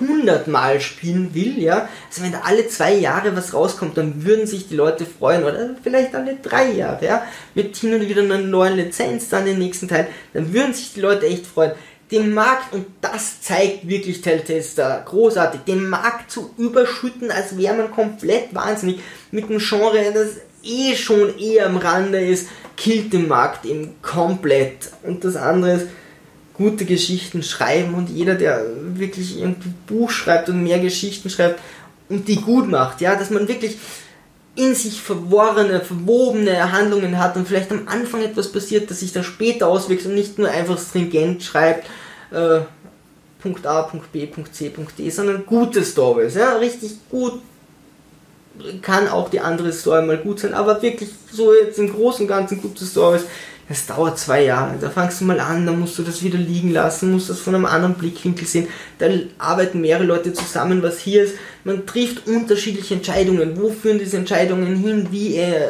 hundertmal 0.00 0.80
spielen 0.80 1.34
will, 1.34 1.58
ja. 1.58 1.88
Also 2.08 2.22
wenn 2.22 2.32
da 2.32 2.42
alle 2.44 2.68
zwei 2.68 2.94
Jahre 2.94 3.36
was 3.36 3.52
rauskommt, 3.52 3.96
dann 3.96 4.24
würden 4.24 4.46
sich 4.46 4.68
die 4.68 4.76
Leute 4.76 5.04
freuen, 5.06 5.42
oder 5.42 5.70
vielleicht 5.82 6.14
alle 6.14 6.36
drei 6.36 6.70
Jahre, 6.70 7.04
ja. 7.04 7.22
Mit 7.54 7.76
hin 7.76 7.94
und 7.94 8.08
wieder 8.08 8.22
einer 8.22 8.38
neuen 8.38 8.76
Lizenz, 8.76 9.28
dann 9.28 9.44
den 9.44 9.58
nächsten 9.58 9.88
Teil, 9.88 10.06
dann 10.34 10.52
würden 10.52 10.72
sich 10.72 10.94
die 10.94 11.00
Leute 11.00 11.26
echt 11.26 11.46
freuen 11.46 11.72
den 12.10 12.32
Markt, 12.32 12.72
und 12.72 12.86
das 13.00 13.42
zeigt 13.42 13.86
wirklich 13.86 14.22
Telltale 14.22 14.62
Star 14.62 15.02
großartig, 15.04 15.60
den 15.66 15.88
Markt 15.88 16.30
zu 16.30 16.54
überschütten, 16.56 17.30
als 17.30 17.56
wäre 17.58 17.76
man 17.76 17.90
komplett 17.90 18.54
wahnsinnig 18.54 19.00
mit 19.30 19.50
einem 19.50 19.58
Genre, 19.58 20.12
das 20.12 20.36
eh 20.62 20.96
schon 20.96 21.38
eher 21.38 21.66
am 21.66 21.76
Rande 21.76 22.20
ist, 22.20 22.48
killt 22.76 23.12
den 23.12 23.28
Markt 23.28 23.66
eben 23.66 23.94
komplett. 24.02 24.90
Und 25.02 25.24
das 25.24 25.36
andere 25.36 25.72
ist, 25.74 25.86
gute 26.54 26.84
Geschichten 26.84 27.42
schreiben 27.42 27.94
und 27.94 28.10
jeder, 28.10 28.34
der 28.34 28.64
wirklich 28.94 29.40
ein 29.40 29.56
Buch 29.86 30.10
schreibt 30.10 30.48
und 30.48 30.64
mehr 30.64 30.80
Geschichten 30.80 31.30
schreibt 31.30 31.60
und 32.08 32.26
die 32.26 32.40
gut 32.40 32.68
macht, 32.68 33.00
ja, 33.00 33.14
dass 33.14 33.30
man 33.30 33.46
wirklich 33.46 33.76
in 34.58 34.74
sich 34.74 35.00
verworrene, 35.00 35.80
verwobene 35.80 36.72
Handlungen 36.72 37.18
hat 37.18 37.36
und 37.36 37.46
vielleicht 37.46 37.70
am 37.70 37.86
Anfang 37.86 38.22
etwas 38.22 38.50
passiert, 38.50 38.90
das 38.90 39.00
sich 39.00 39.12
dann 39.12 39.22
später 39.22 39.68
auswirkt 39.68 40.04
und 40.04 40.14
nicht 40.14 40.38
nur 40.38 40.50
einfach 40.50 40.78
stringent 40.78 41.42
schreibt, 41.42 41.86
äh, 42.32 42.60
Punkt 43.40 43.64
A, 43.66 43.82
Punkt 43.82 44.10
B, 44.12 44.26
Punkt 44.26 44.54
C, 44.54 44.68
Punkt 44.68 44.98
D, 44.98 45.08
sondern 45.10 45.46
gute 45.46 45.84
Stories, 45.84 46.34
ja, 46.34 46.56
richtig 46.56 46.98
gut 47.08 47.40
kann 48.82 49.08
auch 49.08 49.28
die 49.28 49.40
andere 49.40 49.72
Story 49.72 50.04
mal 50.04 50.18
gut 50.18 50.40
sein, 50.40 50.54
aber 50.54 50.82
wirklich 50.82 51.10
so 51.30 51.54
jetzt 51.54 51.78
im 51.78 51.92
Großen 51.92 52.22
und 52.22 52.28
Ganzen 52.28 52.60
gute 52.60 52.84
Stories, 52.84 53.22
das 53.68 53.86
dauert 53.86 54.18
zwei 54.18 54.44
Jahre. 54.44 54.76
Da 54.80 54.88
fangst 54.88 55.20
du 55.20 55.26
mal 55.26 55.40
an, 55.40 55.66
dann 55.66 55.78
musst 55.78 55.98
du 55.98 56.02
das 56.02 56.22
wieder 56.22 56.38
liegen 56.38 56.72
lassen, 56.72 57.12
musst 57.12 57.28
das 57.28 57.40
von 57.40 57.54
einem 57.54 57.66
anderen 57.66 57.94
Blickwinkel 57.94 58.46
sehen. 58.46 58.68
Da 58.98 59.08
arbeiten 59.38 59.80
mehrere 59.80 60.04
Leute 60.04 60.32
zusammen, 60.32 60.82
was 60.82 61.00
hier 61.00 61.24
ist. 61.24 61.34
Man 61.64 61.84
trifft 61.86 62.26
unterschiedliche 62.26 62.94
Entscheidungen. 62.94 63.60
Wo 63.60 63.70
führen 63.70 63.98
diese 63.98 64.16
Entscheidungen 64.16 64.76
hin? 64.76 65.08
Wie 65.10 65.36
äh, 65.36 65.68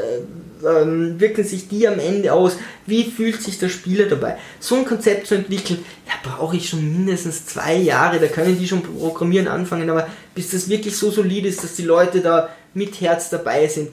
ähm, 0.64 1.18
wirken 1.18 1.42
sich 1.42 1.66
die 1.66 1.88
am 1.88 1.98
Ende 1.98 2.32
aus? 2.32 2.56
Wie 2.86 3.02
fühlt 3.04 3.42
sich 3.42 3.58
der 3.58 3.68
Spieler 3.68 4.04
dabei? 4.04 4.38
So 4.60 4.76
ein 4.76 4.84
Konzept 4.84 5.26
zu 5.26 5.34
entwickeln, 5.34 5.84
da 6.06 6.30
brauche 6.30 6.56
ich 6.56 6.68
schon 6.68 6.92
mindestens 6.92 7.46
zwei 7.46 7.74
Jahre. 7.76 8.20
Da 8.20 8.28
können 8.28 8.56
die 8.56 8.68
schon 8.68 8.82
programmieren 8.82 9.48
anfangen, 9.48 9.90
aber 9.90 10.06
bis 10.36 10.50
das 10.50 10.68
wirklich 10.68 10.96
so 10.96 11.10
solid 11.10 11.46
ist, 11.46 11.64
dass 11.64 11.74
die 11.74 11.82
Leute 11.82 12.20
da 12.20 12.48
mit 12.74 13.00
Herz 13.00 13.28
dabei 13.28 13.66
sind 13.66 13.88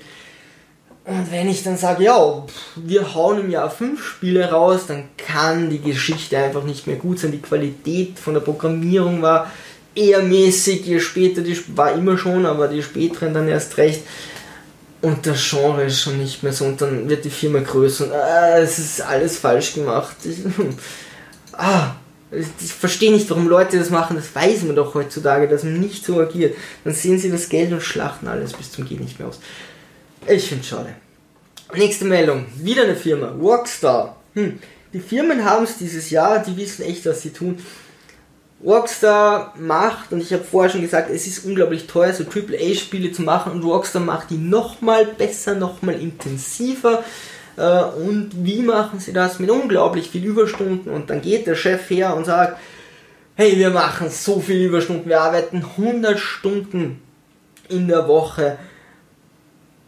und 1.05 1.31
wenn 1.31 1.47
ich 1.47 1.61
dann 1.61 1.77
sage, 1.77 2.05
ja, 2.05 2.43
wir 2.75 3.13
hauen 3.13 3.39
im 3.39 3.51
Jahr 3.51 3.69
fünf 3.69 4.03
Spiele 4.03 4.49
raus, 4.49 4.87
dann 4.87 5.03
kann 5.17 5.69
die 5.69 5.79
Geschichte 5.81 6.35
einfach 6.35 6.63
nicht 6.63 6.87
mehr 6.87 6.95
gut 6.95 7.19
sein. 7.19 7.31
Die 7.31 7.41
Qualität 7.41 8.17
von 8.17 8.33
der 8.33 8.41
Programmierung 8.41 9.21
war 9.21 9.51
eher 9.93 10.23
mäßig, 10.23 10.83
je 10.85 10.99
später, 10.99 11.41
die 11.41 11.57
war 11.77 11.93
immer 11.93 12.17
schon, 12.17 12.47
aber 12.47 12.67
die 12.67 12.81
späteren 12.81 13.35
dann 13.35 13.47
erst 13.47 13.77
recht. 13.77 14.01
und 15.01 15.27
das 15.27 15.47
Genre 15.47 15.83
ist 15.83 16.01
schon 16.01 16.17
nicht 16.17 16.41
mehr 16.41 16.53
so 16.53 16.65
und 16.65 16.81
dann 16.81 17.07
wird 17.07 17.23
die 17.23 17.29
Firma 17.29 17.59
größer 17.59 18.05
und 18.05 18.11
ah, 18.11 18.57
es 18.57 18.79
ist 18.79 19.01
alles 19.01 19.37
falsch 19.37 19.75
gemacht. 19.75 20.15
Ich, 20.23 20.37
ah, 21.53 21.91
ich 22.31 22.73
verstehe 22.73 23.11
nicht, 23.11 23.29
warum 23.29 23.47
Leute 23.47 23.77
das 23.77 23.91
machen, 23.91 24.15
das 24.15 24.33
weiß 24.33 24.63
man 24.63 24.75
doch 24.75 24.95
heutzutage, 24.95 25.47
dass 25.47 25.63
man 25.63 25.79
nicht 25.79 26.03
so 26.03 26.19
agiert. 26.19 26.55
Dann 26.83 26.95
sehen 26.95 27.19
sie 27.19 27.29
das 27.29 27.47
Geld 27.49 27.71
und 27.71 27.83
schlachten 27.83 28.27
alles 28.27 28.53
bis 28.53 28.71
zum 28.71 28.85
Geht 28.85 28.99
nicht 28.99 29.19
mehr 29.19 29.27
aus. 29.27 29.39
Ich 30.27 30.49
finde 30.49 30.63
schade. 30.63 30.95
Nächste 31.75 32.05
Meldung, 32.05 32.45
wieder 32.57 32.83
eine 32.83 32.95
Firma, 32.95 33.27
Rockstar. 33.27 34.15
Hm. 34.33 34.59
Die 34.91 34.99
Firmen 34.99 35.45
haben 35.45 35.65
es 35.65 35.77
dieses 35.77 36.09
Jahr, 36.09 36.39
die 36.39 36.57
wissen 36.57 36.83
echt, 36.83 37.05
was 37.05 37.21
sie 37.21 37.31
tun. 37.31 37.59
Rockstar 38.63 39.53
macht, 39.59 40.11
und 40.11 40.21
ich 40.21 40.33
habe 40.33 40.43
vorher 40.43 40.71
schon 40.71 40.81
gesagt, 40.81 41.11
es 41.11 41.27
ist 41.27 41.45
unglaublich 41.45 41.85
teuer, 41.85 42.13
so 42.13 42.23
AAA-Spiele 42.23 43.11
zu 43.11 43.21
machen, 43.21 43.51
und 43.51 43.63
Rockstar 43.63 44.01
macht 44.01 44.31
die 44.31 44.37
nochmal 44.37 45.05
besser, 45.05 45.53
nochmal 45.53 45.99
intensiver. 45.99 47.03
Äh, 47.57 47.83
und 47.83 48.31
wie 48.33 48.61
machen 48.61 48.99
sie 48.99 49.13
das? 49.13 49.37
Mit 49.37 49.51
unglaublich 49.51 50.09
viel 50.09 50.25
Überstunden, 50.25 50.91
und 50.91 51.11
dann 51.11 51.21
geht 51.21 51.45
der 51.45 51.55
Chef 51.55 51.87
her 51.91 52.15
und 52.15 52.25
sagt, 52.25 52.57
hey, 53.35 53.57
wir 53.57 53.69
machen 53.69 54.09
so 54.09 54.39
viel 54.39 54.65
Überstunden, 54.65 55.07
wir 55.07 55.21
arbeiten 55.21 55.63
100 55.77 56.17
Stunden 56.17 57.01
in 57.69 57.87
der 57.87 58.07
Woche. 58.07 58.57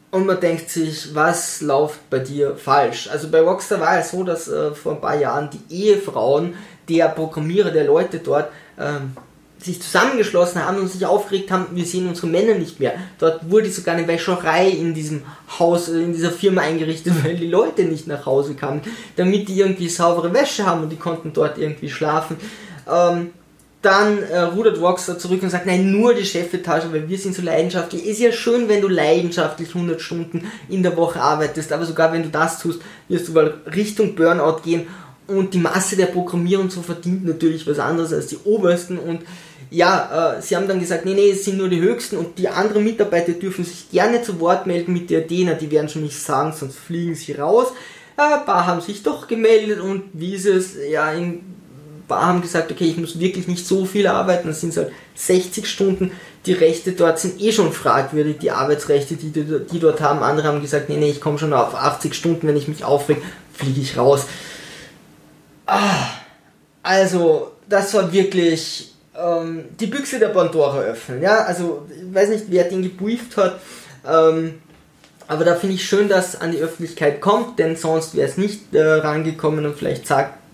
Und 0.09 0.25
man 0.25 0.39
denkt 0.39 0.69
sich, 0.69 1.13
was 1.13 1.61
läuft 1.61 2.09
bei 2.09 2.19
dir 2.19 2.55
falsch? 2.55 3.09
Also 3.11 3.29
bei 3.29 3.41
Rockstar 3.41 3.81
war 3.81 3.99
es 3.99 4.11
so, 4.11 4.23
dass 4.23 4.47
äh, 4.47 4.71
vor 4.71 4.93
ein 4.93 5.01
paar 5.01 5.19
Jahren 5.19 5.49
die 5.49 5.75
Ehefrauen 5.75 6.55
der 6.87 7.09
Programmierer, 7.09 7.71
der 7.71 7.83
Leute 7.83 8.19
dort 8.19 8.49
ähm, 8.79 9.11
sich 9.59 9.81
zusammengeschlossen 9.81 10.63
haben 10.63 10.77
und 10.77 10.87
sich 10.87 11.05
aufgeregt 11.05 11.51
haben, 11.51 11.67
wir 11.71 11.85
sehen 11.85 12.07
unsere 12.07 12.27
Männer 12.27 12.53
nicht 12.53 12.79
mehr. 12.79 12.93
Dort 13.19 13.49
wurde 13.49 13.69
sogar 13.69 13.95
eine 13.95 14.07
Wäscherei 14.07 14.69
in 14.69 14.93
diesem 14.93 15.23
Haus, 15.59 15.89
äh, 15.89 16.01
in 16.01 16.13
dieser 16.13 16.31
Firma 16.31 16.61
eingerichtet, 16.61 17.13
weil 17.23 17.35
die 17.35 17.47
Leute 17.47 17.83
nicht 17.83 18.07
nach 18.07 18.25
Hause 18.25 18.53
kamen, 18.53 18.81
damit 19.17 19.49
die 19.49 19.59
irgendwie 19.59 19.89
saubere 19.89 20.33
Wäsche 20.33 20.65
haben 20.65 20.83
und 20.83 20.89
die 20.89 20.97
konnten 20.97 21.33
dort 21.33 21.57
irgendwie 21.57 21.89
schlafen. 21.89 22.37
Ähm, 22.89 23.31
dann 23.81 24.23
äh, 24.23 24.39
rudert 24.39 24.79
Rockstar 24.81 25.19
zurück 25.19 25.43
und 25.43 25.49
sagt, 25.49 25.67
nein, 25.67 25.91
nur 25.91 26.13
die 26.13 26.25
Chefetage, 26.25 26.91
weil 26.91 27.07
wir 27.07 27.17
sind 27.17 27.35
so 27.35 27.41
leidenschaftlich. 27.41 28.05
Ist 28.05 28.19
ja 28.19 28.31
schön, 28.31 28.67
wenn 28.69 28.81
du 28.81 28.87
leidenschaftlich 28.87 29.69
100 29.69 30.01
Stunden 30.01 30.51
in 30.67 30.81
der 30.81 30.97
Woche 30.97 31.21
arbeitest, 31.21 31.71
aber 31.71 31.85
sogar 31.85 32.11
wenn 32.11 32.23
du 32.23 32.29
das 32.29 32.59
tust, 32.59 32.81
wirst 33.07 33.27
du 33.27 33.33
mal 33.33 33.53
Richtung 33.73 34.15
Burnout 34.15 34.61
gehen 34.63 34.87
und 35.27 35.53
die 35.53 35.59
Masse 35.59 35.95
der 35.95 36.07
Programmierer 36.07 36.61
und 36.61 36.71
so 36.71 36.81
verdient 36.81 37.25
natürlich 37.25 37.67
was 37.67 37.79
anderes 37.79 38.13
als 38.13 38.27
die 38.27 38.39
Obersten 38.45 38.97
und 38.97 39.21
ja, 39.69 40.37
äh, 40.37 40.41
sie 40.41 40.55
haben 40.55 40.67
dann 40.67 40.79
gesagt, 40.79 41.05
nee, 41.05 41.13
nee, 41.13 41.31
es 41.31 41.43
sind 41.43 41.57
nur 41.57 41.67
die 41.67 41.81
Höchsten 41.81 42.17
und 42.17 42.37
die 42.37 42.47
anderen 42.47 42.83
Mitarbeiter 42.83 43.33
dürfen 43.33 43.65
sich 43.65 43.91
gerne 43.91 44.21
zu 44.21 44.39
Wort 44.39 44.65
melden 44.65 44.93
mit 44.93 45.09
der 45.09 45.23
Athena, 45.23 45.53
die 45.53 45.69
werden 45.69 45.89
schon 45.89 46.03
nicht 46.03 46.17
sagen, 46.17 46.53
sonst 46.53 46.77
fliegen 46.79 47.15
sie 47.15 47.33
raus. 47.33 47.67
Ein 48.15 48.45
paar 48.45 48.65
haben 48.65 48.81
sich 48.81 49.03
doch 49.03 49.27
gemeldet 49.27 49.79
und 49.79 50.03
wie 50.13 50.35
ist 50.35 50.45
es, 50.45 50.75
ja, 50.89 51.11
paar 51.11 51.41
haben 52.09 52.41
gesagt, 52.41 52.71
okay, 52.71 52.85
ich 52.85 52.97
muss 52.97 53.19
wirklich 53.19 53.47
nicht 53.47 53.65
so 53.65 53.85
viel 53.85 54.07
arbeiten, 54.07 54.47
das 54.47 54.61
sind 54.61 54.75
halt 54.77 54.91
60 55.15 55.67
Stunden. 55.67 56.11
Die 56.45 56.53
Rechte 56.53 56.93
dort 56.93 57.19
sind 57.19 57.41
eh 57.41 57.51
schon 57.51 57.73
fragwürdig, 57.73 58.37
die 58.39 58.51
Arbeitsrechte, 58.51 59.15
die 59.15 59.31
die, 59.31 59.43
die 59.43 59.79
dort 59.79 59.99
haben. 60.01 60.23
Andere 60.23 60.47
haben 60.47 60.61
gesagt, 60.61 60.89
nee, 60.89 60.97
nee, 60.97 61.09
ich 61.09 61.21
komme 61.21 61.37
schon 61.37 61.53
auf 61.53 61.75
80 61.75 62.13
Stunden, 62.13 62.47
wenn 62.47 62.55
ich 62.55 62.67
mich 62.67 62.83
aufreg, 62.83 63.21
fliege 63.53 63.81
ich 63.81 63.97
raus. 63.97 64.25
Ah, 65.65 66.07
also, 66.83 67.51
das 67.67 67.93
war 67.93 68.13
wirklich 68.13 68.93
ähm, 69.17 69.65
die 69.79 69.87
Büchse 69.87 70.19
der 70.19 70.29
Pandora 70.29 70.79
öffnen. 70.79 71.21
Ja, 71.21 71.43
also, 71.43 71.85
ich 71.89 72.13
weiß 72.15 72.29
nicht, 72.29 72.45
wer 72.47 72.63
den 72.63 72.83
gebrieft 72.83 73.35
hat. 73.35 73.59
Ähm, 74.07 74.55
aber 75.27 75.43
da 75.43 75.55
finde 75.55 75.75
ich 75.75 75.85
schön, 75.85 76.07
dass 76.07 76.39
an 76.39 76.53
die 76.53 76.59
Öffentlichkeit 76.59 77.19
kommt, 77.19 77.59
denn 77.59 77.75
sonst 77.75 78.15
wäre 78.15 78.29
es 78.29 78.37
nicht 78.37 78.73
äh, 78.73 78.81
rangekommen 78.81 79.65
und 79.65 79.75
vielleicht 79.75 80.07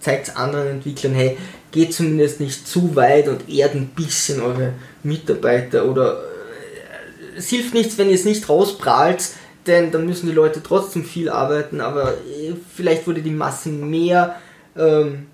zeigt 0.04 0.28
es 0.28 0.36
anderen 0.36 0.68
Entwicklern, 0.68 1.14
hey, 1.14 1.38
geht 1.72 1.94
zumindest 1.94 2.40
nicht 2.40 2.68
zu 2.68 2.96
weit 2.96 3.28
und 3.28 3.50
ehrt 3.50 3.74
ein 3.74 3.88
bisschen 3.88 4.42
eure 4.42 4.74
Mitarbeiter 5.02 5.86
oder 5.86 6.20
äh, 6.20 7.38
es 7.38 7.50
hilft 7.50 7.74
nichts, 7.74 7.98
wenn 7.98 8.10
ihr 8.10 8.16
es 8.16 8.26
nicht 8.26 8.48
rausprahlt, 8.48 9.30
denn 9.66 9.92
dann 9.92 10.06
müssen 10.06 10.28
die 10.28 10.36
Leute 10.36 10.62
trotzdem 10.62 11.04
viel 11.04 11.30
arbeiten, 11.30 11.82
aber 11.82 12.14
äh, 12.14 12.54
vielleicht 12.76 13.08
wurde 13.08 13.22
die 13.22 13.32
Masse 13.32 13.70
mehr 13.70 14.36
ähm, 14.78 15.28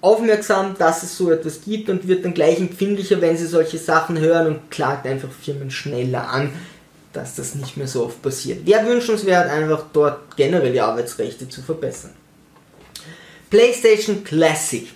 aufmerksam, 0.00 0.74
dass 0.76 1.02
es 1.04 1.16
so 1.16 1.30
etwas 1.30 1.62
gibt 1.62 1.88
und 1.88 2.06
wird 2.08 2.24
dann 2.24 2.34
gleich 2.34 2.58
empfindlicher, 2.58 3.20
wenn 3.20 3.36
sie 3.36 3.46
solche 3.46 3.78
Sachen 3.78 4.18
hören 4.18 4.48
und 4.48 4.70
klagt 4.70 5.06
einfach 5.06 5.30
Firmen 5.30 5.70
schneller 5.70 6.28
an, 6.28 6.50
dass 7.12 7.36
das 7.36 7.54
nicht 7.54 7.76
mehr 7.76 7.86
so 7.86 8.04
oft 8.04 8.20
passiert. 8.20 8.66
Wäre 8.66 8.86
wünschenswert, 8.86 9.48
einfach 9.48 9.84
dort 9.92 10.36
generell 10.36 10.72
die 10.72 10.80
Arbeitsrechte 10.80 11.48
zu 11.48 11.62
verbessern. 11.62 12.10
PlayStation 13.52 14.24
Classic. 14.24 14.88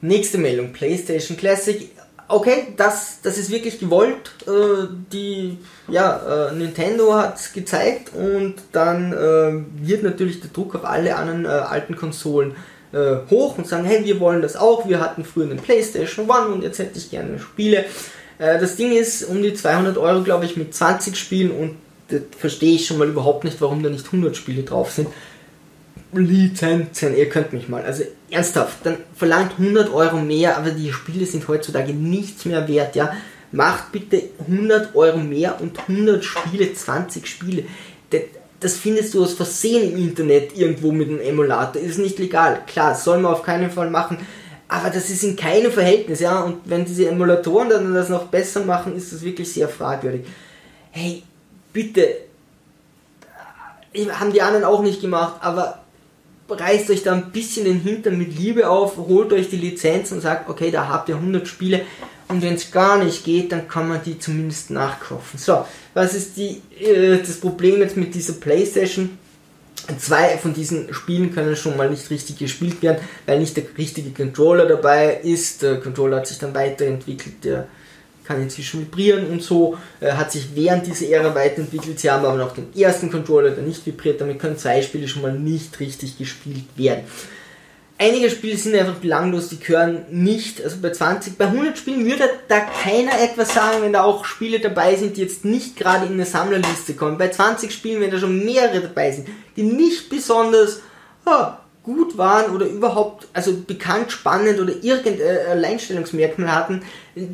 Nächste 0.00 0.38
Meldung, 0.38 0.72
PlayStation 0.72 1.36
Classic. 1.36 1.90
Okay, 2.28 2.68
das, 2.76 3.18
das 3.24 3.38
ist 3.38 3.50
wirklich 3.50 3.80
gewollt. 3.80 4.30
Äh, 4.46 4.86
die, 5.12 5.58
ja, 5.88 6.50
äh, 6.50 6.54
Nintendo 6.54 7.12
hat 7.12 7.40
es 7.40 7.52
gezeigt 7.52 8.12
und 8.14 8.54
dann 8.70 9.12
äh, 9.12 9.84
wird 9.84 10.04
natürlich 10.04 10.42
der 10.42 10.50
Druck 10.50 10.76
auf 10.76 10.84
alle 10.84 11.16
anderen 11.16 11.44
äh, 11.44 11.48
alten 11.48 11.96
Konsolen 11.96 12.54
äh, 12.92 13.16
hoch 13.28 13.58
und 13.58 13.66
sagen, 13.66 13.84
hey, 13.84 14.04
wir 14.04 14.20
wollen 14.20 14.40
das 14.40 14.54
auch. 14.54 14.88
Wir 14.88 15.00
hatten 15.00 15.24
früher 15.24 15.50
einen 15.50 15.58
PlayStation 15.58 16.30
One 16.30 16.54
und 16.54 16.62
jetzt 16.62 16.78
hätte 16.78 16.96
ich 16.98 17.10
gerne 17.10 17.40
Spiele. 17.40 17.84
Äh, 18.38 18.60
das 18.60 18.76
Ding 18.76 18.92
ist 18.92 19.24
um 19.24 19.42
die 19.42 19.54
200 19.54 19.98
Euro, 19.98 20.22
glaube 20.22 20.44
ich, 20.44 20.56
mit 20.56 20.72
20 20.72 21.16
Spielen 21.16 21.50
und 21.50 21.74
das 22.10 22.20
verstehe 22.38 22.76
ich 22.76 22.86
schon 22.86 22.98
mal 22.98 23.08
überhaupt 23.08 23.42
nicht, 23.42 23.60
warum 23.60 23.82
da 23.82 23.90
nicht 23.90 24.06
100 24.06 24.36
Spiele 24.36 24.62
drauf 24.62 24.92
sind. 24.92 25.08
Lizenzen, 26.16 27.16
ihr 27.16 27.28
könnt 27.28 27.52
mich 27.52 27.68
mal. 27.68 27.82
Also 27.82 28.04
ernsthaft, 28.30 28.78
dann 28.84 28.98
verlangt 29.14 29.52
100 29.58 29.92
Euro 29.92 30.18
mehr, 30.18 30.56
aber 30.56 30.70
die 30.70 30.92
Spiele 30.92 31.26
sind 31.26 31.46
heutzutage 31.48 31.92
nichts 31.92 32.44
mehr 32.44 32.66
wert, 32.68 32.96
ja. 32.96 33.12
Macht 33.52 33.92
bitte 33.92 34.22
100 34.48 34.94
Euro 34.96 35.18
mehr 35.18 35.60
und 35.60 35.78
100 35.78 36.24
Spiele, 36.24 36.74
20 36.74 37.26
Spiele. 37.26 37.64
Das, 38.10 38.22
das 38.58 38.76
findest 38.76 39.14
du 39.14 39.22
aus 39.22 39.34
Versehen 39.34 39.92
im 39.92 39.98
Internet 39.98 40.56
irgendwo 40.56 40.90
mit 40.90 41.08
einem 41.08 41.20
Emulator. 41.20 41.80
Ist 41.80 41.98
nicht 41.98 42.18
legal. 42.18 42.62
Klar, 42.66 42.94
soll 42.94 43.18
man 43.18 43.32
auf 43.32 43.42
keinen 43.42 43.70
Fall 43.70 43.90
machen. 43.90 44.18
Aber 44.66 44.90
das 44.90 45.10
ist 45.10 45.22
in 45.22 45.36
keinem 45.36 45.70
Verhältnis, 45.70 46.20
ja. 46.20 46.40
Und 46.40 46.62
wenn 46.64 46.84
diese 46.84 47.08
Emulatoren 47.08 47.68
dann 47.68 47.94
das 47.94 48.08
noch 48.08 48.24
besser 48.24 48.64
machen, 48.64 48.96
ist 48.96 49.12
das 49.12 49.22
wirklich 49.22 49.52
sehr 49.52 49.68
fragwürdig. 49.68 50.26
Hey, 50.90 51.22
bitte. 51.72 52.16
Haben 54.10 54.32
die 54.32 54.42
anderen 54.42 54.64
auch 54.64 54.82
nicht 54.82 55.00
gemacht, 55.00 55.36
aber 55.40 55.83
reißt 56.48 56.90
euch 56.90 57.02
da 57.02 57.14
ein 57.14 57.32
bisschen 57.32 57.64
den 57.64 57.80
Hintern 57.80 58.18
mit 58.18 58.38
Liebe 58.38 58.68
auf, 58.68 58.96
holt 58.96 59.32
euch 59.32 59.48
die 59.48 59.56
Lizenz 59.56 60.12
und 60.12 60.20
sagt, 60.20 60.48
okay, 60.48 60.70
da 60.70 60.88
habt 60.88 61.08
ihr 61.08 61.16
100 61.16 61.48
Spiele 61.48 61.82
und 62.28 62.42
wenn 62.42 62.54
es 62.54 62.70
gar 62.70 63.02
nicht 63.02 63.24
geht, 63.24 63.52
dann 63.52 63.68
kann 63.68 63.88
man 63.88 64.02
die 64.02 64.18
zumindest 64.18 64.70
nachkaufen. 64.70 65.38
So, 65.38 65.64
was 65.94 66.14
ist 66.14 66.36
die, 66.36 66.62
äh, 66.80 67.18
das 67.18 67.40
Problem 67.40 67.80
jetzt 67.80 67.96
mit 67.96 68.14
dieser 68.14 68.34
Playstation? 68.34 69.18
Zwei 69.98 70.38
von 70.38 70.54
diesen 70.54 70.94
Spielen 70.94 71.34
können 71.34 71.56
schon 71.56 71.76
mal 71.76 71.90
nicht 71.90 72.08
richtig 72.08 72.38
gespielt 72.38 72.80
werden, 72.80 73.02
weil 73.26 73.38
nicht 73.38 73.56
der 73.56 73.64
richtige 73.76 74.10
Controller 74.10 74.66
dabei 74.66 75.20
ist. 75.22 75.60
Der 75.60 75.78
Controller 75.78 76.18
hat 76.18 76.26
sich 76.26 76.38
dann 76.38 76.54
weiterentwickelt, 76.54 77.44
der 77.44 77.68
kann 78.24 78.42
inzwischen 78.42 78.80
vibrieren 78.80 79.26
und 79.26 79.42
so, 79.42 79.76
äh, 80.00 80.12
hat 80.12 80.32
sich 80.32 80.48
während 80.54 80.86
dieser 80.86 81.08
Ära 81.08 81.34
weiterentwickelt. 81.34 82.00
Sie 82.00 82.10
haben 82.10 82.24
aber 82.24 82.38
noch 82.38 82.54
den 82.54 82.74
ersten 82.76 83.10
Controller, 83.10 83.50
der 83.50 83.64
nicht 83.64 83.84
vibriert, 83.86 84.20
damit 84.20 84.38
können 84.38 84.56
zwei 84.56 84.82
Spiele 84.82 85.08
schon 85.08 85.22
mal 85.22 85.32
nicht 85.32 85.78
richtig 85.80 86.18
gespielt 86.18 86.64
werden. 86.76 87.04
Einige 87.96 88.28
Spiele 88.28 88.56
sind 88.56 88.74
einfach 88.74 88.96
belanglos, 88.96 89.50
die 89.50 89.60
gehören 89.60 90.04
nicht, 90.10 90.62
also 90.62 90.78
bei 90.82 90.90
20, 90.90 91.38
bei 91.38 91.46
100 91.46 91.78
Spielen 91.78 92.04
würde 92.04 92.28
da 92.48 92.58
keiner 92.60 93.20
etwas 93.20 93.54
sagen, 93.54 93.82
wenn 93.82 93.92
da 93.92 94.02
auch 94.02 94.24
Spiele 94.24 94.58
dabei 94.58 94.96
sind, 94.96 95.16
die 95.16 95.20
jetzt 95.20 95.44
nicht 95.44 95.76
gerade 95.76 96.06
in 96.06 96.14
eine 96.14 96.26
Sammlerliste 96.26 96.94
kommen. 96.94 97.18
Bei 97.18 97.28
20 97.28 97.72
Spielen, 97.72 98.00
wenn 98.00 98.10
da 98.10 98.18
schon 98.18 98.44
mehrere 98.44 98.80
dabei 98.80 99.12
sind, 99.12 99.28
die 99.56 99.62
nicht 99.62 100.08
besonders, 100.08 100.80
oh, 101.24 101.52
gut 101.84 102.16
waren 102.16 102.54
oder 102.54 102.66
überhaupt, 102.66 103.28
also 103.34 103.52
bekannt, 103.54 104.10
spannend 104.10 104.58
oder 104.58 104.72
irgendein 104.82 105.46
Alleinstellungsmerkmal 105.50 106.52
hatten, 106.52 106.82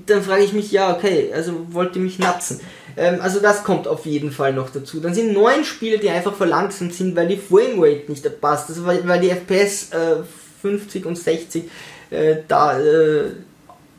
dann 0.06 0.22
frage 0.22 0.42
ich 0.42 0.52
mich, 0.52 0.72
ja, 0.72 0.94
okay, 0.94 1.30
also 1.32 1.52
wollt 1.70 1.94
ihr 1.96 2.02
mich 2.02 2.18
natzen. 2.18 2.60
Ähm, 2.96 3.20
also 3.20 3.40
das 3.40 3.62
kommt 3.62 3.86
auf 3.86 4.04
jeden 4.06 4.32
Fall 4.32 4.52
noch 4.52 4.70
dazu. 4.70 5.00
Dann 5.00 5.14
sind 5.14 5.32
neun 5.32 5.64
Spiele, 5.64 5.98
die 5.98 6.10
einfach 6.10 6.34
verlangsamt 6.34 6.94
sind, 6.94 7.14
weil 7.14 7.28
die 7.28 7.36
Framerate 7.36 8.10
nicht 8.10 8.40
passt, 8.40 8.68
also 8.68 8.84
weil, 8.84 9.06
weil 9.06 9.20
die 9.20 9.30
FPS 9.30 9.92
äh, 9.92 10.24
50 10.60 11.06
und 11.06 11.16
60 11.16 11.64
äh, 12.10 12.36
da 12.48 12.78
äh, 12.78 13.30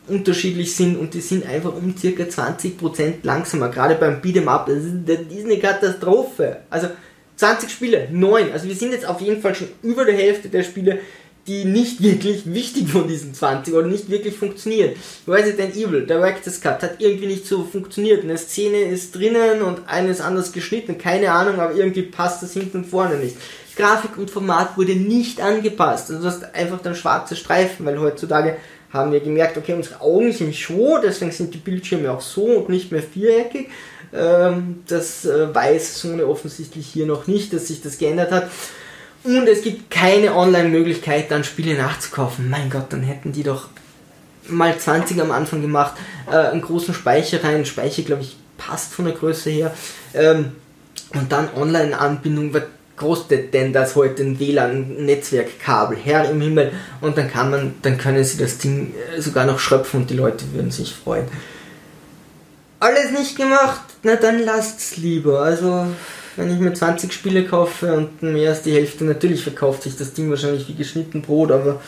unterschiedlich 0.08 0.76
sind 0.76 0.98
und 0.98 1.14
die 1.14 1.22
sind 1.22 1.48
einfach 1.48 1.74
um 1.74 1.96
circa 1.98 2.24
20% 2.24 3.14
langsamer, 3.24 3.70
gerade 3.70 3.96
beim 3.96 4.22
Beat'em 4.22 4.48
Up, 4.48 4.66
das 4.66 4.84
ist, 4.84 4.96
das 5.06 5.20
ist 5.30 5.46
eine 5.46 5.60
Katastrophe. 5.60 6.58
Also 6.70 6.88
20 7.42 7.72
Spiele, 7.72 8.08
9. 8.12 8.52
Also 8.52 8.68
wir 8.68 8.76
sind 8.76 8.92
jetzt 8.92 9.08
auf 9.08 9.20
jeden 9.20 9.42
Fall 9.42 9.56
schon 9.56 9.70
über 9.82 10.06
der 10.06 10.14
Hälfte 10.14 10.48
der 10.48 10.62
Spiele, 10.62 11.00
die 11.48 11.66
nicht 11.66 12.04
wirklich 12.04 12.54
wichtig 12.54 12.88
von 12.88 13.08
diesen 13.08 13.34
20 13.34 13.74
oder 13.74 13.88
nicht 13.88 14.12
wirklich 14.12 14.36
funktionieren. 14.36 14.92
Resident 15.28 15.76
Evil, 15.76 16.06
Director's 16.06 16.62
Cut, 16.62 16.84
hat 16.84 16.98
irgendwie 17.00 17.26
nicht 17.26 17.48
so 17.48 17.64
funktioniert. 17.64 18.24
Eine 18.24 18.38
Szene 18.38 18.82
ist 18.82 19.16
drinnen 19.16 19.64
und 19.64 19.82
eine 19.88 20.10
ist 20.10 20.22
anders 20.22 20.52
geschnitten, 20.52 21.00
keine 21.00 21.32
Ahnung, 21.32 21.60
aber 21.60 21.74
irgendwie 21.74 22.04
passt 22.04 22.44
das 22.44 22.54
hinten 22.54 22.78
und 22.78 22.86
vorne 22.86 23.16
nicht. 23.16 23.38
Grafik 23.76 24.20
und 24.20 24.30
Format 24.30 24.78
wurde 24.78 24.96
nicht 24.96 25.42
angepasst. 25.42 26.12
Also 26.12 26.22
du 26.22 26.28
hast 26.28 26.54
einfach 26.54 26.80
dann 26.84 26.94
schwarze 26.94 27.36
Streifen, 27.36 27.88
weil 27.88 28.00
heutzutage 28.00 28.58
haben 28.92 29.12
wir 29.12 29.20
gemerkt, 29.20 29.58
okay, 29.58 29.74
unsere 29.74 30.00
Augen 30.00 30.32
sind 30.32 30.54
so, 30.54 31.00
deswegen 31.04 31.32
sind 31.32 31.56
die 31.56 31.58
Bildschirme 31.58 32.12
auch 32.12 32.22
so 32.22 32.44
und 32.44 32.70
nicht 32.70 32.92
mehr 32.92 33.02
viereckig. 33.02 33.70
Ähm, 34.14 34.84
das 34.88 35.26
äh, 35.26 35.54
weiß 35.54 36.02
Sony 36.02 36.24
offensichtlich 36.24 36.88
hier 36.88 37.06
noch 37.06 37.28
nicht, 37.28 37.54
dass 37.54 37.68
sich 37.68 37.82
das 37.82 37.98
geändert 37.98 38.32
hat. 38.32 38.50
Und 39.24 39.48
es 39.48 39.62
gibt 39.62 39.92
keine 39.92 40.36
Online-Möglichkeit, 40.36 41.30
dann 41.30 41.44
Spiele 41.44 41.78
nachzukaufen. 41.78 42.50
Mein 42.50 42.70
Gott, 42.70 42.88
dann 42.90 43.04
hätten 43.04 43.32
die 43.32 43.44
doch 43.44 43.70
mal 44.48 44.78
20 44.78 45.22
am 45.22 45.32
Anfang 45.32 45.62
gemacht, 45.62 45.94
äh, 46.30 46.36
einen 46.36 46.62
großen 46.62 46.94
Speicher 46.94 47.44
rein. 47.44 47.66
Speicher, 47.66 48.02
glaube 48.02 48.24
ich, 48.24 48.36
passt 48.58 48.94
von 48.94 49.06
der 49.06 49.14
Größe 49.14 49.50
her. 49.50 49.74
Ähm, 50.14 50.54
und 51.14 51.32
dann 51.32 51.50
Online-Anbindung, 51.56 52.54
was 52.54 52.64
kostet 52.96 53.54
denn 53.54 53.74
das 53.74 53.96
heute 53.96 54.24
ein 54.24 54.40
WLAN-Netzwerkkabel? 54.40 55.98
Herr 56.04 56.30
im 56.30 56.42
Himmel. 56.42 56.72
Und 57.00 57.18
dann 57.18 57.30
kann 57.30 57.52
man, 57.52 57.74
dann 57.82 57.98
können 57.98 58.24
sie 58.24 58.38
das 58.38 58.58
Ding 58.58 58.94
äh, 59.16 59.22
sogar 59.22 59.46
noch 59.46 59.60
schröpfen 59.60 60.02
und 60.02 60.10
die 60.10 60.16
Leute 60.16 60.46
würden 60.54 60.72
sich 60.72 60.94
freuen. 60.94 61.28
Alles 62.82 63.12
nicht 63.12 63.38
gemacht? 63.38 63.82
Na 64.02 64.16
dann 64.16 64.40
lasst's 64.40 64.98
lieber. 64.98 65.42
Also 65.42 65.86
wenn 66.36 66.52
ich 66.52 66.60
mir 66.60 66.74
20 66.74 67.14
Spiele 67.14 67.46
kaufe 67.46 67.94
und 67.94 68.24
mehr 68.24 68.50
als 68.50 68.64
die 68.64 68.74
Hälfte, 68.74 69.04
natürlich 69.04 69.44
verkauft 69.44 69.84
sich 69.84 69.96
das 69.96 70.14
Ding 70.14 70.32
wahrscheinlich 70.32 70.68
wie 70.68 70.74
geschnitten 70.74 71.22
Brot, 71.22 71.52
aber 71.52 71.80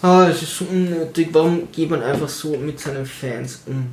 ah, 0.00 0.28
es 0.30 0.42
ist 0.42 0.60
unnötig. 0.60 1.30
Warum 1.32 1.72
geht 1.72 1.90
man 1.90 2.04
einfach 2.04 2.28
so 2.28 2.56
mit 2.56 2.78
seinen 2.78 3.04
Fans 3.04 3.62
um? 3.66 3.88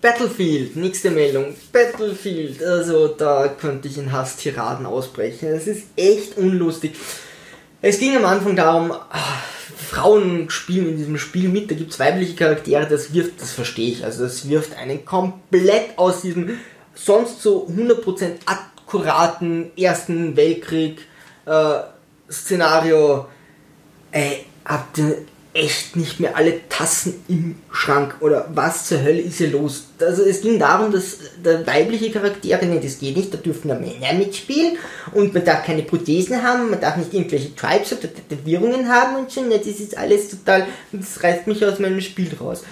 Battlefield, 0.00 0.74
nächste 0.74 1.12
Meldung. 1.12 1.54
Battlefield, 1.72 2.64
also 2.64 3.06
da 3.06 3.46
könnte 3.46 3.86
ich 3.86 3.98
in 3.98 4.10
Hass-Tiraden 4.10 4.84
ausbrechen. 4.84 5.48
Es 5.48 5.68
ist 5.68 5.84
echt 5.94 6.36
unlustig. 6.36 6.96
Es 7.80 8.00
ging 8.00 8.16
am 8.16 8.24
Anfang 8.24 8.56
darum, 8.56 8.90
ach, 8.90 9.42
Frauen 9.88 10.50
spielen 10.50 10.90
in 10.90 10.96
diesem 10.98 11.16
Spiel 11.16 11.48
mit, 11.48 11.70
da 11.70 11.74
gibt 11.74 11.92
es 11.92 11.98
weibliche 11.98 12.34
Charaktere, 12.34 12.86
das 12.86 13.14
wirft, 13.14 13.40
das 13.40 13.52
verstehe 13.52 13.90
ich, 13.90 14.04
also 14.04 14.24
das 14.24 14.46
wirft 14.48 14.76
einen 14.76 15.04
komplett 15.06 15.96
aus 15.96 16.20
diesem 16.20 16.58
sonst 16.94 17.40
so 17.40 17.66
100% 17.68 18.32
akkuraten 18.44 19.70
Ersten 19.78 20.36
Weltkrieg 20.36 21.06
äh, 21.46 21.78
Szenario, 22.30 23.26
ey, 24.12 24.44
habt 24.66 24.98
ihr 24.98 25.24
echt 25.58 25.96
nicht 25.96 26.20
mehr 26.20 26.36
alle 26.36 26.68
Tassen 26.68 27.14
im 27.28 27.56
Schrank 27.72 28.16
oder 28.20 28.48
was 28.54 28.86
zur 28.86 29.02
Hölle 29.02 29.20
ist 29.20 29.38
hier 29.38 29.50
los? 29.50 29.88
Also 30.00 30.22
es 30.22 30.40
ging 30.40 30.58
darum, 30.58 30.92
dass 30.92 31.18
der 31.44 31.66
weibliche 31.66 32.10
Charaktere, 32.10 32.64
nee, 32.66 32.80
das 32.80 32.98
geht 32.98 33.16
nicht, 33.16 33.34
da 33.34 33.38
dürfen 33.38 33.68
nur 33.68 33.78
Männer 33.78 34.12
mitspielen 34.16 34.78
und 35.12 35.34
man 35.34 35.44
darf 35.44 35.66
keine 35.66 35.82
Prothesen 35.82 36.42
haben, 36.42 36.70
man 36.70 36.80
darf 36.80 36.96
nicht 36.96 37.12
irgendwelche 37.12 37.54
Tribes 37.56 37.92
oder 37.92 38.08
Tätowierungen 38.12 38.88
haben 38.88 39.16
und 39.16 39.30
so, 39.30 39.42
das 39.50 39.66
ist 39.66 39.98
alles 39.98 40.30
total, 40.30 40.66
das 40.92 41.22
reißt 41.22 41.46
mich 41.46 41.64
aus 41.64 41.78
meinem 41.80 42.00
Spiel 42.00 42.30
raus 42.40 42.62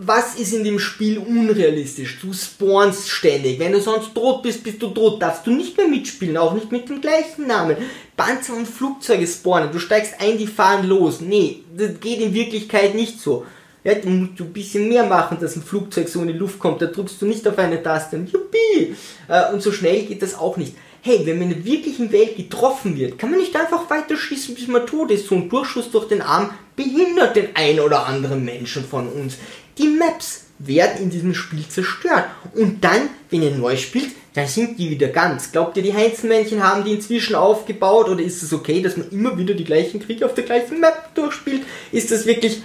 was 0.00 0.36
ist 0.36 0.54
in 0.54 0.62
dem 0.62 0.78
Spiel 0.78 1.18
unrealistisch? 1.18 2.20
Du 2.20 2.32
spawnst 2.32 3.08
ständig. 3.08 3.58
Wenn 3.58 3.72
du 3.72 3.80
sonst 3.80 4.14
tot 4.14 4.42
bist, 4.42 4.62
bist 4.62 4.80
du 4.80 4.88
tot. 4.88 5.20
Darfst 5.20 5.46
du 5.46 5.50
nicht 5.50 5.76
mehr 5.76 5.88
mitspielen, 5.88 6.36
auch 6.36 6.54
nicht 6.54 6.70
mit 6.70 6.88
dem 6.88 7.00
gleichen 7.00 7.48
Namen. 7.48 7.76
Panzer 8.16 8.54
und 8.56 8.68
Flugzeuge 8.68 9.26
spawnen. 9.26 9.72
Du 9.72 9.78
steigst 9.80 10.14
ein, 10.20 10.38
die 10.38 10.46
fahren 10.46 10.86
los. 10.86 11.20
Nee, 11.20 11.62
das 11.76 11.98
geht 12.00 12.20
in 12.20 12.32
Wirklichkeit 12.32 12.94
nicht 12.94 13.20
so. 13.20 13.44
Ja, 13.82 13.94
du 13.94 14.08
musst 14.08 14.40
ein 14.40 14.52
bisschen 14.52 14.88
mehr 14.88 15.04
machen, 15.04 15.38
dass 15.40 15.56
ein 15.56 15.62
Flugzeug 15.62 16.08
so 16.08 16.20
in 16.20 16.28
die 16.28 16.34
Luft 16.34 16.58
kommt. 16.58 16.80
Da 16.80 16.86
drückst 16.86 17.20
du 17.20 17.26
nicht 17.26 17.46
auf 17.48 17.58
eine 17.58 17.82
Taste 17.82 18.16
und 18.16 18.30
juppie. 18.30 18.94
Äh, 19.28 19.52
und 19.52 19.62
so 19.62 19.72
schnell 19.72 20.04
geht 20.04 20.22
das 20.22 20.34
auch 20.34 20.56
nicht. 20.56 20.74
Hey, 21.00 21.22
wenn 21.24 21.38
man 21.38 21.50
in 21.50 21.62
der 21.62 21.64
wirklichen 21.64 22.10
Welt 22.12 22.36
getroffen 22.36 22.96
wird, 22.96 23.18
kann 23.18 23.30
man 23.30 23.38
nicht 23.38 23.54
einfach 23.54 23.88
weiter 23.88 24.16
schießen, 24.16 24.54
bis 24.54 24.66
man 24.66 24.86
tot 24.86 25.10
ist. 25.10 25.26
So 25.26 25.36
ein 25.36 25.48
Durchschuss 25.48 25.90
durch 25.90 26.08
den 26.08 26.22
Arm 26.22 26.50
behindert 26.74 27.36
den 27.36 27.48
ein 27.54 27.80
oder 27.80 28.06
anderen 28.06 28.44
Menschen 28.44 28.84
von 28.84 29.08
uns. 29.08 29.38
Die 29.78 29.88
Maps 29.88 30.44
werden 30.58 31.02
in 31.02 31.10
diesem 31.10 31.34
Spiel 31.34 31.66
zerstört. 31.68 32.24
Und 32.54 32.82
dann, 32.82 33.08
wenn 33.30 33.42
ihr 33.42 33.52
neu 33.52 33.76
spielt, 33.76 34.10
dann 34.34 34.46
sind 34.46 34.78
die 34.78 34.90
wieder 34.90 35.08
ganz. 35.08 35.52
Glaubt 35.52 35.76
ihr, 35.76 35.82
die 35.82 35.94
Heinzelmännchen 35.94 36.62
haben 36.62 36.84
die 36.84 36.94
inzwischen 36.94 37.34
aufgebaut 37.34 38.08
oder 38.08 38.22
ist 38.22 38.42
es 38.42 38.52
okay, 38.52 38.82
dass 38.82 38.96
man 38.96 39.10
immer 39.10 39.36
wieder 39.38 39.54
die 39.54 39.64
gleichen 39.64 40.00
Kriege 40.00 40.26
auf 40.26 40.34
der 40.34 40.44
gleichen 40.44 40.80
Map 40.80 41.14
durchspielt? 41.14 41.62
Ist 41.92 42.10
das 42.10 42.26
wirklich... 42.26 42.62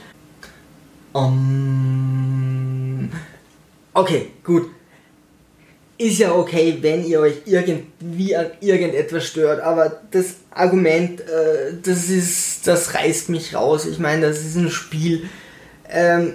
Um, 1.14 1.52
okay, 3.94 4.30
gut. 4.44 4.72
Ist 6.00 6.18
ja 6.18 6.34
okay, 6.34 6.80
wenn 6.82 7.06
ihr 7.06 7.20
euch 7.20 7.36
irgendwie 7.46 8.36
an 8.36 8.48
irgendetwas 8.62 9.28
stört, 9.28 9.62
aber 9.62 10.02
das 10.10 10.38
Argument, 10.50 11.22
äh, 11.22 11.76
das 11.84 12.10
ist, 12.10 12.66
das 12.66 12.96
reißt 12.96 13.30
mich 13.30 13.54
raus. 13.54 13.86
Ich 13.86 14.00
meine, 14.00 14.28
das 14.28 14.40
ist 14.40 14.56
ein 14.56 14.72
Spiel. 14.72 15.30
Ähm, 15.88 16.34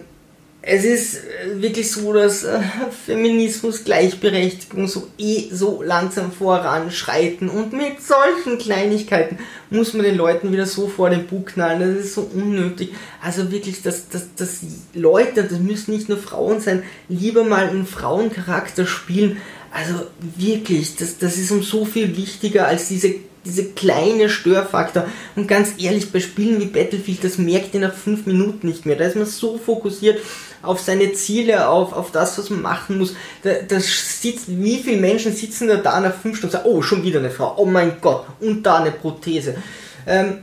es 0.70 0.84
ist 0.84 1.14
äh, 1.14 1.62
wirklich 1.62 1.90
so, 1.90 2.12
dass 2.12 2.44
äh, 2.44 2.60
Feminismus, 3.06 3.84
Gleichberechtigung 3.84 4.86
so 4.86 5.08
eh 5.16 5.48
so 5.50 5.82
langsam 5.82 6.30
voranschreiten 6.30 7.48
und 7.48 7.72
mit 7.72 8.02
solchen 8.02 8.58
Kleinigkeiten 8.58 9.38
muss 9.70 9.94
man 9.94 10.04
den 10.04 10.16
Leuten 10.16 10.52
wieder 10.52 10.66
so 10.66 10.86
vor 10.86 11.08
den 11.08 11.26
Bug 11.26 11.46
knallen, 11.46 11.96
das 11.96 12.04
ist 12.04 12.14
so 12.14 12.30
unnötig. 12.34 12.92
Also 13.22 13.50
wirklich, 13.50 13.80
dass, 13.80 14.10
dass, 14.10 14.34
dass 14.36 14.60
Leute, 14.92 15.44
das 15.44 15.58
müssen 15.58 15.94
nicht 15.94 16.10
nur 16.10 16.18
Frauen 16.18 16.60
sein, 16.60 16.82
lieber 17.08 17.44
mal 17.44 17.68
einen 17.68 17.86
Frauencharakter 17.86 18.84
spielen. 18.86 19.38
Also 19.72 19.94
wirklich, 20.36 20.96
das, 20.96 21.16
das 21.16 21.38
ist 21.38 21.50
um 21.50 21.62
so 21.62 21.86
viel 21.86 22.14
wichtiger 22.16 22.66
als 22.66 22.88
diese 22.88 23.14
diese 23.44 23.64
kleine 23.64 24.28
Störfaktor. 24.28 25.06
Und 25.34 25.48
ganz 25.48 25.72
ehrlich, 25.78 26.12
bei 26.12 26.20
Spielen 26.20 26.60
wie 26.60 26.66
Battlefield, 26.66 27.24
das 27.24 27.38
merkt 27.38 27.72
ihr 27.72 27.80
nach 27.80 27.94
fünf 27.94 28.26
Minuten 28.26 28.68
nicht 28.68 28.84
mehr. 28.84 28.96
Da 28.96 29.06
ist 29.06 29.16
man 29.16 29.24
so 29.24 29.56
fokussiert 29.56 30.18
auf 30.62 30.80
seine 30.80 31.12
Ziele, 31.12 31.68
auf, 31.68 31.92
auf 31.92 32.10
das, 32.10 32.38
was 32.38 32.50
man 32.50 32.62
machen 32.62 32.98
muss. 32.98 33.14
Da, 33.42 33.50
da 33.66 33.80
sitzt, 33.80 34.44
wie 34.48 34.78
viele 34.78 35.00
Menschen 35.00 35.34
sitzen 35.34 35.68
da, 35.68 35.76
da 35.76 36.00
nach 36.00 36.14
fünf 36.14 36.36
Stunden 36.36 36.56
und 36.56 36.62
sagen, 36.62 36.70
oh, 36.70 36.82
schon 36.82 37.02
wieder 37.02 37.20
eine 37.20 37.30
Frau, 37.30 37.54
oh 37.56 37.66
mein 37.66 38.00
Gott, 38.00 38.26
und 38.40 38.64
da 38.64 38.78
eine 38.78 38.90
Prothese. 38.90 39.56
Ähm, 40.06 40.38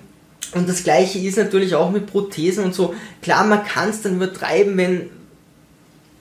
und 0.53 0.69
das 0.69 0.83
gleiche 0.83 1.19
ist 1.19 1.37
natürlich 1.37 1.75
auch 1.75 1.91
mit 1.91 2.07
Prothesen 2.07 2.63
und 2.63 2.73
so. 2.73 2.93
Klar, 3.21 3.45
man 3.45 3.65
kann 3.65 3.89
es 3.89 4.01
dann 4.01 4.15
übertreiben, 4.15 4.77
wenn, 4.77 5.09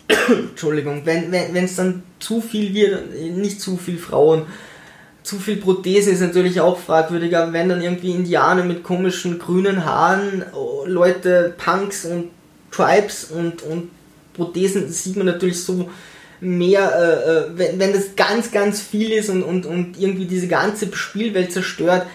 Entschuldigung, 0.50 1.02
wenn 1.04 1.32
es 1.32 1.52
wenn, 1.54 1.76
dann 1.76 2.02
zu 2.18 2.40
viel 2.40 2.74
wird, 2.74 3.14
nicht 3.36 3.60
zu 3.60 3.76
viel 3.76 3.98
Frauen, 3.98 4.46
zu 5.24 5.38
viel 5.38 5.56
Prothesen 5.56 6.12
ist 6.12 6.20
natürlich 6.20 6.60
auch 6.60 6.78
fragwürdiger, 6.78 7.52
wenn 7.54 7.70
dann 7.70 7.80
irgendwie 7.80 8.10
Indianer 8.10 8.62
mit 8.62 8.84
komischen 8.84 9.38
grünen 9.38 9.84
Haaren, 9.86 10.44
oh, 10.52 10.84
Leute, 10.86 11.54
Punks 11.56 12.04
und 12.04 12.30
Tribes 12.74 13.24
und, 13.24 13.62
und 13.62 13.90
Prothesen 14.34 14.90
sieht 14.90 15.16
man 15.16 15.26
natürlich 15.26 15.62
so 15.62 15.88
mehr, 16.40 16.92
äh, 16.94 17.30
äh, 17.30 17.58
wenn, 17.58 17.78
wenn 17.78 17.92
das 17.92 18.16
ganz, 18.16 18.50
ganz 18.50 18.80
viel 18.80 19.12
ist 19.12 19.30
und, 19.30 19.42
und, 19.42 19.66
und 19.66 19.98
irgendwie 19.98 20.26
diese 20.26 20.48
ganze 20.48 20.94
Spielwelt 20.94 21.52
zerstört, 21.52 22.06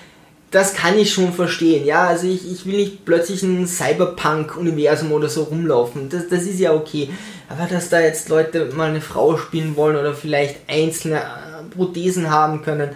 das 0.51 0.73
kann 0.73 0.97
ich 0.97 1.13
schon 1.13 1.33
verstehen. 1.33 1.85
Ja, 1.85 2.07
also 2.07 2.27
ich, 2.27 2.51
ich 2.51 2.65
will 2.65 2.77
nicht 2.77 3.05
plötzlich 3.05 3.43
ein 3.43 3.67
Cyberpunk-Universum 3.67 5.11
oder 5.11 5.29
so 5.29 5.43
rumlaufen. 5.43 6.09
Das, 6.09 6.27
das 6.27 6.43
ist 6.43 6.59
ja 6.59 6.73
okay. 6.73 7.09
Aber 7.49 7.67
dass 7.67 7.89
da 7.89 7.99
jetzt 7.99 8.29
Leute 8.29 8.71
mal 8.75 8.89
eine 8.89 9.01
Frau 9.01 9.37
spielen 9.37 9.75
wollen 9.75 9.95
oder 9.95 10.13
vielleicht 10.13 10.57
einzelne 10.67 11.17
äh, 11.17 11.75
Prothesen 11.75 12.29
haben 12.29 12.63
können, 12.63 12.89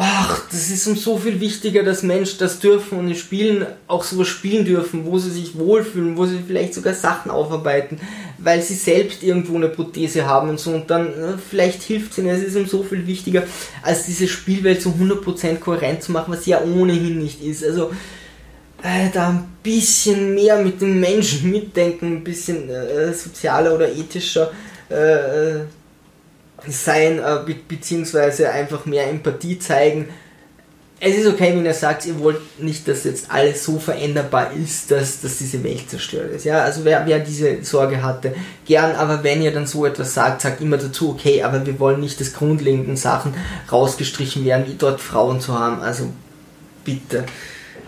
ach, 0.00 0.48
das 0.52 0.70
ist 0.70 0.86
um 0.86 0.94
so 0.94 1.18
viel 1.18 1.40
wichtiger, 1.40 1.82
dass 1.82 2.04
Menschen 2.04 2.38
das 2.38 2.60
dürfen 2.60 2.98
und 2.98 3.08
in 3.08 3.16
Spielen 3.16 3.66
auch 3.88 4.04
sowas 4.04 4.28
spielen 4.28 4.64
dürfen, 4.64 5.04
wo 5.04 5.18
sie 5.18 5.32
sich 5.32 5.58
wohlfühlen, 5.58 6.16
wo 6.16 6.24
sie 6.24 6.38
vielleicht 6.46 6.74
sogar 6.74 6.94
Sachen 6.94 7.32
aufarbeiten, 7.32 7.98
weil 8.38 8.62
sie 8.62 8.76
selbst 8.76 9.24
irgendwo 9.24 9.56
eine 9.56 9.68
Prothese 9.68 10.24
haben 10.24 10.50
und 10.50 10.60
so 10.60 10.70
und 10.70 10.88
dann 10.88 11.08
äh, 11.08 11.34
vielleicht 11.50 11.82
hilft 11.82 12.12
es 12.12 12.18
ihnen. 12.18 12.28
Es 12.28 12.44
ist 12.44 12.56
um 12.56 12.66
so 12.66 12.84
viel 12.84 13.08
wichtiger, 13.08 13.42
als 13.82 14.06
diese 14.06 14.28
Spielwelt 14.28 14.80
so 14.80 14.90
100% 14.90 15.56
kohärent 15.56 16.04
zu 16.04 16.12
machen, 16.12 16.32
was 16.32 16.44
sie 16.44 16.52
ja 16.52 16.62
ohnehin 16.62 17.18
nicht 17.18 17.42
ist. 17.42 17.64
Also 17.64 17.90
äh, 18.84 19.10
da 19.12 19.30
ein 19.30 19.48
bisschen 19.64 20.32
mehr 20.32 20.62
mit 20.62 20.80
den 20.80 21.00
Menschen 21.00 21.50
mitdenken, 21.50 22.18
ein 22.18 22.24
bisschen 22.24 22.70
äh, 22.70 23.12
sozialer 23.12 23.74
oder 23.74 23.90
ethischer 23.90 24.52
äh, 24.90 24.94
äh 24.94 25.60
sein, 26.66 27.18
äh, 27.18 27.38
be 27.44 27.54
beziehungsweise 27.54 28.50
einfach 28.50 28.86
mehr 28.86 29.08
Empathie 29.08 29.58
zeigen. 29.58 30.08
Es 31.00 31.16
ist 31.16 31.28
okay, 31.28 31.54
wenn 31.54 31.64
ihr 31.64 31.74
sagt, 31.74 32.06
ihr 32.06 32.18
wollt 32.18 32.60
nicht, 32.60 32.88
dass 32.88 33.04
jetzt 33.04 33.30
alles 33.30 33.62
so 33.62 33.78
veränderbar 33.78 34.50
ist, 34.52 34.90
dass, 34.90 35.20
dass 35.20 35.38
diese 35.38 35.62
Welt 35.62 35.88
zerstört 35.88 36.32
ist. 36.32 36.44
Ja, 36.44 36.62
also 36.62 36.84
wer, 36.84 37.06
wer 37.06 37.20
diese 37.20 37.62
Sorge 37.62 38.02
hatte, 38.02 38.34
gern, 38.66 38.96
aber 38.96 39.22
wenn 39.22 39.40
ihr 39.40 39.52
dann 39.52 39.68
so 39.68 39.86
etwas 39.86 40.14
sagt, 40.14 40.40
sagt 40.40 40.60
immer 40.60 40.76
dazu, 40.76 41.10
okay, 41.10 41.44
aber 41.44 41.64
wir 41.64 41.78
wollen 41.78 42.00
nicht, 42.00 42.20
dass 42.20 42.32
grundlegenden 42.32 42.96
Sachen 42.96 43.32
rausgestrichen 43.70 44.44
werden, 44.44 44.66
wie 44.66 44.74
dort 44.76 45.00
Frauen 45.00 45.40
zu 45.40 45.56
haben. 45.56 45.80
Also 45.82 46.08
bitte. 46.84 47.24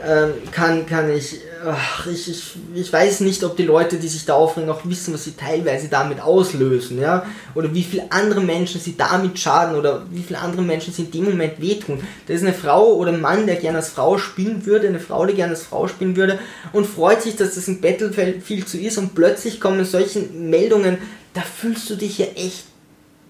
Ähm, 0.06 0.34
kann, 0.52 0.86
kann 0.86 1.10
ich, 1.10 1.40
ach, 1.66 2.06
ich, 2.06 2.28
ich, 2.28 2.54
ich 2.74 2.92
weiß 2.92 3.20
nicht, 3.20 3.44
ob 3.44 3.56
die 3.56 3.64
Leute, 3.64 3.96
die 3.96 4.08
sich 4.08 4.24
da 4.24 4.34
aufregen, 4.34 4.70
auch 4.70 4.84
wissen, 4.84 5.12
was 5.12 5.24
sie 5.24 5.36
teilweise 5.36 5.88
damit 5.88 6.20
auslösen, 6.20 7.00
ja, 7.00 7.26
oder 7.54 7.74
wie 7.74 7.82
viele 7.82 8.10
andere 8.10 8.40
Menschen 8.40 8.80
sie 8.80 8.96
damit 8.96 9.38
schaden 9.38 9.76
oder 9.76 10.06
wie 10.10 10.22
viele 10.22 10.38
andere 10.38 10.62
Menschen 10.62 10.92
sie 10.92 11.02
in 11.02 11.10
dem 11.10 11.24
Moment 11.24 11.60
wehtun. 11.60 12.00
Da 12.26 12.34
ist 12.34 12.42
eine 12.42 12.54
Frau 12.54 12.94
oder 12.94 13.12
ein 13.12 13.20
Mann, 13.20 13.46
der 13.46 13.56
gerne 13.56 13.78
als 13.78 13.90
Frau 13.90 14.18
spielen 14.18 14.64
würde, 14.66 14.88
eine 14.88 15.00
Frau, 15.00 15.26
die 15.26 15.34
gerne 15.34 15.52
als 15.52 15.62
Frau 15.62 15.88
spielen 15.88 16.16
würde 16.16 16.38
und 16.72 16.86
freut 16.86 17.22
sich, 17.22 17.36
dass 17.36 17.54
das 17.54 17.68
ein 17.68 17.80
Battlefield 17.80 18.68
so 18.68 18.78
ist 18.78 18.98
und 18.98 19.14
plötzlich 19.14 19.60
kommen 19.60 19.84
solche 19.84 20.20
Meldungen, 20.20 20.98
da 21.34 21.42
fühlst 21.42 21.88
du 21.90 21.96
dich 21.96 22.18
ja 22.18 22.26
echt 22.36 22.64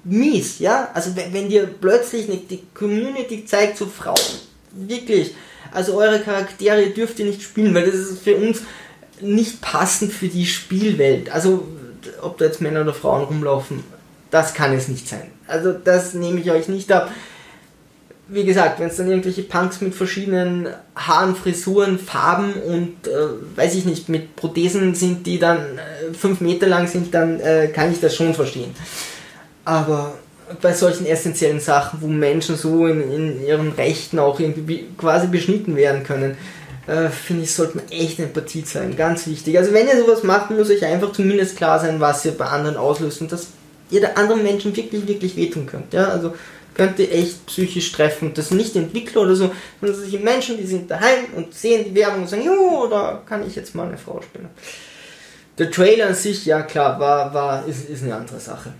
mies, 0.04 0.58
ja, 0.60 0.90
also 0.94 1.14
wenn, 1.14 1.32
wenn 1.34 1.48
dir 1.48 1.66
plötzlich 1.66 2.26
die 2.48 2.62
Community 2.72 3.44
zeigt, 3.44 3.76
so 3.76 3.86
Frauen, 3.86 4.16
wirklich, 4.72 5.34
also 5.72 5.94
eure 5.96 6.20
Charaktere 6.20 6.90
dürft 6.90 7.18
ihr 7.18 7.26
nicht 7.26 7.42
spielen, 7.42 7.74
weil 7.74 7.86
das 7.86 7.94
ist 7.94 8.22
für 8.22 8.36
uns 8.36 8.62
nicht 9.20 9.60
passend 9.60 10.12
für 10.12 10.28
die 10.28 10.46
Spielwelt. 10.46 11.30
Also 11.30 11.66
ob 12.22 12.38
da 12.38 12.46
jetzt 12.46 12.60
Männer 12.60 12.82
oder 12.82 12.94
Frauen 12.94 13.24
rumlaufen, 13.24 13.84
das 14.30 14.54
kann 14.54 14.72
es 14.72 14.88
nicht 14.88 15.08
sein. 15.08 15.30
Also 15.46 15.72
das 15.72 16.14
nehme 16.14 16.40
ich 16.40 16.50
euch 16.50 16.68
nicht 16.68 16.90
ab. 16.92 17.10
Wie 18.28 18.44
gesagt, 18.44 18.78
wenn 18.78 18.88
es 18.88 18.96
dann 18.96 19.10
irgendwelche 19.10 19.42
Punks 19.42 19.80
mit 19.80 19.92
verschiedenen 19.92 20.68
Haaren, 20.94 21.34
Frisuren, 21.34 21.98
Farben 21.98 22.52
und 22.52 23.08
äh, 23.08 23.56
weiß 23.56 23.74
ich 23.74 23.84
nicht, 23.84 24.08
mit 24.08 24.36
Prothesen 24.36 24.94
sind, 24.94 25.26
die 25.26 25.40
dann 25.40 25.58
äh, 25.58 26.14
fünf 26.14 26.40
Meter 26.40 26.68
lang 26.68 26.86
sind, 26.86 27.12
dann 27.12 27.40
äh, 27.40 27.68
kann 27.74 27.90
ich 27.90 28.00
das 28.00 28.14
schon 28.14 28.34
verstehen. 28.34 28.72
Aber 29.64 30.14
bei 30.60 30.72
solchen 30.72 31.06
essentiellen 31.06 31.60
Sachen, 31.60 32.00
wo 32.02 32.06
Menschen 32.06 32.56
so 32.56 32.86
in, 32.86 33.10
in 33.12 33.46
ihren 33.46 33.72
Rechten 33.72 34.18
auch 34.18 34.40
irgendwie 34.40 34.86
quasi 34.96 35.26
beschnitten 35.26 35.76
werden 35.76 36.02
können, 36.04 36.36
äh, 36.86 37.08
finde 37.08 37.44
ich, 37.44 37.54
sollte 37.54 37.78
man 37.78 37.88
echt 37.90 38.18
Empathie 38.18 38.64
zeigen. 38.64 38.96
Ganz 38.96 39.26
wichtig. 39.26 39.56
Also 39.58 39.72
wenn 39.72 39.86
ihr 39.86 39.98
sowas 39.98 40.22
macht, 40.22 40.50
muss 40.50 40.70
euch 40.70 40.84
einfach 40.84 41.12
zumindest 41.12 41.56
klar 41.56 41.78
sein, 41.78 42.00
was 42.00 42.24
ihr 42.24 42.32
bei 42.32 42.46
anderen 42.46 42.76
auslöst 42.76 43.20
und 43.20 43.32
dass 43.32 43.48
ihr 43.90 44.00
der 44.00 44.18
anderen 44.18 44.42
Menschen 44.42 44.74
wirklich, 44.74 45.06
wirklich 45.06 45.36
wehtun 45.36 45.66
könnt. 45.66 45.92
Ja, 45.92 46.08
also 46.08 46.34
könnt 46.74 46.98
ihr 46.98 47.12
echt 47.12 47.46
psychisch 47.46 47.92
treffen. 47.92 48.32
Das 48.34 48.48
sind 48.48 48.56
nicht 48.56 48.74
Entwickler 48.76 49.22
oder 49.22 49.36
so, 49.36 49.50
sondern 49.80 50.00
solche 50.00 50.18
Menschen, 50.18 50.56
die 50.56 50.66
sind 50.66 50.90
daheim 50.90 51.26
und 51.36 51.54
sehen 51.54 51.84
die 51.84 51.94
Werbung 51.94 52.22
und 52.22 52.28
sagen, 52.28 52.44
jo, 52.44 52.86
da 52.88 53.22
kann 53.26 53.46
ich 53.46 53.54
jetzt 53.56 53.74
mal 53.74 53.88
eine 53.88 53.98
Frau 53.98 54.20
spielen. 54.22 54.48
Der 55.58 55.70
Trailer 55.70 56.06
an 56.06 56.14
sich, 56.14 56.46
ja 56.46 56.62
klar, 56.62 56.98
war, 56.98 57.34
war, 57.34 57.66
ist, 57.66 57.88
ist 57.90 58.02
eine 58.02 58.14
andere 58.14 58.40
Sache. 58.40 58.72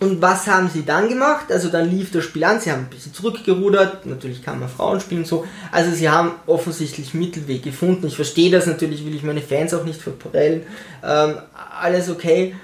Und 0.00 0.22
was 0.22 0.46
haben 0.46 0.70
sie 0.70 0.84
dann 0.84 1.08
gemacht? 1.08 1.50
Also 1.50 1.68
dann 1.68 1.90
lief 1.90 2.12
das 2.12 2.24
Spiel 2.24 2.44
an, 2.44 2.60
sie 2.60 2.70
haben 2.70 2.84
ein 2.84 2.90
bisschen 2.90 3.12
zurückgerudert, 3.12 4.06
natürlich 4.06 4.44
kann 4.44 4.60
man 4.60 4.68
Frauen 4.68 5.00
spielen 5.00 5.24
so. 5.24 5.44
Also 5.72 5.90
sie 5.90 6.08
haben 6.08 6.32
offensichtlich 6.46 7.14
Mittelweg 7.14 7.64
gefunden. 7.64 8.06
Ich 8.06 8.14
verstehe 8.14 8.50
das 8.50 8.66
natürlich, 8.66 9.04
will 9.04 9.16
ich 9.16 9.24
meine 9.24 9.40
Fans 9.40 9.74
auch 9.74 9.84
nicht 9.84 10.00
verprellen. 10.00 10.62
Ähm, 11.02 11.38
alles 11.80 12.08
okay. 12.10 12.54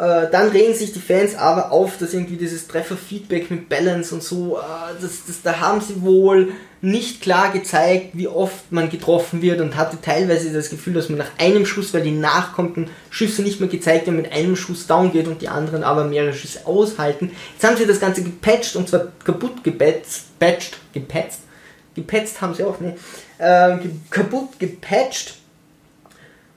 Äh, 0.00 0.30
dann 0.30 0.48
regen 0.48 0.72
sich 0.72 0.94
die 0.94 0.98
Fans 0.98 1.34
aber 1.34 1.72
auf, 1.72 1.98
dass 1.98 2.14
irgendwie 2.14 2.36
dieses 2.36 2.66
Trefferfeedback 2.66 3.50
mit 3.50 3.68
Balance 3.68 4.14
und 4.14 4.22
so, 4.22 4.56
äh, 4.56 4.60
das, 4.98 5.26
das, 5.26 5.42
da 5.42 5.60
haben 5.60 5.82
sie 5.82 6.00
wohl 6.00 6.52
nicht 6.80 7.20
klar 7.20 7.52
gezeigt, 7.52 8.12
wie 8.14 8.26
oft 8.26 8.72
man 8.72 8.88
getroffen 8.88 9.42
wird 9.42 9.60
und 9.60 9.76
hatte 9.76 10.00
teilweise 10.00 10.54
das 10.54 10.70
Gefühl, 10.70 10.94
dass 10.94 11.10
man 11.10 11.18
nach 11.18 11.32
einem 11.36 11.66
Schuss, 11.66 11.92
weil 11.92 12.00
die 12.00 12.12
nachkommenden 12.12 12.88
Schüsse 13.10 13.42
nicht 13.42 13.60
mehr 13.60 13.68
gezeigt 13.68 14.06
werden, 14.06 14.16
mit 14.16 14.32
einem 14.32 14.56
Schuss 14.56 14.86
down 14.86 15.12
geht 15.12 15.28
und 15.28 15.42
die 15.42 15.48
anderen 15.48 15.84
aber 15.84 16.04
mehrere 16.04 16.32
Schüsse 16.32 16.66
aushalten. 16.66 17.32
Jetzt 17.52 17.64
haben 17.64 17.76
sie 17.76 17.84
das 17.84 18.00
Ganze 18.00 18.22
gepatcht 18.22 18.76
und 18.76 18.88
zwar 18.88 19.08
kaputt 19.22 19.62
gepatcht, 19.62 20.22
patcht, 20.38 20.78
gepatzt, 20.94 22.40
haben 22.40 22.54
sie 22.54 22.64
auch, 22.64 22.80
ne, 22.80 22.96
äh, 23.36 23.76
kaputt 24.08 24.58
gepatcht 24.58 25.39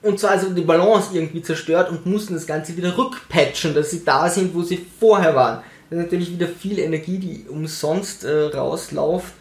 und 0.04 0.20
zwar 0.20 0.32
also 0.32 0.50
die 0.50 0.62
Balance 0.62 1.10
irgendwie 1.14 1.42
zerstört 1.42 1.90
und 1.90 2.06
mussten 2.06 2.34
das 2.34 2.46
Ganze 2.46 2.76
wieder 2.78 2.98
rückpatchen, 2.98 3.74
dass 3.74 3.92
sie 3.92 4.04
da 4.04 4.30
sind, 4.30 4.54
wo 4.54 4.62
sie 4.62 4.86
vorher 5.00 5.34
waren. 5.36 5.64
Das 5.90 5.98
ist 5.98 6.06
natürlich 6.06 6.32
wieder 6.32 6.48
viel 6.48 6.80
Energie, 6.80 7.18
die 7.18 7.46
umsonst 7.50 8.26
äh, 8.26 8.48
rauslauft. 8.48 9.34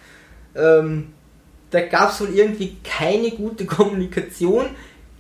Ähm, 0.55 1.09
da 1.71 1.81
gab 1.81 2.11
es 2.13 2.21
wohl 2.21 2.35
irgendwie 2.35 2.77
keine 2.85 3.31
gute 3.33 3.67
Kommunikation 3.67 4.67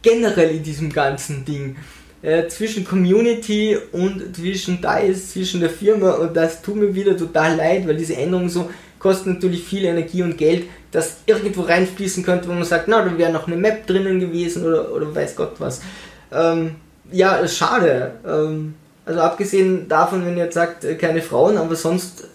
generell 0.00 0.50
in 0.50 0.62
diesem 0.62 0.92
ganzen 0.92 1.44
Ding. 1.44 1.76
Äh, 2.22 2.46
zwischen 2.46 2.84
Community 2.84 3.76
und 3.90 4.36
zwischen 4.36 4.80
DICE, 4.80 5.32
zwischen 5.32 5.60
der 5.60 5.70
Firma 5.70 6.12
und 6.12 6.36
das 6.36 6.62
tut 6.62 6.76
mir 6.76 6.94
wieder 6.94 7.16
total 7.16 7.56
leid, 7.56 7.88
weil 7.88 7.96
diese 7.96 8.14
Änderungen 8.14 8.48
so 8.48 8.70
kosten 9.02 9.34
natürlich 9.34 9.64
viel 9.64 9.84
Energie 9.84 10.22
und 10.22 10.38
Geld, 10.38 10.66
das 10.92 11.16
irgendwo 11.26 11.62
reinfließen 11.62 12.22
könnte, 12.22 12.48
wo 12.48 12.52
man 12.52 12.64
sagt, 12.64 12.86
na, 12.86 13.04
da 13.04 13.18
wäre 13.18 13.32
noch 13.32 13.48
eine 13.48 13.56
Map 13.56 13.86
drinnen 13.86 14.20
gewesen 14.20 14.64
oder, 14.64 14.92
oder 14.92 15.12
weiß 15.12 15.34
Gott 15.34 15.54
was. 15.58 15.82
Ähm, 16.30 16.76
ja, 17.10 17.46
schade. 17.48 18.12
Ähm, 18.24 18.74
also 19.04 19.20
abgesehen 19.20 19.88
davon, 19.88 20.24
wenn 20.24 20.36
ihr 20.36 20.44
jetzt 20.44 20.54
sagt, 20.54 20.84
äh, 20.84 20.94
keine 20.94 21.20
Frauen, 21.20 21.58
aber 21.58 21.74
sonst 21.74 22.20
äh, 22.20 22.26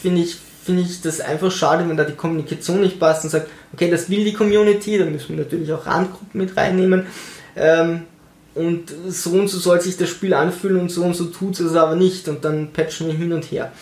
finde 0.00 0.22
ich, 0.22 0.36
finde 0.64 0.82
ich 0.82 1.00
das 1.00 1.20
einfach 1.20 1.50
schade, 1.50 1.88
wenn 1.88 1.96
da 1.96 2.04
die 2.04 2.14
Kommunikation 2.14 2.80
nicht 2.80 3.00
passt 3.00 3.24
und 3.24 3.30
sagt, 3.30 3.48
okay, 3.72 3.90
das 3.90 4.08
will 4.08 4.22
die 4.22 4.32
Community, 4.32 4.98
dann 4.98 5.10
müssen 5.10 5.36
wir 5.36 5.44
natürlich 5.44 5.72
auch 5.72 5.84
Randgruppen 5.84 6.40
mit 6.40 6.56
reinnehmen. 6.56 7.06
Ähm, 7.56 8.02
und 8.54 8.92
so 9.08 9.30
und 9.30 9.48
so 9.48 9.58
soll 9.58 9.80
sich 9.80 9.96
das 9.96 10.08
Spiel 10.08 10.32
anfühlen 10.32 10.80
und 10.80 10.90
so 10.90 11.02
und 11.02 11.14
so 11.14 11.24
tut 11.24 11.58
es 11.58 11.74
aber 11.74 11.96
nicht 11.96 12.28
und 12.28 12.44
dann 12.44 12.72
patchen 12.72 13.08
wir 13.08 13.14
hin 13.14 13.32
und 13.32 13.44
her. 13.50 13.72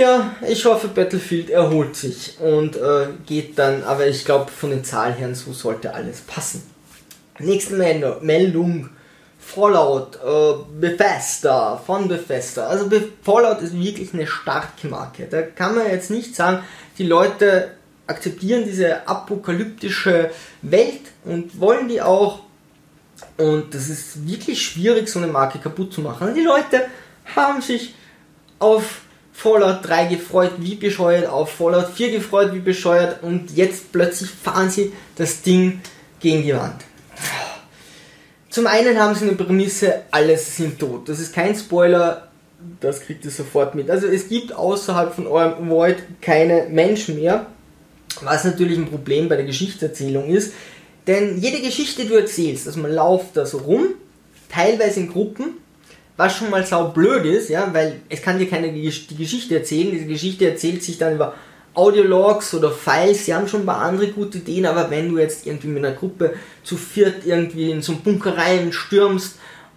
Ja, 0.00 0.34
ich 0.48 0.64
hoffe, 0.64 0.88
Battlefield 0.88 1.50
erholt 1.50 1.94
sich 1.94 2.38
und 2.40 2.74
äh, 2.74 3.08
geht 3.26 3.58
dann, 3.58 3.82
aber 3.82 4.06
ich 4.06 4.24
glaube, 4.24 4.50
von 4.50 4.70
den 4.70 4.82
Zahlen 4.82 5.12
her, 5.12 5.34
so 5.34 5.52
sollte 5.52 5.92
alles 5.92 6.22
passen. 6.22 6.62
Nächste 7.38 7.74
Meldung. 7.74 8.88
Fallout, 9.38 10.16
äh, 10.16 10.54
Bethesda, 10.80 11.76
von 11.76 12.08
Bethesda. 12.08 12.66
Also 12.68 12.88
Fallout 13.22 13.60
ist 13.60 13.78
wirklich 13.78 14.14
eine 14.14 14.26
starke 14.26 14.88
Marke. 14.88 15.26
Da 15.30 15.42
kann 15.42 15.74
man 15.74 15.86
jetzt 15.90 16.10
nicht 16.10 16.34
sagen, 16.34 16.64
die 16.96 17.06
Leute 17.06 17.72
akzeptieren 18.06 18.64
diese 18.64 19.06
apokalyptische 19.06 20.30
Welt 20.62 21.02
und 21.26 21.60
wollen 21.60 21.88
die 21.88 22.00
auch. 22.00 22.40
Und 23.36 23.74
das 23.74 23.90
ist 23.90 24.26
wirklich 24.26 24.62
schwierig, 24.62 25.10
so 25.10 25.18
eine 25.18 25.30
Marke 25.30 25.58
kaputt 25.58 25.92
zu 25.92 26.00
machen. 26.00 26.28
Und 26.28 26.34
die 26.36 26.40
Leute 26.40 26.86
haben 27.36 27.60
sich 27.60 27.94
auf 28.58 29.02
Fallout 29.42 29.88
3 29.88 30.04
gefreut 30.04 30.52
wie 30.58 30.74
bescheuert, 30.74 31.26
auf 31.26 31.52
Fallout 31.52 31.88
4 31.94 32.10
gefreut 32.10 32.52
wie 32.52 32.58
bescheuert 32.58 33.22
und 33.22 33.56
jetzt 33.56 33.90
plötzlich 33.90 34.28
fahren 34.28 34.68
sie 34.68 34.92
das 35.16 35.40
Ding 35.40 35.80
gegen 36.20 36.42
die 36.42 36.54
Wand. 36.54 36.84
Zum 38.50 38.66
einen 38.66 39.00
haben 39.00 39.14
sie 39.14 39.24
eine 39.24 39.36
Prämisse, 39.36 40.02
alles 40.10 40.58
sind 40.58 40.78
tot. 40.78 41.08
Das 41.08 41.18
ist 41.18 41.32
kein 41.32 41.54
Spoiler, 41.54 42.28
das 42.80 43.00
kriegt 43.00 43.24
ihr 43.24 43.30
sofort 43.30 43.74
mit. 43.74 43.90
Also 43.90 44.08
es 44.08 44.28
gibt 44.28 44.52
außerhalb 44.52 45.14
von 45.14 45.26
eurem 45.26 45.70
Void 45.70 45.96
keine 46.20 46.66
Menschen 46.68 47.14
mehr, 47.14 47.46
was 48.20 48.44
natürlich 48.44 48.76
ein 48.76 48.90
Problem 48.90 49.30
bei 49.30 49.36
der 49.36 49.46
Geschichterzählung 49.46 50.28
ist. 50.28 50.52
Denn 51.06 51.40
jede 51.40 51.62
Geschichte, 51.62 52.02
die 52.02 52.08
du 52.08 52.16
erzählst, 52.16 52.66
also 52.66 52.78
man 52.78 52.92
lauft 52.92 53.38
da 53.38 53.46
so 53.46 53.56
rum, 53.56 53.94
teilweise 54.50 55.00
in 55.00 55.10
Gruppen, 55.10 55.54
was 56.16 56.36
schon 56.36 56.50
mal 56.50 56.66
sau 56.66 56.88
blöd 56.88 57.24
ist, 57.24 57.48
ja, 57.48 57.68
weil 57.72 58.00
es 58.08 58.22
kann 58.22 58.38
dir 58.38 58.48
keine 58.48 58.72
die 58.72 58.82
Geschichte 59.16 59.56
erzählen. 59.56 59.90
Diese 59.90 60.06
Geschichte 60.06 60.48
erzählt 60.48 60.82
sich 60.82 60.98
dann 60.98 61.14
über 61.14 61.34
Audiologs 61.74 62.52
oder 62.54 62.70
Files. 62.70 63.24
Sie 63.24 63.34
haben 63.34 63.48
schon 63.48 63.62
ein 63.62 63.66
paar 63.66 63.80
andere 63.80 64.08
gute 64.08 64.38
Ideen, 64.38 64.66
aber 64.66 64.90
wenn 64.90 65.08
du 65.08 65.18
jetzt 65.18 65.46
irgendwie 65.46 65.68
mit 65.68 65.84
einer 65.84 65.94
Gruppe 65.94 66.34
zu 66.62 66.76
viert 66.76 67.24
irgendwie 67.24 67.70
in 67.70 67.82
so 67.82 67.92
einen 67.92 68.02
Bunker 68.02 68.36
rein 68.36 68.72
stürmst 68.72 69.36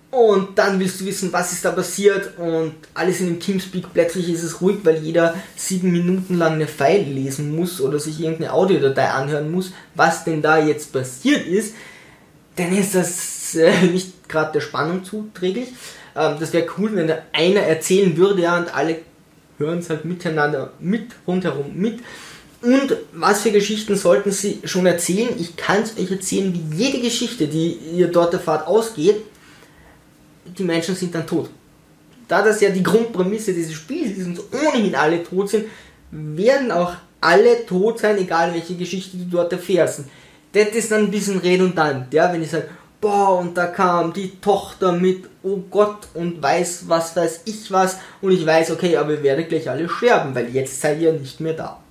und 0.09 0.57
dann 0.57 0.79
willst 0.79 1.01
du 1.01 1.05
wissen, 1.05 1.33
was 1.33 1.53
ist 1.53 1.65
da 1.65 1.71
passiert 1.71 2.37
und 2.37 2.73
alles 2.93 3.19
in 3.19 3.27
dem 3.27 3.39
Teamspeak, 3.39 3.93
plötzlich 3.93 4.29
ist 4.29 4.43
es 4.43 4.61
ruhig, 4.61 4.77
weil 4.83 4.97
jeder 4.97 5.35
sieben 5.55 5.91
Minuten 5.91 6.37
lang 6.37 6.53
eine 6.53 6.67
File 6.67 7.03
lesen 7.03 7.55
muss 7.55 7.79
oder 7.79 7.99
sich 7.99 8.19
irgendeine 8.19 8.53
Audiodatei 8.53 9.09
anhören 9.09 9.51
muss, 9.51 9.71
was 9.95 10.23
denn 10.23 10.41
da 10.41 10.59
jetzt 10.59 10.93
passiert 10.93 11.47
ist, 11.47 11.73
dann 12.55 12.75
ist 12.77 12.93
das 12.95 13.55
äh, 13.55 13.85
nicht 13.87 14.29
gerade 14.29 14.51
der 14.53 14.61
Spannung 14.61 15.03
zuträglich. 15.03 15.69
Ähm, 16.15 16.37
das 16.39 16.53
wäre 16.53 16.67
cool, 16.77 16.95
wenn 16.95 17.07
da 17.07 17.19
einer 17.31 17.61
erzählen 17.61 18.15
würde, 18.17 18.41
ja, 18.41 18.57
und 18.57 18.73
alle 18.73 18.97
hören 19.57 19.79
es 19.79 19.89
halt 19.89 20.05
miteinander 20.05 20.71
mit, 20.79 21.11
rundherum 21.27 21.71
mit. 21.75 21.99
Und 22.61 22.95
was 23.11 23.41
für 23.41 23.51
Geschichten 23.51 23.95
sollten 23.95 24.31
Sie 24.31 24.61
schon 24.63 24.85
erzählen? 24.85 25.29
Ich 25.37 25.57
kann 25.57 25.83
es 25.83 25.97
euch 25.97 26.09
erzählen, 26.09 26.53
wie 26.53 26.77
jede 26.77 27.01
Geschichte, 27.01 27.47
die 27.47 27.73
ihr 27.93 28.07
dort 28.07 28.33
erfahrt, 28.33 28.67
ausgeht. 28.67 29.17
Die 30.57 30.63
Menschen 30.63 30.95
sind 30.95 31.13
dann 31.13 31.27
tot. 31.27 31.49
Da 32.27 32.41
das 32.41 32.61
ja 32.61 32.69
die 32.69 32.83
Grundprämisse 32.83 33.53
dieses 33.53 33.73
Spiels 33.73 34.17
ist 34.17 34.27
und 34.27 34.39
ohnehin 34.53 34.95
alle 34.95 35.23
tot 35.23 35.49
sind, 35.49 35.65
werden 36.09 36.71
auch 36.71 36.93
alle 37.19 37.65
tot 37.65 37.99
sein, 37.99 38.17
egal 38.17 38.53
welche 38.53 38.75
Geschichte 38.75 39.17
du 39.17 39.25
dort 39.25 39.51
erfährst. 39.51 40.01
Das 40.53 40.69
ist 40.69 40.91
dann 40.91 41.01
ein 41.01 41.11
bisschen 41.11 41.39
redundant, 41.39 42.13
ja, 42.13 42.31
wenn 42.31 42.43
ich 42.43 42.51
sage, 42.51 42.69
boah, 43.03 43.37
und 43.37 43.57
da 43.57 43.65
kam 43.65 44.13
die 44.13 44.39
Tochter 44.39 44.93
mit, 44.93 45.25
oh 45.43 45.57
Gott, 45.69 46.07
und 46.13 46.41
weiß, 46.41 46.85
was 46.87 47.13
weiß 47.17 47.41
ich 47.43 47.69
was, 47.69 47.97
und 48.21 48.31
ich 48.31 48.45
weiß, 48.45 48.71
okay, 48.71 48.95
aber 48.95 49.11
ihr 49.11 49.23
werdet 49.23 49.49
gleich 49.49 49.69
alle 49.69 49.89
sterben, 49.89 50.33
weil 50.33 50.47
jetzt 50.55 50.79
seid 50.79 51.01
ihr 51.01 51.11
nicht 51.11 51.41
mehr 51.41 51.53
da. 51.53 51.81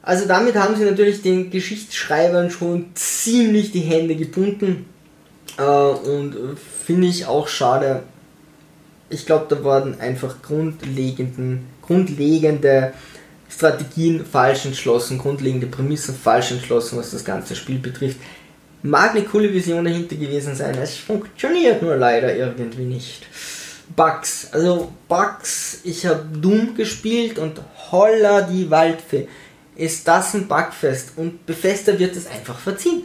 Also 0.00 0.26
damit 0.26 0.56
haben 0.56 0.76
sie 0.76 0.84
natürlich 0.84 1.20
den 1.20 1.50
Geschichtsschreibern 1.50 2.50
schon 2.50 2.86
ziemlich 2.94 3.70
die 3.70 3.80
Hände 3.80 4.16
gebunden. 4.16 4.86
Äh, 5.58 5.62
und 5.62 6.56
finde 6.86 7.06
ich 7.06 7.26
auch 7.26 7.46
schade. 7.46 8.02
Ich 9.10 9.26
glaube, 9.26 9.44
da 9.50 9.62
wurden 9.62 10.00
einfach 10.00 10.40
grundlegenden, 10.40 11.66
grundlegende 11.82 12.94
Strategien 13.48 14.24
falsch 14.24 14.64
entschlossen, 14.64 15.18
grundlegende 15.18 15.66
Prämissen 15.66 16.14
falsch 16.14 16.50
entschlossen, 16.50 16.98
was 16.98 17.10
das 17.10 17.24
ganze 17.24 17.54
Spiel 17.54 17.78
betrifft. 17.78 18.16
Mag 18.82 19.12
eine 19.12 19.24
coole 19.24 19.52
Vision 19.52 19.84
dahinter 19.84 20.16
gewesen 20.16 20.56
sein, 20.56 20.76
es 20.76 20.96
funktioniert 20.96 21.82
nur 21.82 21.96
leider 21.96 22.34
irgendwie 22.34 22.84
nicht. 22.84 23.26
Bugs, 23.94 24.48
also 24.52 24.92
Bugs, 25.08 25.80
ich 25.84 26.06
habe 26.06 26.24
Doom 26.32 26.74
gespielt 26.74 27.38
und 27.38 27.60
holla 27.90 28.42
die 28.42 28.70
Waldfee 28.70 29.28
ist 29.76 30.06
das 30.06 30.34
ein 30.34 30.48
Bugfest 30.48 31.12
und 31.16 31.46
Bethesda 31.46 31.98
wird 31.98 32.16
es 32.16 32.26
einfach 32.26 32.58
verziehen. 32.58 33.04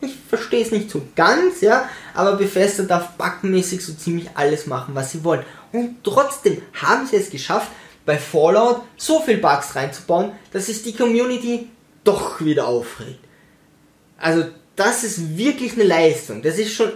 Ich 0.00 0.14
verstehe 0.28 0.62
es 0.62 0.70
nicht 0.70 0.90
so 0.90 1.02
ganz, 1.16 1.62
ja, 1.62 1.88
aber 2.12 2.36
Bethesda 2.36 2.82
darf 2.82 3.12
bugmäßig 3.16 3.84
so 3.84 3.94
ziemlich 3.94 4.28
alles 4.34 4.66
machen, 4.66 4.94
was 4.94 5.12
sie 5.12 5.24
wollen. 5.24 5.44
Und 5.72 6.04
trotzdem 6.04 6.60
haben 6.74 7.06
sie 7.06 7.16
es 7.16 7.30
geschafft, 7.30 7.70
bei 8.04 8.18
Fallout 8.18 8.82
so 8.96 9.20
viel 9.20 9.38
Bugs 9.38 9.74
reinzubauen, 9.74 10.32
dass 10.52 10.66
sich 10.66 10.82
die 10.82 10.92
Community 10.94 11.70
doch 12.04 12.40
wieder 12.42 12.66
aufregt. 12.66 13.20
Also 14.18 14.44
das 14.76 15.04
ist 15.04 15.36
wirklich 15.36 15.74
eine 15.74 15.84
Leistung. 15.84 16.42
Das 16.42 16.58
ist 16.58 16.72
schon 16.72 16.92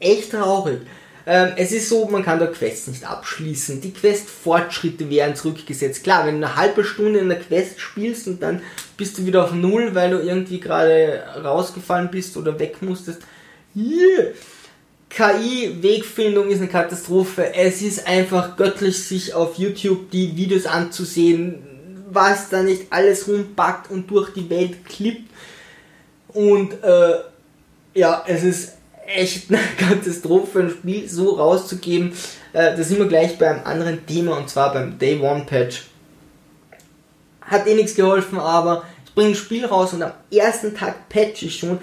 echt 0.00 0.32
traurig. 0.32 0.80
Ähm, 1.24 1.52
es 1.56 1.70
ist 1.70 1.88
so, 1.88 2.06
man 2.06 2.24
kann 2.24 2.40
da 2.40 2.46
Quests 2.46 2.88
nicht 2.88 3.08
abschließen. 3.08 3.80
Die 3.80 3.92
Quest-Fortschritte 3.92 5.08
werden 5.08 5.36
zurückgesetzt. 5.36 6.02
Klar, 6.02 6.26
wenn 6.26 6.40
du 6.40 6.46
eine 6.46 6.56
halbe 6.56 6.82
Stunde 6.84 7.20
in 7.20 7.28
der 7.28 7.38
Quest 7.38 7.80
spielst 7.80 8.26
und 8.26 8.42
dann 8.42 8.60
bist 8.96 9.18
du 9.18 9.26
wieder 9.26 9.44
auf 9.44 9.52
Null, 9.52 9.94
weil 9.94 10.10
du 10.10 10.18
irgendwie 10.18 10.58
gerade 10.58 11.22
rausgefallen 11.42 12.10
bist 12.10 12.36
oder 12.36 12.58
weg 12.58 12.82
musstest. 12.82 13.22
Yeah. 13.76 14.32
KI-Wegfindung 15.10 16.48
ist 16.48 16.58
eine 16.58 16.68
Katastrophe. 16.68 17.54
Es 17.54 17.82
ist 17.82 18.06
einfach 18.06 18.56
göttlich, 18.56 19.04
sich 19.04 19.34
auf 19.34 19.56
YouTube 19.58 20.10
die 20.10 20.36
Videos 20.36 20.66
anzusehen, 20.66 21.58
was 22.10 22.48
da 22.48 22.62
nicht 22.62 22.86
alles 22.90 23.28
rumpackt 23.28 23.90
und 23.90 24.10
durch 24.10 24.32
die 24.32 24.48
Welt 24.48 24.86
klippt. 24.86 25.30
Und 26.34 26.82
äh, 26.82 27.14
ja, 27.94 28.24
es 28.26 28.42
ist 28.42 28.72
echt 29.06 29.50
eine 29.50 29.60
Katastrophe, 29.78 30.60
ein 30.60 30.70
Spiel 30.70 31.08
so 31.08 31.34
rauszugeben. 31.34 32.12
Äh, 32.52 32.76
da 32.76 32.82
sind 32.82 32.98
wir 32.98 33.06
gleich 33.06 33.38
beim 33.38 33.60
anderen 33.64 34.06
Thema 34.06 34.36
und 34.36 34.48
zwar 34.48 34.72
beim 34.72 34.98
Day 34.98 35.20
One 35.20 35.44
Patch. 35.44 35.84
Hat 37.40 37.66
eh 37.66 37.74
nichts 37.74 37.94
geholfen, 37.94 38.38
aber 38.38 38.84
ich 39.04 39.14
bringe 39.14 39.30
ein 39.30 39.34
Spiel 39.34 39.66
raus 39.66 39.92
und 39.92 40.02
am 40.02 40.12
ersten 40.30 40.74
Tag 40.74 41.08
patch 41.08 41.42
ich 41.42 41.58
schon. 41.58 41.78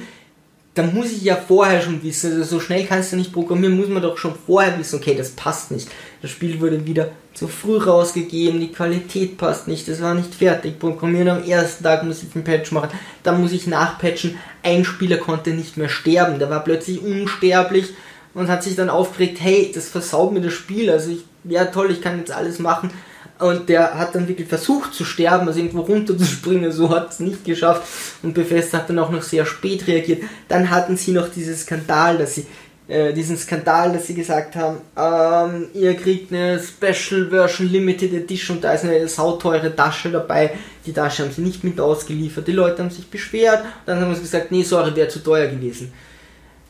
Da 0.76 0.84
muss 0.84 1.12
ich 1.12 1.24
ja 1.24 1.36
vorher 1.36 1.82
schon 1.82 2.02
wissen, 2.04 2.32
also 2.32 2.44
so 2.44 2.60
schnell 2.60 2.86
kannst 2.86 3.12
du 3.12 3.18
nicht 3.18 3.34
programmieren, 3.34 3.76
muss 3.76 3.90
man 3.90 4.04
doch 4.04 4.18
schon 4.18 4.36
vorher 4.46 4.78
wissen, 4.78 4.98
okay, 4.98 5.16
das 5.16 5.32
passt 5.32 5.72
nicht. 5.72 5.90
Das 6.22 6.32
Spiel 6.32 6.62
wurde 6.62 6.86
wieder 6.86 7.10
zu 7.34 7.48
früh 7.48 7.78
rausgegeben, 7.78 8.60
die 8.60 8.72
Qualität 8.72 9.38
passt 9.38 9.68
nicht, 9.68 9.88
das 9.88 10.02
war 10.02 10.14
nicht 10.14 10.34
fertig. 10.36 10.78
Programmieren 10.78 11.30
am 11.30 11.44
ersten 11.44 11.84
Tag 11.84 12.04
muss 12.04 12.22
ich 12.22 12.36
einen 12.36 12.44
Patch 12.44 12.72
machen, 12.72 12.92
dann 13.24 13.42
muss 13.42 13.52
ich 13.52 13.66
nachpatchen. 13.66 14.38
Ein 14.62 14.86
Spieler 14.86 15.18
konnte 15.18 15.52
nicht 15.52 15.76
mehr 15.76 15.90
sterben, 15.90 16.40
der 16.40 16.50
war 16.50 16.64
plötzlich 16.64 17.02
unsterblich 17.02 17.94
und 18.34 18.48
hat 18.48 18.64
sich 18.64 18.76
dann 18.76 18.90
aufgeregt, 18.90 19.40
hey, 19.42 19.72
das 19.74 19.90
versaut 19.90 20.34
mir 20.34 20.42
das 20.42 20.54
Spiel, 20.54 20.90
also 20.90 21.12
ich, 21.12 21.24
ja 21.46 21.66
toll, 21.66 21.92
ich 21.92 22.02
kann 22.02 22.20
jetzt 22.20 22.32
alles 22.32 22.60
machen. 22.60 22.92
Und 23.40 23.70
der 23.70 23.98
hat 23.98 24.16
dann 24.16 24.28
wirklich 24.28 24.50
versucht 24.50 24.94
zu 24.94 25.06
sterben, 25.06 25.48
also 25.48 25.60
irgendwo 25.60 25.82
runterzuspringen, 25.82 26.72
so 26.74 26.90
hat 26.90 27.12
es 27.12 27.20
nicht 27.20 27.46
geschafft. 27.46 27.84
Und 28.22 28.34
Bethesda 28.34 28.80
hat 28.80 28.90
dann 28.90 29.00
auch 29.00 29.12
noch 29.12 29.22
sehr 29.22 29.46
spät 29.46 29.88
reagiert. 29.88 30.24
Dann 30.50 30.70
hatten 30.70 30.98
sie 30.98 31.14
noch 31.14 31.30
diesen 31.30 31.56
Skandal, 31.56 32.18
dass 32.18 32.36
sie 32.36 32.46
äh, 32.90 33.14
diesen 33.14 33.38
Skandal, 33.38 33.94
dass 33.94 34.08
sie 34.08 34.16
gesagt 34.16 34.56
haben, 34.56 34.80
ähm, 34.98 35.68
ihr 35.74 35.94
kriegt 35.96 36.34
eine 36.34 36.60
Special 36.60 37.30
Version 37.30 37.70
Limited 37.70 38.14
Edition 38.14 38.58
und 38.58 38.64
da 38.64 38.74
ist 38.74 38.84
eine 38.84 39.08
sauteure 39.08 39.76
Tasche 39.76 40.10
dabei. 40.10 40.52
Die 40.86 40.92
Tasche 40.92 41.24
haben 41.24 41.32
sie 41.32 41.42
nicht 41.42 41.64
mit 41.64 41.80
ausgeliefert. 41.80 42.48
Die 42.48 42.52
Leute 42.52 42.82
haben 42.82 42.90
sich 42.90 43.08
beschwert. 43.08 43.64
Dann 43.86 44.02
haben 44.02 44.16
sie 44.16 44.22
gesagt, 44.22 44.52
nee, 44.52 44.64
sorry, 44.64 44.96
wäre 44.96 45.08
zu 45.08 45.20
teuer 45.20 45.48
gewesen. 45.48 45.94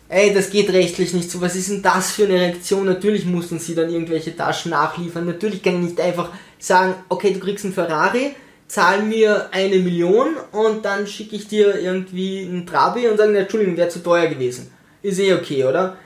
Ey, 0.10 0.34
das 0.34 0.50
geht 0.50 0.72
rechtlich 0.74 1.14
nicht 1.14 1.30
so. 1.30 1.40
Was 1.40 1.56
ist 1.56 1.70
denn 1.70 1.82
das 1.82 2.12
für 2.12 2.26
eine 2.26 2.34
Reaktion? 2.34 2.86
Natürlich 2.86 3.26
mussten 3.26 3.60
sie 3.60 3.76
dann 3.76 3.90
irgendwelche 3.90 4.36
Taschen 4.36 4.72
nachliefern. 4.72 5.26
Natürlich 5.26 5.62
kann 5.62 5.76
ich 5.76 5.92
nicht 5.92 6.02
einfach 6.02 6.32
sagen, 6.58 6.96
okay, 7.10 7.32
du 7.32 7.40
kriegst 7.40 7.64
einen 7.64 7.74
Ferrari, 7.74 8.36
zahl 8.68 9.04
mir 9.04 9.50
eine 9.52 9.78
Million 9.78 10.36
und 10.52 10.84
dann 10.84 11.06
schicke 11.06 11.36
ich 11.36 11.48
dir 11.48 11.80
irgendwie 11.80 12.42
einen 12.42 12.66
Trabi 12.66 13.08
und 13.08 13.18
sagen, 13.18 13.36
Entschuldigung, 13.36 13.78
wäre 13.78 13.90
zu 13.90 14.04
teuer 14.04 14.28
gewesen. 14.28 14.72
Ist 15.04 15.20
eh 15.20 15.34
okay, 15.34 15.64
oder? 15.64 15.98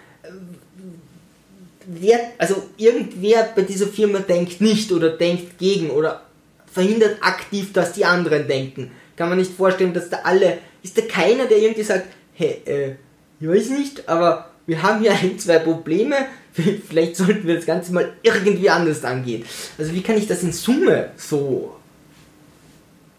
wer, 1.86 2.32
also 2.38 2.56
irgendwer 2.78 3.50
bei 3.56 3.64
dieser 3.64 3.88
Firma 3.88 4.20
denkt 4.20 4.62
nicht 4.62 4.92
oder 4.92 5.10
denkt 5.10 5.58
gegen 5.58 5.90
oder 5.90 6.24
verhindert 6.72 7.18
aktiv, 7.22 7.74
dass 7.74 7.94
die 7.94 8.06
anderen 8.06 8.48
denken. 8.48 8.92
Kann 9.16 9.30
man 9.30 9.38
nicht 9.38 9.52
vorstellen, 9.52 9.94
dass 9.94 10.10
da 10.10 10.20
alle, 10.24 10.60
ist 10.82 10.98
da 10.98 11.02
keiner, 11.04 11.46
der 11.46 11.60
irgendwie 11.60 11.84
sagt, 11.84 12.08
hey, 12.34 12.62
äh, 12.66 12.96
ich 13.44 13.50
weiß 13.50 13.70
nicht, 13.72 14.08
aber 14.08 14.50
wir 14.66 14.82
haben 14.82 15.02
hier 15.02 15.12
ein, 15.22 15.38
zwei 15.38 15.60
Probleme, 15.60 16.16
vielleicht 16.88 17.18
sollten 17.18 17.46
wir 17.46 17.56
das 17.56 17.66
Ganze 17.66 17.94
mal 17.94 18.14
irgendwie 18.24 18.70
anders 18.70 19.04
angehen. 19.04 19.44
Also 19.78 19.94
wie 19.94 20.02
kann 20.02 20.18
ich 20.18 20.28
das 20.28 20.44
in 20.44 20.54
Summe 20.54 21.12
so 21.18 21.76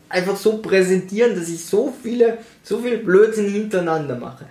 einfach 0.08 0.36
so 0.36 0.58
präsentieren, 0.58 1.38
dass 1.38 1.48
ich 1.48 1.64
so 1.64 1.92
viele, 2.02 2.38
so 2.62 2.78
viel 2.80 2.98
Blödsinn 2.98 3.50
hintereinander 3.50 4.16
mache? 4.16 4.46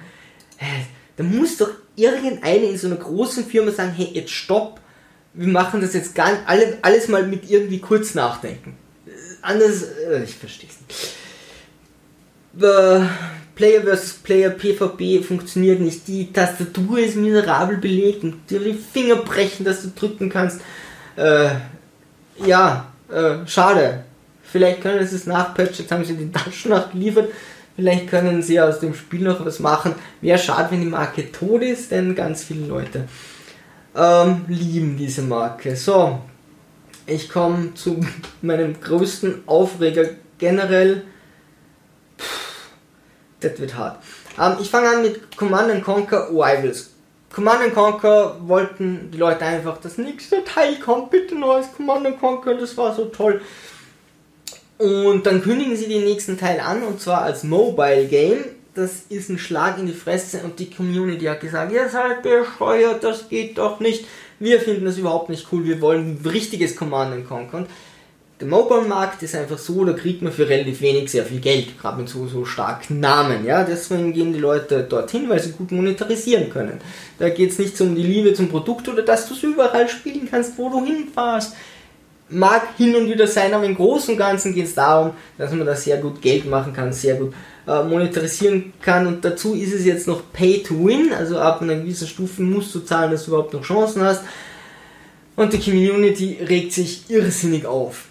Da 1.15 1.23
muss 1.23 1.57
doch 1.57 1.71
irgendeine 1.95 2.65
in 2.65 2.77
so 2.77 2.87
einer 2.87 2.97
großen 2.97 3.45
Firma 3.45 3.71
sagen, 3.71 3.93
hey, 3.95 4.09
jetzt 4.13 4.31
stopp, 4.31 4.79
wir 5.33 5.47
machen 5.47 5.81
das 5.81 5.93
jetzt 5.93 6.13
gar 6.13 6.31
nicht, 6.31 6.43
alles, 6.45 6.75
alles 6.81 7.07
mal 7.07 7.25
mit 7.25 7.49
irgendwie 7.49 7.79
kurz 7.79 8.13
nachdenken. 8.13 8.77
Anders, 9.41 9.83
äh, 9.83 10.23
ich 10.23 10.35
verstehe 10.35 10.69
es 10.69 10.77
nicht. 10.87 11.13
Player 13.55 13.81
vs. 13.81 14.13
Player 14.23 14.49
PvP 14.49 15.21
funktioniert 15.21 15.79
nicht. 15.79 16.07
Die 16.07 16.31
Tastatur 16.31 16.99
ist 16.99 17.15
miserabel 17.15 17.77
belegt 17.77 18.23
und 18.23 18.49
dir 18.49 18.59
die 18.59 18.73
Finger 18.73 19.17
brechen, 19.17 19.63
dass 19.63 19.83
du 19.83 19.89
drücken 19.89 20.29
kannst. 20.29 20.61
Äh, 21.15 21.49
ja, 22.45 22.91
äh, 23.11 23.47
schade. 23.47 24.05
Vielleicht 24.43 24.81
können 24.81 25.05
sie 25.05 25.15
es 25.15 25.25
nachpatchen, 25.25 25.77
jetzt 25.79 25.91
haben 25.91 26.05
sie 26.05 26.15
die 26.15 26.31
Taschen 26.31 26.71
nachgeliefert. 26.71 27.31
Vielleicht 27.75 28.07
können 28.07 28.41
sie 28.43 28.59
aus 28.59 28.79
dem 28.79 28.93
Spiel 28.93 29.21
noch 29.21 29.43
was 29.43 29.59
machen. 29.59 29.95
Wäre 30.21 30.37
schade, 30.37 30.69
wenn 30.71 30.81
die 30.81 30.87
Marke 30.87 31.31
tot 31.31 31.63
ist, 31.63 31.91
denn 31.91 32.13
ganz 32.13 32.43
viele 32.43 32.67
Leute 32.67 33.05
ähm, 33.95 34.45
lieben 34.47 34.97
diese 34.97 35.21
Marke. 35.21 35.75
So, 35.75 36.19
ich 37.05 37.29
komme 37.29 37.73
zu 37.73 37.99
meinem 38.41 38.79
größten 38.79 39.43
Aufreger 39.47 40.05
generell. 40.37 41.03
Das 43.43 43.59
wird 43.59 43.75
hart. 43.75 43.97
Ähm, 44.39 44.57
ich 44.61 44.69
fange 44.69 44.89
an 44.89 45.01
mit 45.01 45.35
Command 45.37 45.83
Conquer 45.83 46.29
Rivals. 46.29 46.91
Command 47.33 47.73
Conquer 47.73 48.37
wollten 48.41 49.09
die 49.11 49.17
Leute 49.17 49.43
einfach, 49.43 49.77
das 49.81 49.97
nächste 49.97 50.43
Teil 50.43 50.75
kommt, 50.79 51.09
bitte 51.09 51.35
neues 51.35 51.65
Command 51.75 52.19
Conquer, 52.19 52.55
das 52.55 52.77
war 52.77 52.93
so 52.93 53.05
toll. 53.05 53.41
Und 54.77 55.25
dann 55.25 55.41
kündigen 55.41 55.75
sie 55.75 55.87
den 55.87 56.03
nächsten 56.03 56.37
Teil 56.37 56.59
an 56.59 56.83
und 56.83 57.01
zwar 57.01 57.23
als 57.23 57.43
Mobile 57.43 58.05
Game. 58.05 58.45
Das 58.75 59.03
ist 59.09 59.29
ein 59.29 59.37
Schlag 59.37 59.77
in 59.77 59.85
die 59.85 59.93
Fresse 59.93 60.41
und 60.43 60.59
die 60.59 60.69
Community 60.69 61.25
hat 61.25 61.41
gesagt, 61.41 61.71
ihr 61.71 61.89
seid 61.89 62.23
bescheuert, 62.23 63.03
das 63.03 63.29
geht 63.29 63.57
doch 63.57 63.79
nicht. 63.79 64.05
Wir 64.39 64.59
finden 64.59 64.85
das 64.85 64.97
überhaupt 64.97 65.29
nicht 65.29 65.47
cool, 65.51 65.63
wir 65.63 65.79
wollen 65.81 66.19
ein 66.21 66.29
richtiges 66.29 66.75
Command 66.75 67.27
Conquer. 67.27 67.57
Und 67.57 67.67
der 68.43 68.49
Mobile-Markt 68.49 69.23
ist 69.23 69.35
einfach 69.35 69.57
so, 69.57 69.85
da 69.85 69.93
kriegt 69.93 70.21
man 70.21 70.33
für 70.33 70.49
relativ 70.49 70.81
wenig 70.81 71.09
sehr 71.09 71.23
viel 71.23 71.39
Geld, 71.39 71.79
gerade 71.79 72.01
mit 72.01 72.09
so, 72.09 72.27
so 72.27 72.43
starken 72.43 72.99
Namen. 72.99 73.45
Ja? 73.45 73.63
Deswegen 73.63 74.11
gehen 74.11 74.33
die 74.33 74.39
Leute 74.39 74.83
dorthin, 74.83 75.29
weil 75.29 75.39
sie 75.39 75.53
gut 75.53 75.71
monetarisieren 75.71 76.49
können. 76.49 76.81
Da 77.19 77.29
geht 77.29 77.51
es 77.51 77.59
nicht 77.59 77.79
um 77.79 77.95
die 77.95 78.03
Liebe 78.03 78.33
zum 78.33 78.49
Produkt 78.49 78.89
oder 78.89 79.01
dass 79.01 79.29
du 79.29 79.33
es 79.33 79.43
überall 79.43 79.87
spielen 79.87 80.27
kannst, 80.29 80.57
wo 80.57 80.69
du 80.69 80.83
hinfährst 80.83 81.55
mag 82.29 82.63
hin 82.77 82.95
und 82.95 83.07
wieder 83.09 83.27
sein, 83.27 83.53
aber 83.53 83.65
im 83.65 83.75
Großen 83.75 84.13
und 84.13 84.17
Ganzen 84.17 84.55
geht 84.55 84.65
es 84.65 84.73
darum, 84.73 85.11
dass 85.37 85.51
man 85.51 85.65
da 85.65 85.75
sehr 85.75 85.97
gut 85.97 86.21
Geld 86.21 86.45
machen 86.49 86.73
kann, 86.73 86.91
sehr 86.91 87.15
gut 87.15 87.33
äh, 87.67 87.83
monetarisieren 87.83 88.73
kann 88.81 89.05
und 89.05 89.23
dazu 89.23 89.53
ist 89.53 89.73
es 89.73 89.85
jetzt 89.85 90.07
noch 90.07 90.21
Pay 90.33 90.63
to 90.63 90.73
Win, 90.85 91.13
also 91.13 91.37
ab 91.37 91.61
einer 91.61 91.75
gewissen 91.75 92.07
Stufe 92.07 92.41
musst 92.41 92.73
du 92.73 92.79
zahlen, 92.79 93.11
dass 93.11 93.25
du 93.25 93.31
überhaupt 93.31 93.53
noch 93.53 93.61
Chancen 93.61 94.01
hast 94.01 94.23
und 95.35 95.53
die 95.53 95.59
Community 95.59 96.39
regt 96.41 96.73
sich 96.73 97.03
irrsinnig 97.09 97.65
auf. 97.65 98.05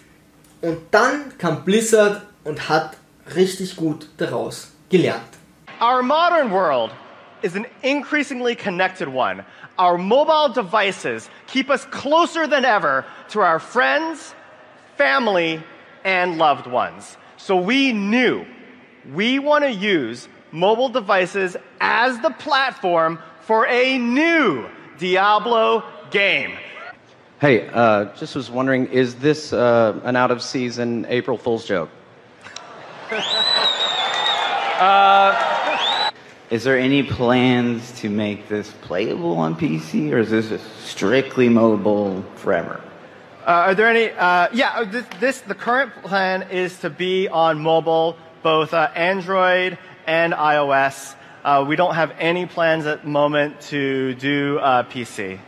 Und 0.63 0.79
dann 0.91 1.37
kam 1.37 1.65
Blizzard 1.65 2.21
und 2.45 2.69
hat 2.69 2.95
richtig 3.35 3.75
gut 3.75 4.07
daraus 4.15 4.71
gelernt. 4.89 5.37
Our 5.81 6.01
modern 6.01 6.51
world 6.51 6.91
is 7.41 7.53
an 7.57 7.65
increasingly 7.81 8.55
connected 8.55 9.09
one. 9.09 9.43
Our 9.77 9.97
mobile 9.97 10.53
devices 10.53 11.29
keep 11.47 11.69
us 11.69 11.85
closer 11.91 12.47
than 12.47 12.63
ever 12.63 13.03
to 13.31 13.41
our 13.41 13.59
friends, 13.59 14.33
family, 14.97 15.61
and 16.05 16.37
loved 16.37 16.65
ones. 16.65 17.17
So 17.35 17.57
we 17.57 17.91
knew 17.91 18.45
we 19.13 19.39
want 19.39 19.65
to 19.65 19.71
use 19.71 20.29
mobile 20.53 20.87
devices 20.87 21.57
as 21.81 22.17
the 22.21 22.29
platform 22.29 23.19
for 23.41 23.67
a 23.67 23.97
new 23.97 24.65
Diablo 24.97 25.83
game. 26.09 26.53
Hey, 27.43 27.67
uh, 27.67 28.05
just 28.15 28.35
was 28.35 28.49
wondering, 28.49 28.85
is 28.85 29.15
this 29.15 29.51
uh, 29.51 29.99
an 30.05 30.15
out 30.15 30.31
of 30.31 30.41
season 30.41 31.05
April 31.09 31.37
Fool's 31.37 31.65
joke? 31.65 31.89
Is 36.49 36.63
there 36.63 36.79
any 36.79 37.03
plans 37.03 37.91
to 37.99 38.09
make 38.09 38.47
this 38.47 38.71
playable 38.83 39.35
on 39.35 39.57
PC, 39.57 40.13
or 40.13 40.19
is 40.19 40.29
this 40.29 40.61
strictly 40.85 41.49
mobile 41.49 42.23
forever? 42.35 42.81
Uh, 43.45 43.49
are 43.49 43.75
there 43.75 43.89
any? 43.89 44.11
Uh, 44.11 44.47
yeah, 44.53 44.77
uh, 44.77 44.85
this, 44.85 45.05
this 45.19 45.41
the 45.41 45.55
current 45.55 45.91
plan 46.01 46.43
is 46.43 46.79
to 46.79 46.89
be 46.89 47.27
on 47.27 47.59
mobile, 47.59 48.15
both 48.41 48.73
uh, 48.73 48.89
Android 48.95 49.77
and 50.07 50.31
iOS. 50.31 51.15
Uh, 51.43 51.65
we 51.67 51.75
don't 51.75 51.95
have 51.95 52.13
any 52.19 52.45
plans 52.45 52.85
at 52.85 53.01
the 53.01 53.09
moment 53.09 53.59
to 53.63 54.13
do 54.13 54.59
uh, 54.59 54.83
PC. 54.83 55.39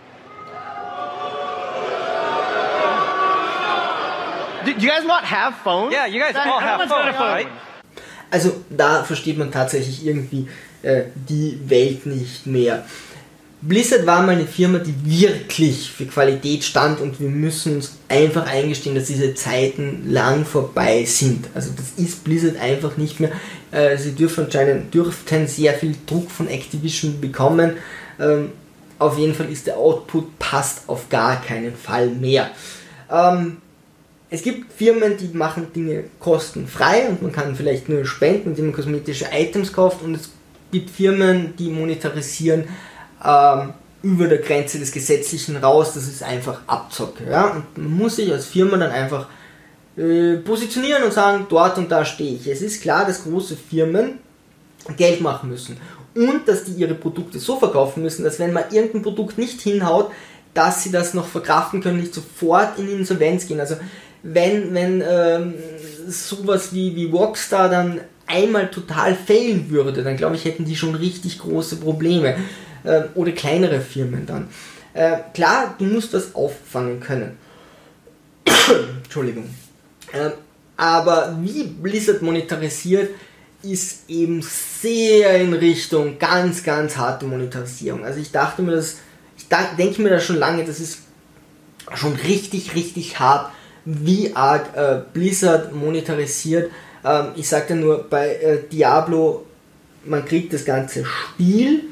Do 4.66 4.72
you 4.72 4.90
guys 4.90 5.06
not 5.06 5.24
have 5.24 5.56
phones? 5.64 5.94
Yeah, 5.94 6.08
you 6.08 6.20
guys 6.20 6.36
all 6.36 6.60
have 6.60 6.82
everyone's 6.82 6.90
got 6.90 7.08
a 7.08 7.14
phones, 7.14 7.18
phone. 7.18 7.28
right? 7.28 7.48
Also 8.32 8.52
da 8.70 9.04
versteht 9.04 9.38
man 9.38 9.52
tatsächlich 9.52 10.06
irgendwie 10.06 10.48
äh, 10.82 11.04
die 11.30 11.60
Welt 11.68 12.06
nicht 12.06 12.48
mehr. 12.48 12.84
Blizzard 13.62 14.06
war 14.06 14.22
mal 14.22 14.34
eine 14.34 14.46
Firma, 14.46 14.80
die 14.80 14.94
wirklich 15.04 15.90
für 15.90 16.06
Qualität 16.06 16.64
stand 16.64 17.00
und 17.00 17.20
wir 17.20 17.30
müssen 17.30 17.78
uns 17.78 17.98
einfach 18.10 18.46
eingestehen, 18.46 18.96
dass 18.96 19.06
diese 19.06 19.34
Zeiten 19.34 20.12
lang 20.12 20.46
vorbei 20.46 21.06
sind. 21.06 21.48
Also 21.56 21.72
das 21.76 21.94
ist 22.04 22.24
Blizzard 22.24 22.58
einfach 22.58 22.98
nicht 22.98 23.20
mehr. 23.20 23.32
Äh, 23.72 23.98
sie 23.98 24.14
dürfen 24.14 24.46
anscheinend 24.46 24.94
dürften 24.94 25.48
sehr 25.48 25.74
viel 25.74 25.96
Druck 26.06 26.30
von 26.30 26.48
Activision 26.48 27.20
bekommen. 27.20 27.78
Ähm, 28.20 28.52
auf 29.00 29.18
jeden 29.18 29.34
Fall 29.34 29.52
ist 29.52 29.68
der 29.68 29.78
Output 29.78 30.38
passt 30.38 30.84
auf 30.88 31.10
gar 31.10 31.42
keinen 31.42 31.76
Fall 31.76 32.08
mehr. 32.08 32.52
Ähm, 33.10 33.58
es 34.30 34.42
gibt 34.42 34.74
Firmen, 34.74 35.18
die 35.18 35.36
machen 35.38 35.72
Dinge 35.74 36.06
kostenfrei 36.20 37.08
und 37.08 37.22
man 37.22 37.32
kann 37.32 37.56
vielleicht 37.56 37.90
nur 37.90 38.06
spenden, 38.06 38.50
indem 38.50 38.68
man 38.68 38.76
kosmetische 38.76 39.28
Items 39.32 39.72
kauft 39.72 40.02
und 40.02 40.16
es 40.16 40.30
gibt 40.72 40.90
Firmen, 40.90 41.56
die 41.58 41.70
monetarisieren 41.70 42.66
ähm, 43.24 43.74
über 44.02 44.28
der 44.28 44.40
Grenze 44.40 44.80
des 44.80 44.92
Gesetzlichen 44.92 45.58
raus, 45.58 45.94
das 45.94 46.08
ist 46.08 46.24
einfach 46.24 46.62
Abzocke. 46.68 47.24
Ja? 47.30 47.52
Und 47.52 47.78
man 47.78 47.98
muss 47.98 48.18
sich 48.18 48.32
als 48.32 48.46
Firma 48.46 48.78
dann 48.78 48.92
einfach 48.92 49.28
äh, 49.98 50.38
positionieren 50.38 51.04
und 51.04 51.14
sagen, 51.14 51.46
dort 51.50 51.78
und 51.78 51.92
da 51.92 52.04
stehe 52.04 52.36
ich. 52.36 52.48
Es 52.48 52.62
ist 52.62 52.82
klar, 52.82 53.06
dass 53.06 53.24
große 53.24 53.56
Firmen 53.56 54.20
Geld 54.98 55.22
machen 55.22 55.50
müssen 55.50 55.78
und 56.16 56.48
dass 56.48 56.66
die 56.66 56.74
ihre 56.74 56.94
Produkte 56.94 57.40
so 57.40 57.58
verkaufen 57.58 58.04
müssen, 58.04 58.24
dass 58.24 58.40
wenn 58.40 58.54
mal 58.54 58.66
irgendein 58.72 59.02
Produkt 59.02 59.38
nicht 59.38 59.62
hinhaut, 59.62 60.12
dass 60.54 60.84
sie 60.84 60.92
das 60.92 61.14
noch 61.14 61.26
verkraften 61.26 61.82
können, 61.82 62.00
nicht 62.00 62.14
sofort 62.14 62.80
in 62.80 62.90
Insolvenz 62.90 63.48
gehen. 63.48 63.60
Also 63.60 63.76
wenn, 64.28 64.74
wenn 64.74 65.04
ähm, 65.08 65.54
sowas 66.08 66.74
wie, 66.74 66.96
wie 66.96 67.06
Rockstar 67.06 67.70
dann 67.70 68.02
einmal 68.26 68.72
total 68.72 69.16
failen 69.16 69.70
würde, 69.70 70.04
dann 70.04 70.18
glaube 70.18 70.36
ich, 70.36 70.46
hätten 70.46 70.66
die 70.66 70.76
schon 70.76 70.96
richtig 70.96 71.40
große 71.40 71.78
Probleme. 71.78 72.36
Äh, 72.84 73.04
oder 73.14 73.32
kleinere 73.32 73.82
Firmen 73.82 74.26
dann. 74.26 74.48
Äh, 74.94 75.18
klar, 75.34 75.76
du 75.78 75.86
musst 75.86 76.14
das 76.14 76.34
auffangen 76.34 77.00
können. 77.00 77.38
Entschuldigung. 79.04 79.50
Ähm, 80.14 80.32
aber 80.78 81.38
wie 81.42 81.64
Blizzard 81.64 82.22
monetarisiert, 82.22 83.10
ist 83.62 84.10
eben 84.10 84.44
sehr 84.44 85.42
in 85.42 85.54
Richtung 85.54 86.20
ganz, 86.20 86.64
ganz 86.64 86.98
harte 86.98 87.26
Monetarisierung. 87.26 88.06
Also 88.06 88.20
ich 88.20 88.32
dachte 88.32 88.62
mir 88.62 88.74
das, 88.74 88.98
ich 89.38 89.48
denke 89.78 90.02
mir 90.02 90.10
das 90.10 90.24
schon 90.24 90.38
lange, 90.38 90.64
das 90.64 90.80
ist 90.80 91.00
schon 91.96 92.14
richtig, 92.14 92.76
richtig 92.76 93.20
hart, 93.20 93.52
wie 93.86 94.36
arg 94.36 94.76
äh, 94.76 95.02
Blizzard 95.14 95.74
monetarisiert. 95.74 96.72
Ähm, 97.04 97.28
ich 97.36 97.48
sagte 97.48 97.76
nur, 97.76 98.06
bei 98.10 98.36
äh, 98.36 98.60
Diablo, 98.72 99.46
man 100.04 100.26
kriegt 100.26 100.54
das 100.54 100.66
ganze 100.66 101.06
Spiel 101.06 101.84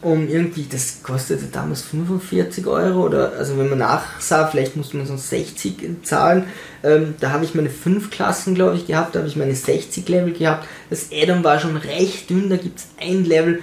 um 0.00 0.28
irgendwie, 0.28 0.66
das 0.70 1.02
kostete 1.02 1.46
damals 1.46 1.82
45 1.82 2.66
Euro 2.66 3.06
oder, 3.06 3.32
also 3.32 3.58
wenn 3.58 3.68
man 3.68 3.78
nachsah, 3.78 4.46
vielleicht 4.46 4.76
musste 4.76 4.96
man 4.96 5.06
sonst 5.06 5.28
60 5.28 6.04
zahlen. 6.04 6.44
Ähm, 6.84 7.14
da 7.18 7.30
habe 7.30 7.44
ich 7.44 7.54
meine 7.54 7.70
5 7.70 8.10
Klassen, 8.10 8.54
glaube 8.54 8.76
ich, 8.76 8.86
gehabt, 8.86 9.14
da 9.14 9.20
habe 9.20 9.28
ich 9.28 9.34
meine 9.34 9.54
60 9.54 10.08
Level 10.08 10.32
gehabt. 10.32 10.68
Das 10.88 11.08
Addon 11.12 11.42
war 11.42 11.58
schon 11.58 11.76
recht 11.76 12.30
dünn, 12.30 12.48
da 12.48 12.56
gibt 12.56 12.78
es 12.78 12.86
ein 13.00 13.24
Level, 13.24 13.60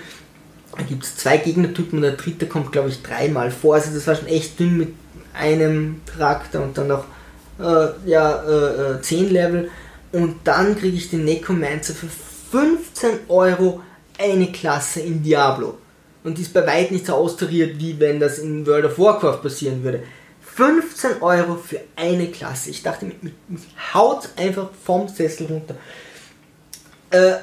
da 0.77 0.83
gibt 0.83 1.05
es 1.05 1.15
zwei 1.15 1.37
Gegnertypen 1.37 1.99
und 1.99 2.03
der 2.03 2.13
dritte 2.13 2.47
kommt, 2.47 2.73
glaube 2.73 2.89
ich, 2.89 3.01
dreimal 3.01 3.49
vor. 3.49 3.75
Also 3.75 3.93
das 3.93 4.05
war 4.05 4.15
schon 4.15 4.27
echt 4.27 4.59
dünn 4.59 4.77
mit 4.77 4.89
einem 5.33 6.01
Charakter 6.05 6.61
und 6.61 6.77
dann 6.77 6.87
noch 6.87 7.05
äh, 7.59 8.09
ja, 8.09 8.43
äh, 8.43 8.93
äh, 8.97 9.01
10 9.01 9.31
Level. 9.31 9.69
Und 10.11 10.39
dann 10.43 10.77
kriege 10.77 10.97
ich 10.97 11.09
den 11.09 11.25
Necromancer 11.25 11.93
für 11.93 12.07
15 12.51 13.19
Euro 13.27 13.81
eine 14.17 14.51
Klasse 14.51 15.01
in 15.01 15.23
Diablo. 15.23 15.77
Und 16.23 16.37
die 16.37 16.41
ist 16.41 16.53
bei 16.53 16.65
weitem 16.65 16.95
nicht 16.95 17.05
so 17.05 17.13
austariert, 17.13 17.79
wie 17.79 17.99
wenn 17.99 18.19
das 18.19 18.39
in 18.39 18.65
World 18.65 18.85
of 18.85 18.97
Warcraft 18.97 19.41
passieren 19.41 19.83
würde. 19.83 20.03
15 20.41 21.21
Euro 21.21 21.55
für 21.55 21.81
eine 21.95 22.27
Klasse. 22.27 22.69
Ich 22.69 22.81
dachte, 22.81 23.05
mich, 23.05 23.21
mich, 23.21 23.33
mich 23.47 23.63
haut 23.93 24.29
einfach 24.37 24.69
vom 24.85 25.07
Sessel 25.09 25.47
runter. 25.47 25.75
Äh, 27.09 27.33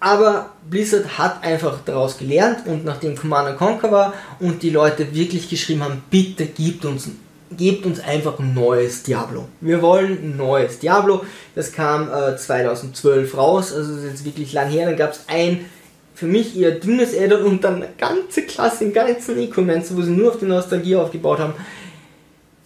aber 0.00 0.54
Blizzard 0.68 1.18
hat 1.18 1.44
einfach 1.44 1.80
daraus 1.84 2.16
gelernt 2.16 2.66
und 2.66 2.86
nachdem 2.86 3.16
Command 3.16 3.58
Conquer 3.58 3.92
war 3.92 4.14
und 4.40 4.62
die 4.62 4.70
Leute 4.70 5.14
wirklich 5.14 5.50
geschrieben 5.50 5.84
haben, 5.84 6.02
bitte 6.10 6.46
gebt 6.46 6.86
uns, 6.86 7.10
gebt 7.56 7.84
uns 7.86 8.00
einfach 8.00 8.38
ein 8.38 8.54
neues 8.54 9.02
Diablo. 9.02 9.48
Wir 9.60 9.82
wollen 9.82 10.18
ein 10.22 10.36
neues 10.36 10.78
Diablo. 10.78 11.24
Das 11.54 11.72
kam 11.72 12.08
äh, 12.12 12.36
2012 12.36 13.36
raus, 13.36 13.72
also 13.72 13.94
das 13.94 14.04
ist 14.04 14.10
jetzt 14.10 14.24
wirklich 14.24 14.52
lang 14.52 14.68
her. 14.68 14.86
Dann 14.86 14.96
gab 14.96 15.12
es 15.12 15.24
ein 15.26 15.66
für 16.14 16.26
mich 16.26 16.56
eher 16.56 16.72
dünnes 16.72 17.16
Addon 17.16 17.44
und 17.44 17.64
dann 17.64 17.76
eine 17.76 17.88
ganze 17.96 18.42
Klasse, 18.42 18.84
einen 18.84 18.92
ganzen 18.92 19.36
Necromancer, 19.36 19.96
wo 19.96 20.02
sie 20.02 20.10
nur 20.10 20.30
auf 20.30 20.38
die 20.38 20.44
Nostalgie 20.44 20.96
aufgebaut 20.96 21.38
haben. 21.38 21.54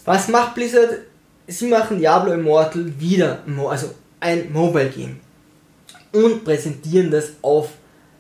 Was 0.05 0.29
macht 0.29 0.55
Blizzard? 0.55 0.99
Sie 1.47 1.69
machen 1.69 1.99
Diablo 1.99 2.33
Immortal 2.33 2.93
wieder, 2.99 3.39
also 3.69 3.91
ein 4.19 4.53
Mobile 4.53 4.89
Game 4.89 5.21
und 6.13 6.45
präsentieren 6.45 7.11
das 7.11 7.33
auf 7.43 7.69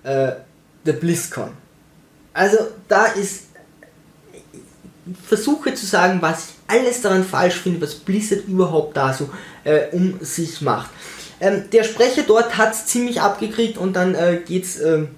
äh, 0.02 0.32
der 0.84 0.92
BlizzCon. 0.92 1.50
Also 2.32 2.58
da 2.86 3.06
ist 3.06 3.44
versuche 5.26 5.74
zu 5.74 5.86
sagen, 5.86 6.20
was 6.20 6.48
ich 6.48 6.53
alles 6.66 7.02
daran 7.02 7.24
falsch 7.24 7.56
finde, 7.56 7.80
was 7.82 7.94
Blizzard 7.94 8.46
überhaupt 8.46 8.96
da 8.96 9.12
so 9.12 9.30
äh, 9.64 9.88
um 9.92 10.18
sich 10.20 10.60
macht. 10.60 10.90
Ähm, 11.40 11.64
der 11.72 11.84
Sprecher 11.84 12.22
dort 12.26 12.56
hat 12.56 12.72
es 12.72 12.86
ziemlich 12.86 13.20
abgekriegt 13.20 13.76
und 13.78 13.94
dann 13.94 14.14
äh, 14.14 14.40
geht 14.44 14.64
es 14.64 14.80
ähm, 14.80 15.08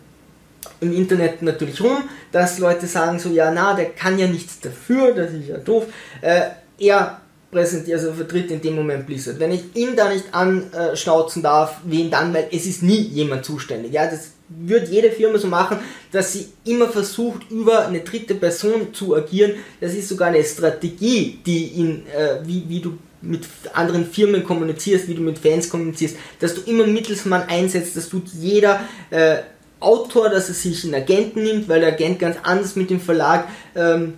im 0.80 0.92
Internet 0.92 1.42
natürlich 1.42 1.80
rum, 1.80 2.02
dass 2.32 2.58
Leute 2.58 2.86
sagen 2.86 3.18
so, 3.18 3.28
ja 3.30 3.50
na, 3.50 3.74
der 3.74 3.90
kann 3.90 4.18
ja 4.18 4.26
nichts 4.26 4.60
dafür, 4.60 5.12
das 5.12 5.32
ist 5.32 5.48
ja 5.48 5.58
doof. 5.58 5.84
Äh, 6.20 6.42
er 6.78 7.20
präsentiert, 7.50 7.98
also 7.98 8.12
vertritt 8.12 8.50
in 8.50 8.60
dem 8.60 8.74
Moment 8.74 9.06
Blizzard. 9.06 9.38
Wenn 9.38 9.52
ich 9.52 9.64
ihn 9.74 9.96
da 9.96 10.12
nicht 10.12 10.26
anschnauzen 10.32 11.42
darf, 11.42 11.80
wen 11.84 12.10
dann, 12.10 12.34
weil 12.34 12.48
es 12.50 12.66
ist 12.66 12.82
nie 12.82 13.00
jemand 13.00 13.44
zuständig. 13.44 13.92
Ja, 13.92 14.06
das 14.06 14.32
wird 14.48 14.88
jede 14.88 15.10
Firma 15.10 15.38
so 15.38 15.48
machen, 15.48 15.78
dass 16.12 16.32
sie 16.32 16.48
immer 16.64 16.88
versucht, 16.88 17.50
über 17.50 17.86
eine 17.86 18.00
dritte 18.00 18.34
Person 18.34 18.94
zu 18.94 19.16
agieren. 19.16 19.52
Das 19.80 19.94
ist 19.94 20.08
sogar 20.08 20.28
eine 20.28 20.44
Strategie, 20.44 21.38
die 21.44 21.80
in, 21.80 22.06
äh, 22.06 22.40
wie, 22.44 22.64
wie 22.68 22.80
du 22.80 22.98
mit 23.22 23.44
anderen 23.72 24.06
Firmen 24.06 24.44
kommunizierst, 24.44 25.08
wie 25.08 25.14
du 25.14 25.22
mit 25.22 25.38
Fans 25.38 25.68
kommunizierst, 25.68 26.16
dass 26.38 26.54
du 26.54 26.60
immer 26.70 26.86
Mittelsmann 26.86 27.48
einsetzt, 27.48 27.96
dass 27.96 28.08
du 28.08 28.22
jeder 28.40 28.80
äh, 29.10 29.38
Autor, 29.80 30.30
dass 30.30 30.48
er 30.48 30.54
sich 30.54 30.84
einen 30.84 30.94
Agenten 30.94 31.42
nimmt, 31.42 31.68
weil 31.68 31.80
der 31.80 31.92
Agent 31.92 32.18
ganz 32.18 32.36
anders 32.42 32.76
mit 32.76 32.88
dem 32.88 33.00
Verlag 33.00 33.48
ähm, 33.74 34.14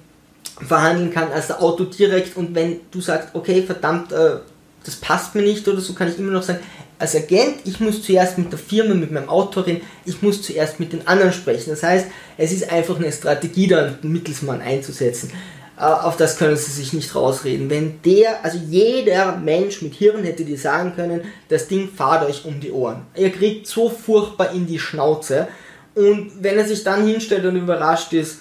verhandeln 0.66 1.12
kann 1.12 1.30
als 1.32 1.48
der 1.48 1.62
Autor 1.62 1.86
direkt 1.86 2.36
und 2.36 2.54
wenn 2.54 2.80
du 2.90 3.00
sagst, 3.00 3.30
okay, 3.34 3.62
verdammt, 3.62 4.12
äh, 4.12 4.36
das 4.84 4.96
passt 4.96 5.34
mir 5.34 5.42
nicht 5.42 5.66
oder 5.68 5.80
so, 5.80 5.92
kann 5.92 6.08
ich 6.08 6.18
immer 6.18 6.32
noch 6.32 6.42
sagen, 6.42 6.60
als 6.98 7.14
Agent, 7.14 7.56
ich 7.64 7.78
muss 7.78 8.02
zuerst 8.02 8.38
mit 8.38 8.50
der 8.50 8.58
Firma, 8.58 8.94
mit 8.94 9.12
meinem 9.12 9.28
Autor 9.28 9.66
reden, 9.66 9.82
ich 10.04 10.20
muss 10.20 10.42
zuerst 10.42 10.80
mit 10.80 10.92
den 10.92 11.06
anderen 11.06 11.32
sprechen. 11.32 11.70
Das 11.70 11.82
heißt, 11.82 12.06
es 12.36 12.52
ist 12.52 12.72
einfach 12.72 12.96
eine 12.96 13.12
Strategie, 13.12 13.68
da 13.68 13.84
einen 13.84 14.12
Mittelsmann 14.12 14.60
einzusetzen. 14.60 15.30
Äh, 15.78 15.82
auf 15.82 16.16
das 16.16 16.38
können 16.38 16.56
sie 16.56 16.72
sich 16.72 16.92
nicht 16.92 17.14
rausreden. 17.14 17.70
Wenn 17.70 18.02
der, 18.02 18.44
also 18.44 18.58
jeder 18.58 19.36
Mensch 19.36 19.80
mit 19.80 19.94
Hirn 19.94 20.24
hätte 20.24 20.44
dir 20.44 20.58
sagen 20.58 20.94
können, 20.96 21.20
das 21.48 21.68
Ding 21.68 21.88
fahrt 21.88 22.28
euch 22.28 22.44
um 22.44 22.58
die 22.58 22.72
Ohren. 22.72 23.02
Ihr 23.14 23.30
kriegt 23.30 23.68
so 23.68 23.88
furchtbar 23.88 24.52
in 24.52 24.66
die 24.66 24.80
Schnauze. 24.80 25.46
Und 25.94 26.32
wenn 26.40 26.58
er 26.58 26.66
sich 26.66 26.82
dann 26.82 27.06
hinstellt 27.06 27.44
und 27.44 27.56
überrascht 27.56 28.12
ist, 28.12 28.40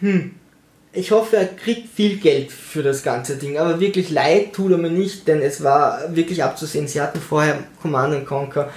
hm, 0.00 0.32
ich 0.92 1.10
hoffe, 1.10 1.36
er 1.36 1.46
kriegt 1.46 1.88
viel 1.88 2.16
Geld 2.16 2.50
für 2.50 2.82
das 2.82 3.02
ganze 3.02 3.36
Ding, 3.36 3.58
aber 3.58 3.78
wirklich 3.78 4.10
leid 4.10 4.54
tut 4.54 4.72
er 4.72 4.78
mir 4.78 4.90
nicht, 4.90 5.28
denn 5.28 5.42
es 5.42 5.62
war 5.62 6.14
wirklich 6.14 6.42
abzusehen. 6.42 6.88
Sie 6.88 7.00
hatten 7.00 7.20
vorher 7.20 7.58
Command 7.82 8.26
Conquer 8.26 8.70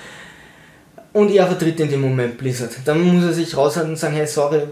und 1.14 1.32
er 1.32 1.48
vertritt 1.48 1.80
in 1.80 1.90
dem 1.90 2.02
Moment 2.02 2.38
Blizzard. 2.38 2.72
Dann 2.86 3.02
muss 3.02 3.24
er 3.24 3.34
sich 3.34 3.56
raushalten 3.56 3.92
und 3.92 3.98
sagen, 3.98 4.16
hey, 4.16 4.28
sorry, 4.28 4.64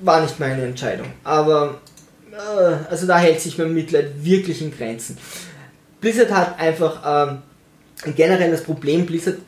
war 0.00 0.20
nicht 0.20 0.38
meine 0.38 0.62
Entscheidung. 0.62 1.08
Aber, 1.24 1.80
äh, 2.32 2.90
also 2.90 3.06
da 3.06 3.18
hält 3.18 3.40
sich 3.40 3.58
mein 3.58 3.74
Mitleid 3.74 4.12
wirklich 4.22 4.62
in 4.62 4.76
Grenzen. 4.76 5.18
Blizzard 6.00 6.30
hat 6.30 6.60
einfach 6.60 7.30
ähm, 7.30 7.42
generell 8.14 8.50
das 8.50 8.62
Problem, 8.62 9.06
Blizzard 9.06 9.38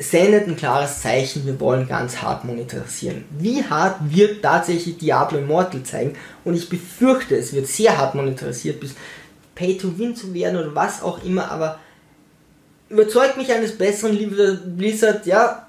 sendet 0.00 0.48
ein 0.48 0.56
klares 0.56 1.02
Zeichen, 1.02 1.46
wir 1.46 1.60
wollen 1.60 1.86
ganz 1.86 2.22
hart 2.22 2.44
monetarisieren. 2.44 3.24
Wie 3.38 3.62
hart 3.62 3.98
wird 4.02 4.42
tatsächlich 4.42 4.96
Diablo 4.96 5.38
Immortal 5.38 5.82
zeigen? 5.82 6.14
Und 6.42 6.54
ich 6.54 6.70
befürchte, 6.70 7.36
es 7.36 7.52
wird 7.52 7.66
sehr 7.66 7.98
hart 7.98 8.14
monetarisiert, 8.14 8.80
bis 8.80 8.94
Pay 9.54 9.76
to 9.76 9.98
Win 9.98 10.16
zu 10.16 10.32
werden 10.32 10.56
oder 10.56 10.74
was 10.74 11.02
auch 11.02 11.22
immer, 11.22 11.50
aber 11.50 11.78
überzeugt 12.88 13.36
mich 13.36 13.52
eines 13.52 13.76
Besseren, 13.76 14.16
liebe 14.16 14.54
Blizzard, 14.64 15.26
ja. 15.26 15.66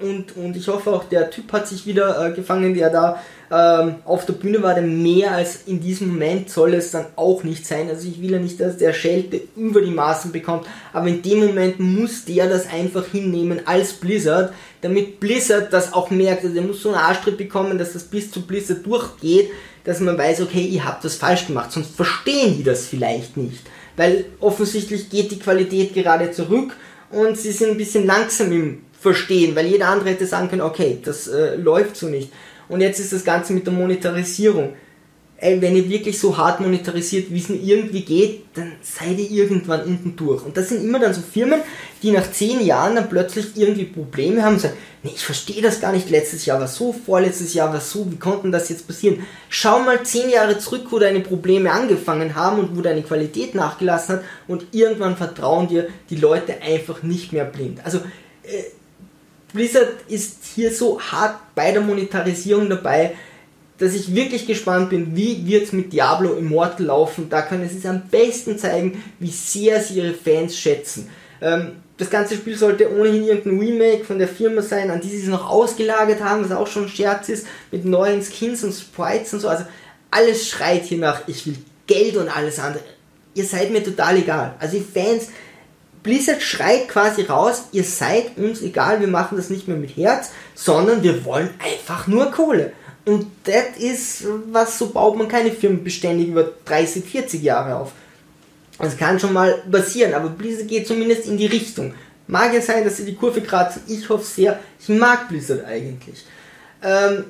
Und, 0.00 0.36
und 0.36 0.56
ich 0.56 0.66
hoffe 0.68 0.92
auch, 0.92 1.04
der 1.04 1.30
Typ 1.30 1.52
hat 1.52 1.68
sich 1.68 1.86
wieder 1.86 2.26
äh, 2.26 2.32
gefangen, 2.32 2.74
der 2.74 2.90
da 2.90 3.20
ähm, 3.50 3.96
auf 4.04 4.26
der 4.26 4.34
Bühne 4.34 4.62
war, 4.62 4.74
denn 4.74 5.02
mehr 5.02 5.32
als 5.32 5.62
in 5.66 5.80
diesem 5.80 6.08
Moment 6.08 6.48
soll 6.50 6.74
es 6.74 6.92
dann 6.92 7.06
auch 7.16 7.42
nicht 7.42 7.66
sein. 7.66 7.88
Also 7.88 8.08
ich 8.08 8.22
will 8.22 8.30
ja 8.30 8.38
nicht, 8.38 8.60
dass 8.60 8.76
der 8.76 8.92
Schelte 8.92 9.40
über 9.56 9.82
die 9.82 9.90
Maßen 9.90 10.30
bekommt, 10.30 10.66
aber 10.92 11.08
in 11.08 11.20
dem 11.20 11.46
Moment 11.46 11.80
muss 11.80 12.24
der 12.24 12.48
das 12.48 12.70
einfach 12.72 13.06
hinnehmen 13.06 13.60
als 13.66 13.92
Blizzard, 13.92 14.52
damit 14.80 15.20
Blizzard 15.20 15.72
das 15.72 15.92
auch 15.92 16.10
merkt. 16.10 16.44
Also 16.44 16.56
er 16.56 16.62
muss 16.62 16.82
so 16.82 16.90
einen 16.90 16.98
Arschtritt 16.98 17.38
bekommen, 17.38 17.76
dass 17.76 17.92
das 17.92 18.04
bis 18.04 18.30
zu 18.30 18.42
Blizzard 18.42 18.86
durchgeht, 18.86 19.50
dass 19.84 20.00
man 20.00 20.16
weiß, 20.16 20.42
okay, 20.42 20.62
ihr 20.62 20.84
habt 20.84 21.04
das 21.04 21.16
falsch 21.16 21.46
gemacht, 21.46 21.72
sonst 21.72 21.96
verstehen 21.96 22.56
die 22.56 22.64
das 22.64 22.86
vielleicht 22.86 23.36
nicht. 23.36 23.62
Weil 23.96 24.26
offensichtlich 24.38 25.10
geht 25.10 25.30
die 25.32 25.38
Qualität 25.38 25.92
gerade 25.94 26.30
zurück 26.30 26.76
und 27.10 27.36
sie 27.36 27.52
sind 27.52 27.72
ein 27.72 27.76
bisschen 27.76 28.06
langsam 28.06 28.52
im 28.52 28.82
Verstehen, 29.00 29.56
weil 29.56 29.66
jeder 29.66 29.88
andere 29.88 30.10
hätte 30.10 30.26
sagen 30.26 30.48
können, 30.50 30.60
okay, 30.60 30.98
das 31.02 31.26
äh, 31.26 31.56
läuft 31.56 31.96
so 31.96 32.06
nicht. 32.06 32.30
Und 32.68 32.82
jetzt 32.82 33.00
ist 33.00 33.12
das 33.12 33.24
Ganze 33.24 33.52
mit 33.52 33.66
der 33.66 33.72
Monetarisierung. 33.72 34.74
Ey, 35.38 35.60
wenn 35.62 35.74
ihr 35.74 35.88
wirklich 35.88 36.18
so 36.18 36.36
hart 36.36 36.60
monetarisiert, 36.60 37.32
wie 37.32 37.38
es 37.38 37.48
irgendwie 37.48 38.02
geht, 38.02 38.42
dann 38.52 38.72
seid 38.82 39.18
ihr 39.18 39.30
irgendwann 39.30 39.84
unten 39.84 40.14
durch. 40.14 40.44
Und 40.44 40.54
das 40.54 40.68
sind 40.68 40.84
immer 40.84 40.98
dann 40.98 41.14
so 41.14 41.22
Firmen, 41.22 41.62
die 42.02 42.10
nach 42.10 42.30
zehn 42.30 42.64
Jahren 42.64 42.94
dann 42.94 43.08
plötzlich 43.08 43.56
irgendwie 43.56 43.86
Probleme 43.86 44.42
haben 44.42 44.56
und 44.56 44.60
sagen, 44.60 44.76
nee, 45.02 45.12
ich 45.14 45.24
verstehe 45.24 45.62
das 45.62 45.80
gar 45.80 45.92
nicht, 45.92 46.10
letztes 46.10 46.44
Jahr 46.44 46.60
war 46.60 46.68
so, 46.68 46.92
vorletztes 46.92 47.54
Jahr 47.54 47.72
war 47.72 47.80
so, 47.80 48.12
wie 48.12 48.18
konnte 48.18 48.50
das 48.50 48.68
jetzt 48.68 48.86
passieren? 48.86 49.26
Schau 49.48 49.80
mal 49.80 50.02
zehn 50.02 50.28
Jahre 50.28 50.58
zurück, 50.58 50.88
wo 50.90 50.98
deine 50.98 51.20
Probleme 51.20 51.72
angefangen 51.72 52.34
haben 52.34 52.58
und 52.58 52.76
wo 52.76 52.82
deine 52.82 53.02
Qualität 53.02 53.54
nachgelassen 53.54 54.16
hat 54.16 54.24
und 54.46 54.66
irgendwann 54.72 55.16
vertrauen 55.16 55.68
dir 55.68 55.88
die 56.10 56.16
Leute 56.16 56.60
einfach 56.60 57.02
nicht 57.02 57.32
mehr 57.32 57.46
blind. 57.46 57.80
Also, 57.82 57.98
äh, 58.42 58.62
Blizzard 59.52 59.88
ist 60.08 60.38
hier 60.54 60.72
so 60.72 61.00
hart 61.00 61.36
bei 61.54 61.72
der 61.72 61.80
Monetarisierung 61.80 62.68
dabei, 62.68 63.14
dass 63.78 63.94
ich 63.94 64.14
wirklich 64.14 64.46
gespannt 64.46 64.90
bin, 64.90 65.16
wie 65.16 65.46
wird 65.46 65.64
es 65.64 65.72
mit 65.72 65.92
Diablo 65.92 66.34
Immortal 66.34 66.86
laufen. 66.86 67.28
Da 67.30 67.42
können 67.42 67.68
sie 67.68 67.78
es 67.78 67.86
am 67.86 68.02
besten 68.08 68.58
zeigen, 68.58 69.02
wie 69.18 69.30
sehr 69.30 69.80
sie 69.80 69.94
ihre 69.94 70.12
Fans 70.12 70.56
schätzen. 70.56 71.08
Ähm, 71.40 71.72
das 71.96 72.10
ganze 72.10 72.34
Spiel 72.34 72.56
sollte 72.56 72.90
ohnehin 72.94 73.24
irgendein 73.24 73.58
Remake 73.58 74.04
von 74.04 74.18
der 74.18 74.28
Firma 74.28 74.62
sein, 74.62 74.90
an 74.90 75.00
die 75.00 75.08
sie 75.08 75.22
es 75.22 75.28
noch 75.28 75.48
ausgelagert 75.48 76.22
haben, 76.22 76.44
was 76.44 76.52
auch 76.52 76.66
schon 76.66 76.84
ein 76.84 76.88
Scherz 76.88 77.28
ist, 77.28 77.46
mit 77.70 77.84
neuen 77.84 78.22
Skins 78.22 78.64
und 78.64 78.72
Sprites 78.72 79.32
und 79.34 79.40
so. 79.40 79.48
Also 79.48 79.64
alles 80.10 80.48
schreit 80.48 80.84
hier 80.84 80.98
nach, 80.98 81.22
ich 81.26 81.46
will 81.46 81.56
Geld 81.86 82.16
und 82.16 82.34
alles 82.34 82.58
andere. 82.58 82.84
Ihr 83.34 83.44
seid 83.44 83.70
mir 83.70 83.82
total 83.82 84.16
egal. 84.18 84.54
Also 84.58 84.78
die 84.78 84.84
Fans, 84.84 85.28
Blizzard 86.02 86.42
schreit 86.42 86.88
quasi 86.88 87.22
raus, 87.22 87.64
ihr 87.72 87.84
seid 87.84 88.38
uns 88.38 88.62
egal, 88.62 89.00
wir 89.00 89.08
machen 89.08 89.36
das 89.36 89.50
nicht 89.50 89.68
mehr 89.68 89.76
mit 89.76 89.96
Herz, 89.96 90.30
sondern 90.54 91.02
wir 91.02 91.24
wollen 91.24 91.50
einfach 91.58 92.06
nur 92.06 92.30
Kohle. 92.30 92.72
Und 93.04 93.26
das 93.44 93.78
ist 93.78 94.24
was, 94.50 94.78
so 94.78 94.90
baut 94.90 95.16
man 95.16 95.28
keine 95.28 95.50
Firmen 95.52 95.84
beständig 95.84 96.28
über 96.28 96.48
30, 96.64 97.04
40 97.04 97.42
Jahre 97.42 97.76
auf. 97.76 97.92
Das 98.78 98.96
kann 98.96 99.20
schon 99.20 99.32
mal 99.32 99.62
passieren, 99.70 100.14
aber 100.14 100.30
Blizzard 100.30 100.68
geht 100.68 100.86
zumindest 100.86 101.26
in 101.26 101.36
die 101.36 101.46
Richtung. 101.46 101.92
Mag 102.26 102.54
ja 102.54 102.62
sein, 102.62 102.84
dass 102.84 102.96
sie 102.96 103.04
die 103.04 103.14
Kurve 103.14 103.40
gerade, 103.40 103.74
ich 103.86 104.08
hoffe 104.08 104.24
sehr, 104.24 104.58
ich 104.80 104.88
mag 104.88 105.28
Blizzard 105.28 105.64
eigentlich. 105.64 106.24
Ähm, 106.82 107.24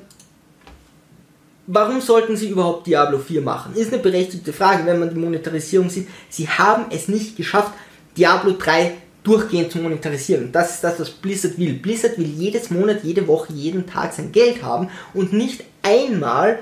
warum 1.67 1.99
sollten 1.99 2.37
sie 2.37 2.49
überhaupt 2.49 2.87
Diablo 2.87 3.17
4 3.17 3.41
machen? 3.41 3.75
Ist 3.75 3.91
eine 3.91 4.01
berechtigte 4.01 4.53
Frage, 4.53 4.85
wenn 4.85 4.99
man 4.99 5.09
die 5.09 5.19
Monetarisierung 5.19 5.89
sieht. 5.89 6.07
Sie 6.29 6.47
haben 6.47 6.85
es 6.91 7.07
nicht 7.07 7.35
geschafft, 7.35 7.73
Diablo 8.17 8.53
3 8.53 8.93
durchgehend 9.23 9.71
zu 9.71 9.79
monetarisieren. 9.79 10.51
Das 10.51 10.75
ist 10.75 10.83
das, 10.83 10.99
was 10.99 11.09
Blizzard 11.09 11.57
will. 11.57 11.73
Blizzard 11.73 12.17
will 12.17 12.25
jedes 12.25 12.71
Monat, 12.71 13.03
jede 13.03 13.27
Woche, 13.27 13.53
jeden 13.53 13.85
Tag 13.85 14.13
sein 14.13 14.31
Geld 14.31 14.63
haben 14.63 14.89
und 15.13 15.33
nicht 15.33 15.63
einmal 15.83 16.59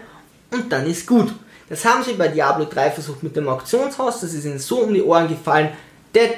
und 0.52 0.72
dann 0.72 0.86
ist 0.86 1.08
gut. 1.08 1.34
Das 1.70 1.86
haben 1.86 2.04
sie 2.04 2.14
bei 2.14 2.28
Diablo 2.28 2.66
3 2.66 2.92
versucht 2.92 3.24
mit 3.24 3.36
dem 3.36 3.48
Auktionshaus, 3.48 4.22
das 4.22 4.34
ist 4.34 4.46
ihnen 4.46 4.60
so 4.60 4.80
um 4.82 4.94
die 4.94 5.04
Ohren 5.04 5.28
gefallen. 5.28 5.70
Das, 6.14 6.30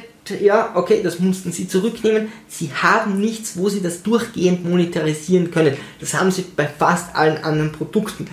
ja, 0.41 0.73
okay, 0.75 1.01
das 1.01 1.19
mussten 1.19 1.51
sie 1.51 1.67
zurücknehmen. 1.67 2.31
Sie 2.47 2.71
haben 2.73 3.19
nichts, 3.19 3.57
wo 3.57 3.69
sie 3.69 3.81
das 3.81 4.03
durchgehend 4.03 4.65
monetarisieren 4.65 5.49
können. 5.49 5.77
Das 5.99 6.13
haben 6.13 6.31
sie 6.31 6.45
bei 6.55 6.67
fast 6.67 7.15
allen 7.15 7.43
anderen 7.43 7.71
Produkten. 7.71 8.27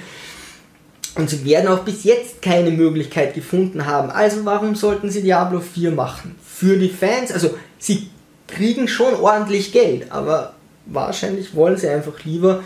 Und 1.19 1.29
sie 1.29 1.45
werden 1.45 1.66
auch 1.66 1.81
bis 1.81 2.05
jetzt 2.05 2.41
keine 2.43 2.71
Möglichkeit 2.71 3.35
gefunden 3.35 3.87
haben. 3.87 4.09
Also 4.09 4.45
warum 4.45 4.77
sollten 4.77 5.11
sie 5.11 5.21
Diablo 5.21 5.59
4 5.59 5.91
machen? 5.91 6.37
Für 6.41 6.79
die 6.79 6.89
Fans, 6.89 7.33
also 7.33 7.59
sie 7.77 8.09
kriegen 8.47 8.87
schon 8.87 9.14
ordentlich 9.14 9.73
Geld, 9.73 10.12
aber 10.12 10.55
wahrscheinlich 10.87 11.57
wollen 11.57 11.77
sie 11.77 11.89
einfach 11.89 12.25
lieber, 12.25 12.62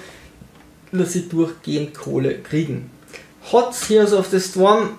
dass 0.92 1.14
sie 1.14 1.30
durchgehend 1.30 1.94
Kohle 1.94 2.40
kriegen. 2.40 2.90
Hot 3.52 3.74
Heroes 3.88 4.12
of 4.12 4.28
the 4.28 4.38
Storm 4.38 4.98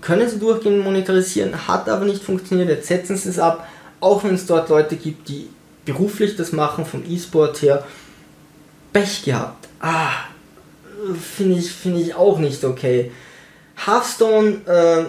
können 0.00 0.30
sie 0.30 0.38
durchgehend 0.38 0.84
monetarisieren, 0.84 1.66
hat 1.66 1.88
aber 1.88 2.04
nicht 2.04 2.22
funktioniert, 2.22 2.68
jetzt 2.68 2.86
setzen 2.86 3.16
sie 3.16 3.30
es 3.30 3.40
ab, 3.40 3.66
auch 3.98 4.22
wenn 4.22 4.36
es 4.36 4.46
dort 4.46 4.68
Leute 4.68 4.94
gibt, 4.94 5.28
die 5.28 5.48
beruflich 5.84 6.36
das 6.36 6.52
machen, 6.52 6.86
vom 6.86 7.02
E-Sport 7.04 7.62
her. 7.62 7.84
Pech 8.92 9.24
gehabt. 9.24 9.66
Ah, 9.80 10.28
finde 11.14 11.58
ich, 11.58 11.70
find 11.70 11.98
ich 11.98 12.14
auch 12.14 12.38
nicht 12.38 12.64
okay. 12.64 13.10
Hearthstone, 13.76 14.60
äh, 14.66 15.04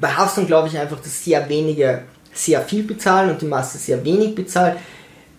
bei 0.00 0.16
Hearthstone 0.16 0.46
glaube 0.46 0.68
ich 0.68 0.78
einfach, 0.78 1.00
dass 1.00 1.24
sehr 1.24 1.48
wenige 1.48 2.02
sehr 2.32 2.60
viel 2.62 2.84
bezahlen 2.84 3.30
und 3.30 3.42
die 3.42 3.46
Masse 3.46 3.78
sehr 3.78 4.04
wenig 4.04 4.34
bezahlt. 4.34 4.76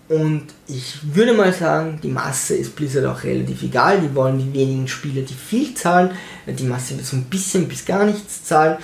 Und 0.10 0.48
ich 0.68 0.98
würde 1.16 1.32
mal 1.34 1.54
sagen, 1.54 2.00
die 2.04 2.10
Masse 2.10 2.56
ist 2.56 2.76
Blizzard 2.76 3.06
auch 3.06 3.24
relativ 3.24 3.64
egal. 3.64 4.02
Die 4.02 4.14
wollen 4.14 4.40
die 4.40 4.60
wenigen 4.60 4.88
Spieler, 4.88 5.22
die 5.22 5.34
viel 5.34 5.74
zahlen. 5.74 6.12
Die 6.46 6.66
Masse 6.66 6.98
wird 6.98 7.06
so 7.06 7.16
ein 7.16 7.24
bisschen 7.24 7.70
bis 7.70 7.86
gar 7.86 8.06
nichts 8.06 8.44
zahlen. 8.44 8.78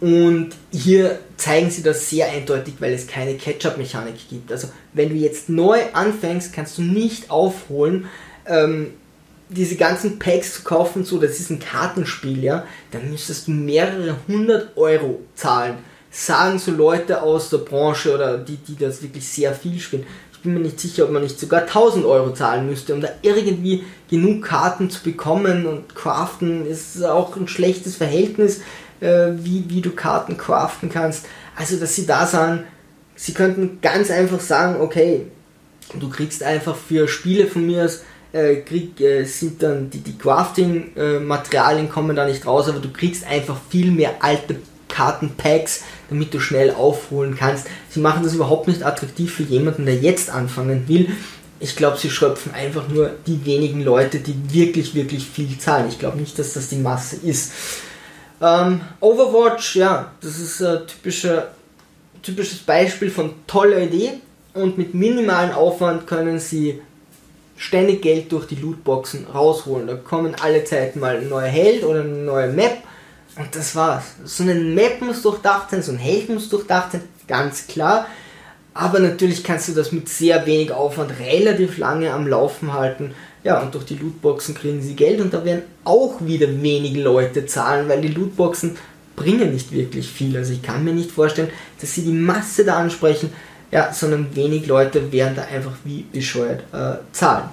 Und 0.00 0.50
hier 0.70 1.20
zeigen 1.38 1.70
sie 1.70 1.82
das 1.82 2.10
sehr 2.10 2.30
eindeutig, 2.30 2.74
weil 2.80 2.92
es 2.92 3.06
keine 3.06 3.34
Catch-up-Mechanik 3.36 4.28
gibt. 4.28 4.52
Also 4.52 4.68
wenn 4.92 5.08
du 5.08 5.14
jetzt 5.14 5.48
neu 5.48 5.80
anfängst, 5.94 6.52
kannst 6.52 6.76
du 6.76 6.82
nicht 6.82 7.30
aufholen. 7.30 8.06
Ähm, 8.46 8.88
diese 9.48 9.76
ganzen 9.76 10.18
Packs 10.18 10.54
zu 10.54 10.62
kaufen, 10.62 11.04
so 11.04 11.18
das 11.18 11.38
ist 11.40 11.50
ein 11.50 11.58
Kartenspiel, 11.58 12.42
ja, 12.42 12.64
dann 12.90 13.10
müsstest 13.10 13.46
du 13.46 13.52
mehrere 13.52 14.16
hundert 14.26 14.76
Euro 14.76 15.20
zahlen. 15.34 15.76
Sagen 16.10 16.58
so 16.58 16.70
Leute 16.70 17.22
aus 17.22 17.50
der 17.50 17.58
Branche 17.58 18.14
oder 18.14 18.38
die, 18.38 18.56
die 18.56 18.76
das 18.76 19.02
wirklich 19.02 19.26
sehr 19.28 19.52
viel 19.52 19.78
spielen. 19.80 20.06
Ich 20.32 20.40
bin 20.40 20.54
mir 20.54 20.60
nicht 20.60 20.78
sicher, 20.78 21.04
ob 21.04 21.10
man 21.10 21.22
nicht 21.22 21.40
sogar 21.40 21.62
1000 21.62 22.04
Euro 22.04 22.32
zahlen 22.32 22.66
müsste, 22.66 22.94
um 22.94 23.00
da 23.00 23.08
irgendwie 23.22 23.84
genug 24.08 24.44
Karten 24.44 24.90
zu 24.90 25.02
bekommen 25.02 25.66
und 25.66 25.94
craften 25.94 26.66
ist 26.66 27.02
auch 27.02 27.36
ein 27.36 27.48
schlechtes 27.48 27.96
Verhältnis, 27.96 28.60
äh, 29.00 29.30
wie, 29.36 29.64
wie 29.68 29.80
du 29.80 29.90
Karten 29.90 30.36
craften 30.36 30.90
kannst. 30.90 31.26
Also, 31.56 31.76
dass 31.76 31.94
sie 31.94 32.06
da 32.06 32.26
sagen, 32.26 32.64
sie 33.16 33.34
könnten 33.34 33.80
ganz 33.80 34.10
einfach 34.10 34.40
sagen, 34.40 34.80
okay, 34.80 35.26
du 35.98 36.08
kriegst 36.08 36.42
einfach 36.42 36.76
für 36.76 37.08
Spiele 37.08 37.46
von 37.46 37.66
mir 37.66 37.84
aus 37.84 38.02
äh, 38.34 38.56
krieg, 38.56 39.00
äh, 39.00 39.24
sind 39.24 39.62
dann 39.62 39.88
die, 39.90 40.00
die 40.00 40.18
Crafting-Materialien 40.18 41.88
kommen 41.88 42.16
da 42.16 42.26
nicht 42.26 42.44
raus, 42.46 42.68
aber 42.68 42.80
du 42.80 42.90
kriegst 42.90 43.24
einfach 43.26 43.56
viel 43.70 43.92
mehr 43.92 44.16
alte 44.20 44.56
Kartenpacks, 44.88 45.84
damit 46.10 46.34
du 46.34 46.40
schnell 46.40 46.72
aufholen 46.72 47.36
kannst. 47.36 47.66
Sie 47.88 48.00
machen 48.00 48.24
das 48.24 48.34
überhaupt 48.34 48.68
nicht 48.68 48.84
attraktiv 48.84 49.32
für 49.32 49.44
jemanden, 49.44 49.86
der 49.86 49.96
jetzt 49.96 50.30
anfangen 50.30 50.88
will. 50.88 51.10
Ich 51.60 51.76
glaube, 51.76 51.96
sie 51.96 52.10
schröpfen 52.10 52.52
einfach 52.52 52.88
nur 52.88 53.12
die 53.26 53.44
wenigen 53.46 53.82
Leute, 53.82 54.18
die 54.18 54.36
wirklich, 54.52 54.94
wirklich 54.94 55.26
viel 55.26 55.56
zahlen. 55.58 55.86
Ich 55.88 55.98
glaube 55.98 56.18
nicht, 56.18 56.38
dass 56.38 56.52
das 56.52 56.68
die 56.68 56.76
Masse 56.76 57.16
ist. 57.16 57.52
Ähm, 58.40 58.80
Overwatch, 59.00 59.76
ja, 59.76 60.12
das 60.20 60.38
ist 60.38 60.60
ein 60.60 60.86
typischer, 60.86 61.52
typisches 62.22 62.58
Beispiel 62.58 63.10
von 63.10 63.32
toller 63.46 63.80
Idee 63.80 64.14
und 64.54 64.76
mit 64.76 64.92
minimalen 64.92 65.52
Aufwand 65.52 66.06
können 66.06 66.40
sie 66.40 66.80
ständig 67.56 68.02
Geld 68.02 68.32
durch 68.32 68.46
die 68.46 68.56
Lootboxen 68.56 69.26
rausholen. 69.32 69.86
Da 69.86 69.94
kommen 69.94 70.34
alle 70.40 70.64
Zeit 70.64 70.96
mal 70.96 71.16
ein 71.16 71.28
neuer 71.28 71.48
Held 71.48 71.84
oder 71.84 72.00
eine 72.00 72.10
neue 72.10 72.48
Map 72.48 72.78
und 73.36 73.54
das 73.54 73.74
war's. 73.74 74.04
So 74.24 74.42
eine 74.42 74.54
Map 74.54 75.00
muss 75.00 75.22
durchdacht 75.22 75.70
sein, 75.70 75.82
so 75.82 75.92
ein 75.92 75.98
Held 75.98 76.28
muss 76.28 76.48
durchdacht 76.48 76.92
sein, 76.92 77.02
ganz 77.26 77.66
klar. 77.66 78.06
Aber 78.74 78.98
natürlich 78.98 79.44
kannst 79.44 79.68
du 79.68 79.72
das 79.72 79.92
mit 79.92 80.08
sehr 80.08 80.46
wenig 80.46 80.72
Aufwand 80.72 81.12
relativ 81.20 81.78
lange 81.78 82.12
am 82.12 82.26
Laufen 82.26 82.72
halten. 82.72 83.14
Ja, 83.44 83.60
und 83.60 83.74
durch 83.74 83.84
die 83.84 83.96
Lootboxen 83.96 84.54
kriegen 84.54 84.82
sie 84.82 84.96
Geld 84.96 85.20
und 85.20 85.32
da 85.32 85.44
werden 85.44 85.62
auch 85.84 86.16
wieder 86.20 86.48
wenige 86.62 87.02
Leute 87.02 87.46
zahlen, 87.46 87.88
weil 87.88 88.00
die 88.00 88.08
Lootboxen 88.08 88.76
bringen 89.16 89.52
nicht 89.52 89.70
wirklich 89.70 90.08
viel. 90.08 90.36
Also 90.36 90.52
ich 90.52 90.62
kann 90.62 90.82
mir 90.82 90.94
nicht 90.94 91.12
vorstellen, 91.12 91.50
dass 91.80 91.94
sie 91.94 92.02
die 92.02 92.12
Masse 92.12 92.64
da 92.64 92.76
ansprechen, 92.76 93.32
ja, 93.74 93.92
sondern 93.92 94.34
wenig 94.36 94.66
Leute 94.66 95.10
werden 95.10 95.34
da 95.34 95.42
einfach 95.42 95.72
wie 95.82 96.02
bescheuert 96.04 96.62
äh, 96.72 96.98
zahlen. 97.12 97.48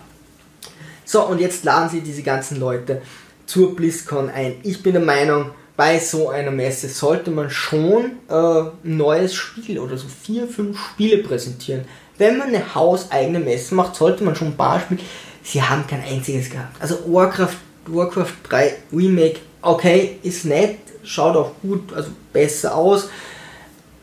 So, 1.04 1.26
und 1.26 1.42
jetzt 1.42 1.64
laden 1.64 1.90
sie 1.90 2.02
diese 2.02 2.22
ganzen 2.22 2.60
Leute 2.60 3.02
zur 3.48 3.76
BlizzCon 3.76 4.30
ein. 4.30 4.54
Ich 4.62 4.84
bin 4.84 4.94
der 4.94 5.02
Meinung, 5.02 5.50
bei 5.76 5.98
so 5.98 6.30
einer 6.30 6.52
Messe 6.52 6.90
sollte 6.90 7.32
man 7.32 7.50
schon 7.50 8.12
äh, 8.30 8.34
ein 8.34 8.98
neues 8.98 9.34
Spiel 9.34 9.80
oder 9.80 9.98
so 9.98 10.08
vier, 10.08 10.48
fünf 10.48 10.78
Spiele 10.80 11.24
präsentieren. 11.24 11.86
Wenn 12.20 12.38
man 12.38 12.50
eine 12.50 12.76
hauseigene 12.76 13.40
Messe 13.40 13.74
macht, 13.74 13.96
sollte 13.96 14.24
man 14.24 14.36
schon 14.36 14.50
ein 14.50 14.58
paar 14.58 14.80
Spiele. 14.80 15.02
Sie 15.42 15.64
haben 15.64 15.88
kein 15.88 16.04
einziges 16.04 16.52
gehabt. 16.52 16.80
Also 16.80 17.00
Warcraft, 17.08 17.58
Warcraft 17.88 18.34
3 18.44 18.76
Remake, 18.94 19.40
okay, 19.64 20.20
ist 20.22 20.46
nett, 20.46 20.78
schaut 21.04 21.36
auch 21.36 21.54
gut, 21.64 21.92
also 21.94 22.12
besser 22.32 22.76
aus. 22.76 23.10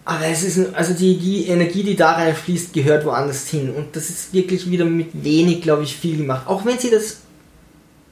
Aber 0.09 0.25
es 0.25 0.43
ist, 0.43 0.75
also 0.75 0.95
die, 0.95 1.19
die 1.19 1.49
Energie, 1.49 1.83
die 1.83 1.95
da 1.95 2.13
reinfließt, 2.13 2.73
gehört 2.73 3.05
woanders 3.05 3.47
hin. 3.47 3.69
Und 3.69 3.95
das 3.95 4.09
ist 4.09 4.33
wirklich 4.33 4.71
wieder 4.71 4.87
mit 4.87 5.09
wenig, 5.23 5.61
glaube 5.61 5.83
ich, 5.83 5.95
viel 5.95 6.17
gemacht. 6.17 6.47
Auch 6.47 6.65
wenn 6.65 6.79
sie 6.79 6.89
das 6.89 7.19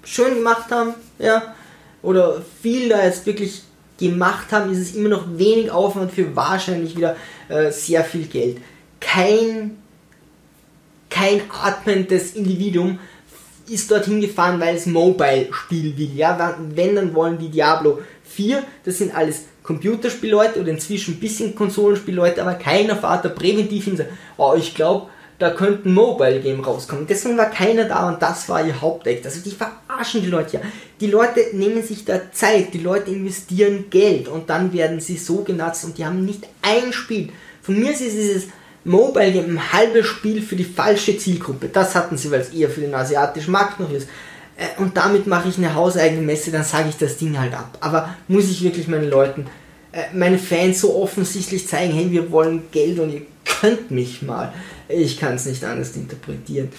schön 0.04 0.34
gemacht 0.34 0.70
haben, 0.70 0.92
ja, 1.18 1.54
oder 2.02 2.42
viel 2.60 2.90
da 2.90 3.02
jetzt 3.02 3.24
wirklich 3.24 3.62
gemacht 3.98 4.52
haben, 4.52 4.70
ist 4.70 4.78
es 4.78 4.94
immer 4.94 5.08
noch 5.08 5.24
wenig 5.38 5.70
Aufwand 5.70 6.12
für 6.12 6.36
wahrscheinlich 6.36 6.94
wieder 6.94 7.16
äh, 7.48 7.70
sehr 7.70 8.04
viel 8.04 8.26
Geld. 8.26 8.58
Kein, 9.00 9.78
kein 11.08 11.40
atmendes 11.62 12.34
Individuum 12.34 12.98
ist 13.70 13.90
dorthin 13.90 14.20
gefahren, 14.20 14.60
weil 14.60 14.76
es 14.76 14.84
Mobile-Spiel 14.84 15.96
will. 15.96 16.14
Ja, 16.14 16.58
wenn, 16.74 16.94
dann 16.94 17.14
wollen 17.14 17.38
die 17.38 17.48
Diablo 17.48 18.00
4, 18.24 18.62
das 18.84 18.98
sind 18.98 19.16
alles 19.16 19.44
Computerspielleute 19.66 20.60
oder 20.60 20.70
inzwischen 20.70 21.14
ein 21.14 21.20
bisschen 21.20 21.54
Konsolenspielleute, 21.54 22.40
aber 22.40 22.54
keiner 22.54 22.96
fährt 22.96 23.24
da 23.24 23.28
präventiv 23.28 23.84
hin 23.84 24.00
oh, 24.36 24.54
ich 24.56 24.74
glaube, 24.74 25.08
da 25.38 25.50
könnte 25.50 25.88
ein 25.88 25.94
Mobile 25.94 26.40
Game 26.40 26.60
rauskommen. 26.60 27.06
Deswegen 27.06 27.36
war 27.36 27.50
keiner 27.50 27.84
da 27.84 28.08
und 28.08 28.22
das 28.22 28.48
war 28.48 28.64
ihr 28.64 28.80
Hauptakt. 28.80 29.26
Also 29.26 29.40
die 29.40 29.50
verarschen 29.50 30.22
die 30.22 30.28
Leute 30.28 30.56
ja. 30.56 30.60
Die 31.00 31.08
Leute 31.08 31.40
nehmen 31.52 31.82
sich 31.82 32.06
da 32.06 32.32
Zeit, 32.32 32.72
die 32.72 32.78
Leute 32.78 33.10
investieren 33.10 33.86
Geld 33.90 34.28
und 34.28 34.48
dann 34.48 34.72
werden 34.72 35.00
sie 35.00 35.18
so 35.18 35.42
genutzt 35.42 35.84
und 35.84 35.98
die 35.98 36.06
haben 36.06 36.24
nicht 36.24 36.46
ein 36.62 36.92
Spiel. 36.92 37.30
Von 37.60 37.78
mir 37.78 37.90
ist 37.90 38.00
dieses 38.00 38.44
Mobile 38.84 39.32
Game 39.32 39.58
ein 39.58 39.72
halbes 39.72 40.06
Spiel 40.06 40.40
für 40.40 40.56
die 40.56 40.64
falsche 40.64 41.18
Zielgruppe. 41.18 41.68
Das 41.68 41.94
hatten 41.94 42.16
sie, 42.16 42.30
weil 42.30 42.40
es 42.40 42.54
eher 42.54 42.70
für 42.70 42.80
den 42.80 42.94
asiatischen 42.94 43.50
Markt 43.50 43.78
noch 43.80 43.90
ist. 43.92 44.08
Äh, 44.56 44.80
und 44.80 44.96
damit 44.96 45.26
mache 45.26 45.48
ich 45.48 45.58
eine 45.58 45.74
hauseigene 45.74 46.22
Messe, 46.22 46.50
dann 46.50 46.64
sage 46.64 46.88
ich 46.88 46.96
das 46.96 47.16
Ding 47.16 47.38
halt 47.38 47.54
ab. 47.54 47.78
Aber 47.80 48.14
muss 48.28 48.50
ich 48.50 48.62
wirklich 48.62 48.88
meinen 48.88 49.10
Leuten, 49.10 49.46
äh, 49.92 50.04
meine 50.12 50.38
Fans 50.38 50.80
so 50.80 50.96
offensichtlich 50.96 51.68
zeigen, 51.68 51.92
hey, 51.92 52.10
wir 52.10 52.30
wollen 52.30 52.64
Geld 52.70 52.98
und 52.98 53.12
ihr 53.12 53.22
könnt 53.44 53.90
mich 53.90 54.22
mal. 54.22 54.52
Ich 54.88 55.18
kann 55.18 55.34
es 55.34 55.46
nicht 55.46 55.64
anders 55.64 55.96
interpretieren. 55.96 56.70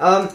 Ähm, 0.00 0.28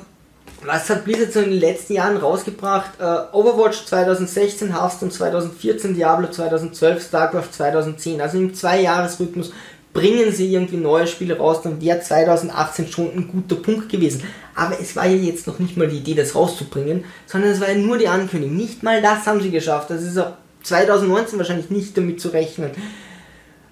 was 0.63 0.89
hat 0.89 1.05
Blizzard 1.05 1.33
so 1.33 1.39
in 1.41 1.51
den 1.51 1.59
letzten 1.59 1.93
Jahren 1.93 2.17
rausgebracht? 2.17 2.99
Äh, 2.99 3.35
Overwatch 3.35 3.85
2016, 3.85 4.73
Hearthstone 4.73 5.11
2014, 5.11 5.93
Diablo 5.93 6.29
2012, 6.29 7.05
StarCraft 7.05 7.51
2010. 7.51 8.21
Also 8.21 8.37
im 8.37 8.53
Zwei-Jahres-Rhythmus 8.53 9.51
bringen 9.97 10.31
sie 10.31 10.53
irgendwie 10.53 10.77
neue 10.77 11.07
Spiele 11.07 11.39
raus, 11.39 11.63
dann 11.63 11.81
wäre 11.81 11.99
2018 11.99 12.87
schon 12.87 13.11
ein 13.15 13.27
guter 13.27 13.55
Punkt 13.55 13.89
gewesen. 13.89 14.21
Aber 14.53 14.79
es 14.79 14.95
war 14.95 15.07
ja 15.07 15.15
jetzt 15.15 15.47
noch 15.47 15.57
nicht 15.57 15.75
mal 15.75 15.87
die 15.87 15.97
Idee, 15.97 16.13
das 16.13 16.35
rauszubringen, 16.35 17.03
sondern 17.25 17.49
es 17.49 17.59
war 17.59 17.71
ja 17.71 17.75
nur 17.75 17.97
die 17.97 18.07
Ankündigung. 18.07 18.55
Nicht 18.55 18.83
mal 18.83 19.01
das 19.01 19.25
haben 19.25 19.41
sie 19.41 19.49
geschafft. 19.49 19.89
Das 19.89 20.03
ist 20.03 20.19
auch 20.19 20.33
2019 20.61 21.39
wahrscheinlich 21.39 21.71
nicht 21.71 21.97
damit 21.97 22.21
zu 22.21 22.29
rechnen. 22.29 22.69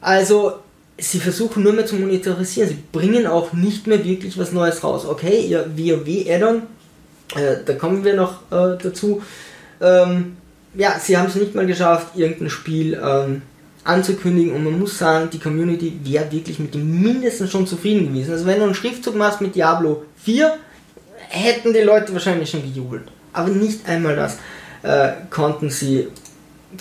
Also 0.01 0.53
sie 0.97 1.19
versuchen 1.19 1.61
nur 1.61 1.73
mehr 1.73 1.85
zu 1.85 1.95
monetarisieren. 1.95 2.69
Sie 2.69 2.77
bringen 2.91 3.27
auch 3.27 3.53
nicht 3.53 3.85
mehr 3.85 4.03
wirklich 4.03 4.35
was 4.39 4.51
Neues 4.51 4.83
raus. 4.83 5.05
Okay, 5.05 5.45
ihr 5.45 5.77
WoW-Addon, 5.77 6.63
äh, 7.35 7.57
da 7.63 7.73
kommen 7.75 8.03
wir 8.03 8.15
noch 8.15 8.41
äh, 8.51 8.81
dazu. 8.81 9.21
Ähm, 9.79 10.37
ja, 10.73 10.97
sie 10.99 11.17
haben 11.17 11.27
es 11.27 11.35
nicht 11.35 11.53
mal 11.53 11.67
geschafft, 11.67 12.15
irgendein 12.15 12.49
Spiel 12.49 12.99
ähm, 12.99 13.43
anzukündigen 13.85 14.53
und 14.53 14.63
man 14.63 14.79
muss 14.79 14.97
sagen, 14.97 15.29
die 15.31 15.39
Community 15.39 15.99
wäre 16.03 16.31
wirklich 16.31 16.59
mit 16.59 16.73
dem 16.73 17.01
mindestens 17.01 17.51
schon 17.51 17.67
zufrieden 17.67 18.07
gewesen. 18.07 18.33
Also 18.33 18.45
wenn 18.45 18.57
du 18.57 18.65
einen 18.65 18.75
Schriftzug 18.75 19.15
machst 19.15 19.41
mit 19.41 19.55
Diablo 19.55 20.03
4, 20.17 20.57
hätten 21.29 21.73
die 21.73 21.79
Leute 21.79 22.11
wahrscheinlich 22.11 22.49
schon 22.49 22.63
gejubelt. 22.63 23.03
Aber 23.31 23.49
nicht 23.49 23.87
einmal 23.87 24.15
das 24.15 24.37
äh, 24.83 25.11
konnten 25.29 25.69
sie 25.69 26.07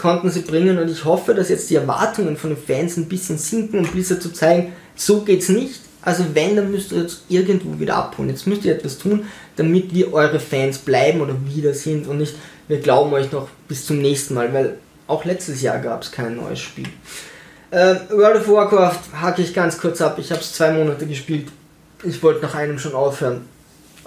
konnten 0.01 0.29
sie 0.29 0.41
bringen 0.41 0.79
und 0.79 0.91
ich 0.91 1.05
hoffe, 1.05 1.35
dass 1.35 1.51
jetzt 1.51 1.71
die 1.71 1.77
Erwartungen 1.77 2.37
von 2.37 2.51
den 2.51 2.59
Fans 2.59 2.97
ein 2.97 3.07
bisschen 3.07 3.39
sinken, 3.39 3.79
um 3.79 3.87
Blizzard 3.87 4.21
zu 4.21 4.33
zeigen, 4.33 4.73
so 4.97 5.21
geht's 5.21 5.49
nicht. 5.49 5.83
Also 6.03 6.25
wenn, 6.35 6.57
dann 6.57 6.71
müsst 6.71 6.91
ihr 6.91 7.03
jetzt 7.03 7.23
irgendwo 7.29 7.79
wieder 7.79 7.97
abholen. 7.97 8.29
Jetzt 8.31 8.47
müsst 8.47 8.65
ihr 8.65 8.75
etwas 8.75 8.99
tun, 8.99 9.25
damit 9.57 9.95
wir 9.95 10.13
eure 10.13 10.41
Fans 10.41 10.79
bleiben 10.79 11.21
oder 11.21 11.37
wieder 11.47 11.75
sind 11.75 12.09
und 12.09 12.19
nicht, 12.19 12.35
wir 12.67 12.81
glauben 12.81 13.13
euch 13.13 13.31
noch 13.31 13.49
bis 13.69 13.87
zum 13.87 14.01
nächsten 14.01 14.35
Mal, 14.35 14.53
weil 14.53 14.79
auch 15.07 15.25
letztes 15.25 15.63
Jahr 15.63 15.79
gab 15.79 16.03
es 16.03 16.13
kein 16.13 16.37
neues 16.37 16.61
Spiel. 16.61 16.89
Äh, 17.71 17.97
World 18.11 18.37
of 18.37 18.49
Warcraft 18.49 19.01
hake 19.21 19.43
ich 19.43 19.53
ganz 19.53 19.79
kurz 19.79 20.01
ab. 20.01 20.17
Ich 20.19 20.31
habe 20.31 20.41
es 20.41 20.53
zwei 20.53 20.73
Monate 20.73 21.07
gespielt. 21.07 21.49
Ich 22.05 22.23
wollte 22.23 22.43
nach 22.43 22.55
einem 22.55 22.79
schon 22.79 22.95
aufhören. 22.95 23.43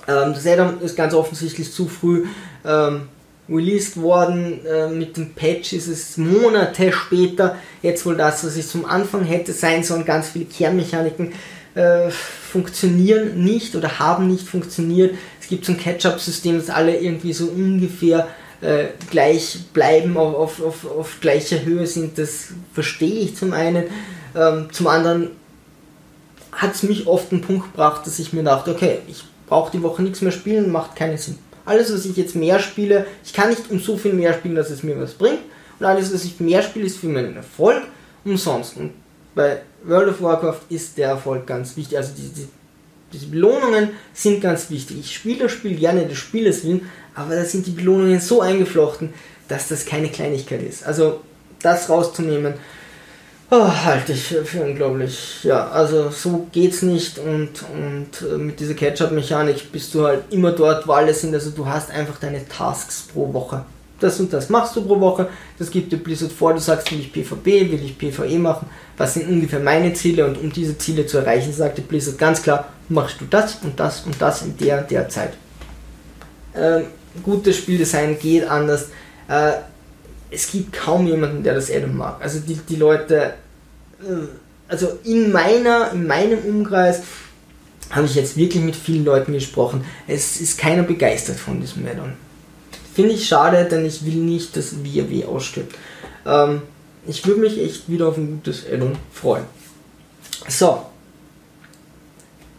Ähm, 0.07 0.33
das 0.33 0.45
Addon 0.47 0.79
ist 0.81 0.95
ganz 0.95 1.13
offensichtlich 1.13 1.71
zu 1.71 1.87
früh. 1.87 2.25
Ähm, 2.65 3.09
released 3.49 3.97
worden. 3.97 4.65
Äh, 4.65 4.89
mit 4.89 5.17
dem 5.17 5.33
Patch 5.33 5.73
ist 5.73 5.87
es 5.87 6.17
Monate 6.17 6.91
später 6.91 7.55
jetzt 7.81 8.05
wohl 8.05 8.15
das, 8.15 8.45
was 8.45 8.57
ich 8.57 8.67
zum 8.67 8.85
Anfang 8.85 9.23
hätte 9.23 9.53
sein 9.53 9.83
sollen. 9.83 10.05
Ganz 10.05 10.29
viele 10.29 10.45
Kernmechaniken 10.45 11.33
äh, 11.75 12.09
funktionieren 12.09 13.43
nicht 13.43 13.75
oder 13.75 13.99
haben 13.99 14.27
nicht 14.27 14.47
funktioniert. 14.47 15.15
Es 15.41 15.47
gibt 15.47 15.65
so 15.65 15.73
ein 15.73 15.77
Catch-up-System, 15.77 16.57
dass 16.57 16.69
alle 16.69 16.97
irgendwie 16.97 17.33
so 17.33 17.45
ungefähr 17.45 18.27
äh, 18.61 18.85
gleich 19.11 19.59
bleiben, 19.73 20.17
auf, 20.17 20.61
auf, 20.61 20.85
auf, 20.85 21.19
gleicher 21.21 21.63
Höhe 21.63 21.85
sind. 21.85 22.17
Das 22.17 22.47
verstehe 22.73 23.21
ich 23.21 23.35
zum 23.35 23.53
einen. 23.53 23.85
Ähm, 24.35 24.69
zum 24.71 24.87
anderen 24.87 25.29
hat 26.51 26.73
es 26.73 26.83
mich 26.83 27.07
oft 27.07 27.31
einen 27.31 27.41
Punkt 27.41 27.71
gebracht, 27.71 28.05
dass 28.05 28.19
ich 28.19 28.33
mir 28.33 28.43
dachte, 28.43 28.71
okay, 28.71 28.99
ich 29.07 29.23
brauche 29.47 29.71
die 29.71 29.83
Woche 29.83 30.01
nichts 30.01 30.21
mehr 30.21 30.31
spielen, 30.31 30.71
macht 30.71 30.95
keinen 30.95 31.17
Sinn. 31.17 31.37
Alles, 31.65 31.93
was 31.93 32.05
ich 32.05 32.15
jetzt 32.15 32.35
mehr 32.35 32.59
spiele, 32.59 33.05
ich 33.23 33.33
kann 33.33 33.49
nicht 33.49 33.69
um 33.69 33.79
so 33.79 33.97
viel 33.97 34.13
mehr 34.13 34.33
spielen, 34.33 34.55
dass 34.55 34.69
es 34.69 34.83
mir 34.83 34.99
was 34.99 35.13
bringt. 35.13 35.39
Und 35.79 35.85
alles, 35.85 36.13
was 36.13 36.23
ich 36.23 36.39
mehr 36.39 36.61
spiele, 36.63 36.85
ist 36.85 36.97
für 36.97 37.07
meinen 37.07 37.35
Erfolg 37.35 37.83
umsonst. 38.23 38.77
Und 38.77 38.91
bei 39.35 39.61
World 39.83 40.09
of 40.09 40.21
Warcraft 40.21 40.61
ist 40.69 40.97
der 40.97 41.09
Erfolg 41.09 41.45
ganz 41.45 41.75
wichtig. 41.77 41.97
Also 41.97 42.13
die, 42.17 42.29
die, 42.29 42.47
diese 43.13 43.27
Belohnungen 43.27 43.89
sind 44.13 44.41
ganz 44.41 44.69
wichtig. 44.69 44.97
Ich 44.99 45.15
spiele 45.15 45.43
das 45.43 45.51
Spiel 45.51 45.75
gerne 45.75 46.07
des 46.07 46.17
Spieles 46.17 46.63
willen, 46.65 46.89
aber 47.17 47.35
da 47.35 47.43
sind 47.43 47.65
die 47.65 47.71
Belohnungen 47.71 48.21
so 48.21 48.41
eingeflochten, 48.41 49.13
dass 49.47 49.67
das 49.67 49.85
keine 49.85 50.09
Kleinigkeit 50.09 50.61
ist. 50.61 50.85
Also 50.85 51.21
das 51.61 51.89
rauszunehmen, 51.89 52.53
Oh, 53.49 53.65
halte 53.65 54.11
ich 54.11 54.35
für 54.43 54.61
unglaublich. 54.61 55.41
Ja, 55.45 55.69
also 55.69 56.09
so 56.09 56.47
geht's 56.51 56.81
nicht 56.81 57.17
und, 57.17 57.63
und 57.73 58.21
äh, 58.21 58.37
mit 58.37 58.59
dieser 58.59 58.73
Catch-up-Mechanik 58.73 59.71
bist 59.71 59.93
du 59.93 60.05
halt 60.05 60.23
immer 60.31 60.51
dort, 60.51 60.85
wo 60.85 60.91
alle 60.91 61.13
sind. 61.13 61.33
Also 61.33 61.51
du 61.51 61.65
hast 61.65 61.89
einfach 61.89 62.19
deine 62.19 62.45
Tasks 62.45 63.07
pro 63.13 63.31
Woche. 63.31 63.63
Das 64.01 64.19
und 64.19 64.33
das 64.33 64.49
machst 64.49 64.75
du 64.75 64.85
pro 64.85 64.99
Woche. 64.99 65.29
Das 65.57 65.71
gibt 65.71 65.93
dir 65.93 65.97
Blizzard 65.97 66.33
vor. 66.33 66.53
Du 66.53 66.59
sagst, 66.59 66.91
will 66.91 66.99
ich 66.99 67.13
PvP, 67.13 67.71
will 67.71 67.85
ich 67.85 67.97
PvE 67.97 68.37
machen. 68.37 68.67
Was 68.97 69.13
sind 69.13 69.29
ungefähr 69.29 69.61
meine 69.61 69.93
Ziele? 69.93 70.25
Und 70.25 70.37
um 70.37 70.51
diese 70.51 70.77
Ziele 70.77 71.05
zu 71.05 71.19
erreichen, 71.19 71.53
sagte 71.53 71.81
Blizzard 71.81 72.17
ganz 72.17 72.43
klar, 72.43 72.67
machst 72.89 73.21
du 73.21 73.25
das 73.29 73.59
und 73.63 73.79
das 73.79 74.01
und 74.01 74.21
das 74.21 74.41
in 74.41 74.57
der, 74.57 74.81
der 74.81 75.07
Zeit. 75.07 75.31
Ähm, 76.53 76.87
gutes 77.23 77.57
Spieldesign 77.57 78.17
geht 78.19 78.47
anders. 78.47 78.89
Äh, 79.27 79.53
es 80.29 80.51
gibt 80.51 80.73
kaum 80.73 81.07
jemanden, 81.07 81.43
der 81.43 81.55
das 81.55 81.71
Addon 81.71 81.95
mag. 81.95 82.21
Also 82.21 82.39
die, 82.39 82.55
die 82.55 82.75
Leute, 82.75 83.33
äh, 84.01 84.27
also 84.67 84.99
in 85.03 85.31
meiner, 85.31 85.91
in 85.91 86.07
meinem 86.07 86.39
Umkreis 86.39 87.01
habe 87.89 88.05
ich 88.05 88.15
jetzt 88.15 88.35
wirklich 88.35 88.63
mit 88.63 88.75
vielen 88.75 89.05
Leuten 89.05 89.33
gesprochen. 89.33 89.85
Es 90.07 90.41
ist 90.41 90.57
keiner 90.57 90.83
begeistert 90.83 91.37
von 91.37 91.61
diesem 91.61 91.87
Addon. 91.87 92.13
Finde 92.93 93.13
ich 93.13 93.27
schade, 93.27 93.65
denn 93.65 93.85
ich 93.85 94.05
will 94.05 94.15
nicht, 94.15 94.57
dass 94.57 94.75
WoW 94.83 95.25
ausstirbt. 95.27 95.75
Ähm, 96.25 96.63
ich 97.07 97.25
würde 97.25 97.41
mich 97.41 97.59
echt 97.59 97.89
wieder 97.89 98.07
auf 98.07 98.17
ein 98.17 98.31
gutes 98.31 98.65
Addon 98.71 98.97
freuen. 99.13 99.45
So. 100.49 100.85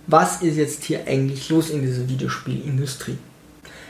was 0.07 0.43
ist 0.43 0.57
jetzt 0.57 0.85
hier 0.85 1.07
eigentlich 1.07 1.49
los 1.51 1.71
in 1.71 1.83
dieser 1.83 2.09
Videospielindustrie? 2.09 3.19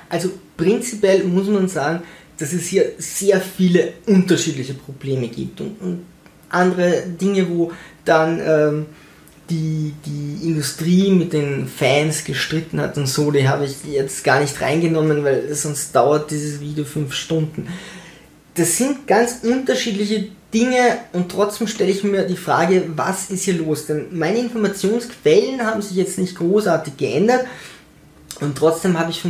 Also 0.09 0.30
prinzipiell 0.56 1.24
muss 1.24 1.48
man 1.48 1.68
sagen, 1.68 2.02
dass 2.38 2.52
es 2.52 2.66
hier 2.66 2.92
sehr 2.98 3.40
viele 3.40 3.92
unterschiedliche 4.06 4.74
Probleme 4.74 5.28
gibt 5.28 5.61
und, 5.61 5.80
und 5.80 6.06
andere 6.50 7.02
Dinge, 7.20 7.48
wo 7.48 7.72
dann 8.04 8.40
ähm, 8.40 8.86
die, 9.50 9.92
die 10.04 10.46
Industrie 10.46 11.11
mit 11.11 11.32
den 11.32 11.66
Fans 11.66 12.24
gestritten 12.24 12.80
hat 12.80 12.96
und 12.96 13.06
so, 13.06 13.30
die 13.30 13.48
habe 13.48 13.64
ich 13.64 13.76
jetzt 13.90 14.22
gar 14.24 14.40
nicht 14.40 14.61
reingenommen, 14.61 15.24
weil 15.24 15.54
sonst 15.54 15.94
dauert 15.94 16.30
dieses 16.30 16.61
Video 16.61 16.84
fünf 16.84 17.14
Stunden. 17.14 17.68
Das 18.54 18.76
sind 18.76 19.06
ganz 19.06 19.40
unterschiedliche 19.42 20.28
Dinge 20.52 20.98
und 21.12 21.30
trotzdem 21.30 21.66
stelle 21.66 21.90
ich 21.90 22.04
mir 22.04 22.24
die 22.24 22.36
Frage, 22.36 22.84
was 22.96 23.30
ist 23.30 23.44
hier 23.44 23.54
los? 23.54 23.86
Denn 23.86 24.06
meine 24.12 24.38
Informationsquellen 24.38 25.64
haben 25.64 25.82
sich 25.82 25.96
jetzt 25.96 26.18
nicht 26.18 26.36
großartig 26.36 26.96
geändert 26.96 27.46
und 28.41 28.57
trotzdem 28.57 28.99
habe 28.99 29.11
ich 29.11 29.22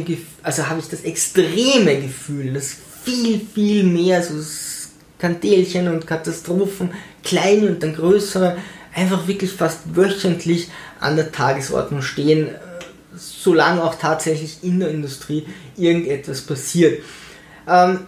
also 0.42 0.68
habe 0.68 0.80
ich 0.80 0.88
das 0.88 1.02
extreme 1.02 2.00
Gefühl, 2.00 2.52
dass 2.52 2.76
viel, 3.04 3.40
viel 3.54 3.84
mehr 3.84 4.22
so 4.22 4.34
Skandelchen 4.42 5.88
und 5.88 6.06
Katastrophen, 6.06 6.90
kleine 7.24 7.68
und 7.68 7.82
dann 7.82 7.94
größere, 7.94 8.56
einfach 8.94 9.26
wirklich 9.26 9.52
fast 9.52 9.80
wöchentlich 9.94 10.68
an 11.00 11.16
der 11.16 11.32
Tagesordnung 11.32 12.02
stehen, 12.02 12.50
solange 13.16 13.82
auch 13.82 13.94
tatsächlich 13.94 14.58
in 14.62 14.80
der 14.80 14.90
Industrie 14.90 15.46
irgendetwas 15.76 16.42
passiert. 16.42 17.02
Ähm, 17.66 18.00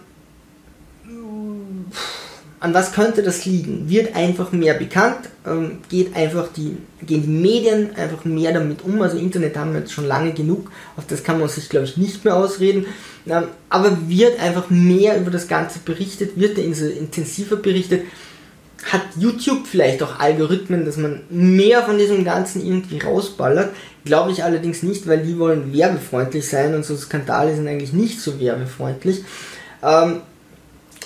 an 2.61 2.75
was 2.75 2.93
könnte 2.93 3.23
das 3.23 3.45
liegen? 3.45 3.89
Wird 3.89 4.15
einfach 4.15 4.51
mehr 4.51 4.75
bekannt, 4.75 5.29
ähm, 5.47 5.79
geht 5.89 6.15
einfach 6.15 6.47
die, 6.55 6.77
gehen 7.01 7.23
die 7.23 7.27
Medien 7.27 7.95
einfach 7.95 8.23
mehr 8.23 8.53
damit 8.53 8.83
um. 8.83 9.01
Also 9.01 9.17
Internet 9.17 9.57
haben 9.57 9.73
wir 9.73 9.79
jetzt 9.79 9.91
schon 9.91 10.05
lange 10.05 10.31
genug, 10.31 10.71
auf 10.95 11.07
das 11.07 11.23
kann 11.23 11.39
man 11.39 11.49
sich 11.49 11.69
glaube 11.69 11.87
ich 11.87 11.97
nicht 11.97 12.23
mehr 12.23 12.35
ausreden. 12.35 12.85
Ähm, 13.27 13.45
aber 13.67 14.07
wird 14.07 14.39
einfach 14.39 14.69
mehr 14.69 15.17
über 15.19 15.31
das 15.31 15.47
Ganze 15.47 15.79
berichtet, 15.79 16.39
wird 16.39 16.59
intensiver 16.59 17.55
berichtet. 17.55 18.03
Hat 18.91 19.01
YouTube 19.17 19.65
vielleicht 19.65 20.01
auch 20.03 20.19
Algorithmen, 20.19 20.85
dass 20.85 20.97
man 20.97 21.21
mehr 21.29 21.81
von 21.81 21.97
diesem 21.97 22.23
Ganzen 22.23 22.63
irgendwie 22.63 22.99
rausballert? 22.99 23.71
Glaube 24.05 24.31
ich 24.31 24.43
allerdings 24.43 24.83
nicht, 24.83 25.07
weil 25.07 25.23
die 25.23 25.39
wollen 25.39 25.73
werbefreundlich 25.73 26.47
sein 26.47 26.75
und 26.75 26.85
so 26.85 26.95
Skandale 26.95 27.55
sind 27.55 27.67
eigentlich 27.67 27.93
nicht 27.93 28.21
so 28.21 28.39
werbefreundlich. 28.39 29.23
Ähm, 29.83 30.21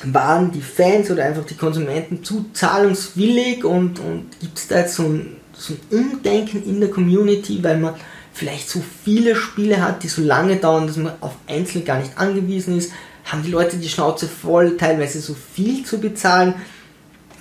waren 0.03 0.51
die 0.51 0.61
Fans 0.61 1.09
oder 1.09 1.25
einfach 1.25 1.45
die 1.45 1.55
Konsumenten 1.55 2.23
zu 2.23 2.45
zahlungswillig 2.53 3.63
und, 3.63 3.99
und 3.99 4.39
gibt 4.39 4.57
es 4.57 4.67
da 4.67 4.79
jetzt 4.79 4.95
so 4.95 5.03
ein, 5.03 5.37
so 5.53 5.73
ein 5.73 5.99
Umdenken 5.99 6.63
in 6.65 6.79
der 6.79 6.89
Community, 6.89 7.63
weil 7.63 7.79
man 7.79 7.95
vielleicht 8.33 8.69
so 8.69 8.83
viele 9.03 9.35
Spiele 9.35 9.81
hat, 9.81 10.03
die 10.03 10.09
so 10.09 10.21
lange 10.21 10.57
dauern, 10.57 10.87
dass 10.87 10.97
man 10.97 11.13
auf 11.21 11.35
einzelne 11.47 11.85
gar 11.85 11.99
nicht 11.99 12.17
angewiesen 12.17 12.77
ist, 12.77 12.91
haben 13.23 13.43
die 13.43 13.51
Leute 13.51 13.77
die 13.77 13.89
Schnauze 13.89 14.27
voll, 14.27 14.77
teilweise 14.77 15.19
so 15.19 15.33
viel 15.33 15.85
zu 15.85 15.99
bezahlen, 15.99 16.53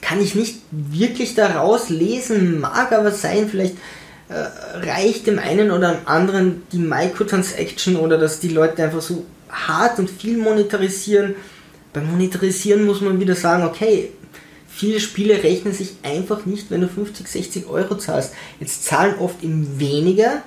kann 0.00 0.20
ich 0.20 0.34
nicht 0.34 0.60
wirklich 0.70 1.34
daraus 1.34 1.88
lesen, 1.88 2.60
mag 2.60 2.92
aber 2.92 3.10
sein, 3.10 3.48
vielleicht 3.48 3.74
äh, 4.28 4.86
reicht 4.86 5.26
dem 5.26 5.38
einen 5.38 5.70
oder 5.70 5.94
dem 5.94 6.06
anderen 6.06 6.62
die 6.72 6.78
Microtransaction 6.78 7.96
oder 7.96 8.16
dass 8.16 8.38
die 8.38 8.48
Leute 8.48 8.84
einfach 8.84 9.02
so 9.02 9.24
hart 9.50 9.98
und 9.98 10.10
viel 10.10 10.38
monetarisieren, 10.38 11.34
beim 11.94 12.10
Monetarisieren 12.10 12.84
muss 12.84 13.00
man 13.00 13.20
wieder 13.20 13.36
sagen, 13.36 13.64
okay, 13.64 14.10
viele 14.68 15.00
Spiele 15.00 15.42
rechnen 15.42 15.72
sich 15.72 15.94
einfach 16.02 16.44
nicht, 16.44 16.70
wenn 16.70 16.82
du 16.82 16.88
50, 16.88 17.26
60 17.26 17.66
Euro 17.68 17.96
zahlst. 17.96 18.34
Jetzt 18.60 18.84
zahlen 18.84 19.14
oft 19.18 19.42
eben 19.42 19.78
weniger 19.78 20.42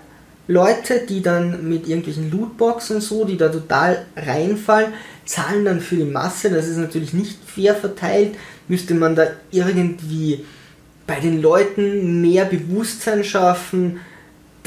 Leute, 0.47 1.05
die 1.07 1.21
dann 1.21 1.67
mit 1.67 1.87
irgendwelchen 1.87 2.29
Lootboxen 2.29 2.97
und 2.97 3.01
so, 3.01 3.25
die 3.25 3.37
da 3.37 3.49
total 3.49 4.05
reinfallen, 4.15 4.93
zahlen 5.25 5.65
dann 5.65 5.79
für 5.79 5.95
die 5.95 6.03
Masse. 6.03 6.49
Das 6.49 6.67
ist 6.67 6.77
natürlich 6.77 7.13
nicht 7.13 7.37
fair 7.45 7.75
verteilt. 7.75 8.35
Müsste 8.67 8.93
man 8.93 9.15
da 9.15 9.27
irgendwie 9.49 10.45
bei 11.05 11.21
den 11.21 11.41
Leuten 11.41 12.21
mehr 12.21 12.43
Bewusstsein 12.43 13.23
schaffen, 13.23 14.01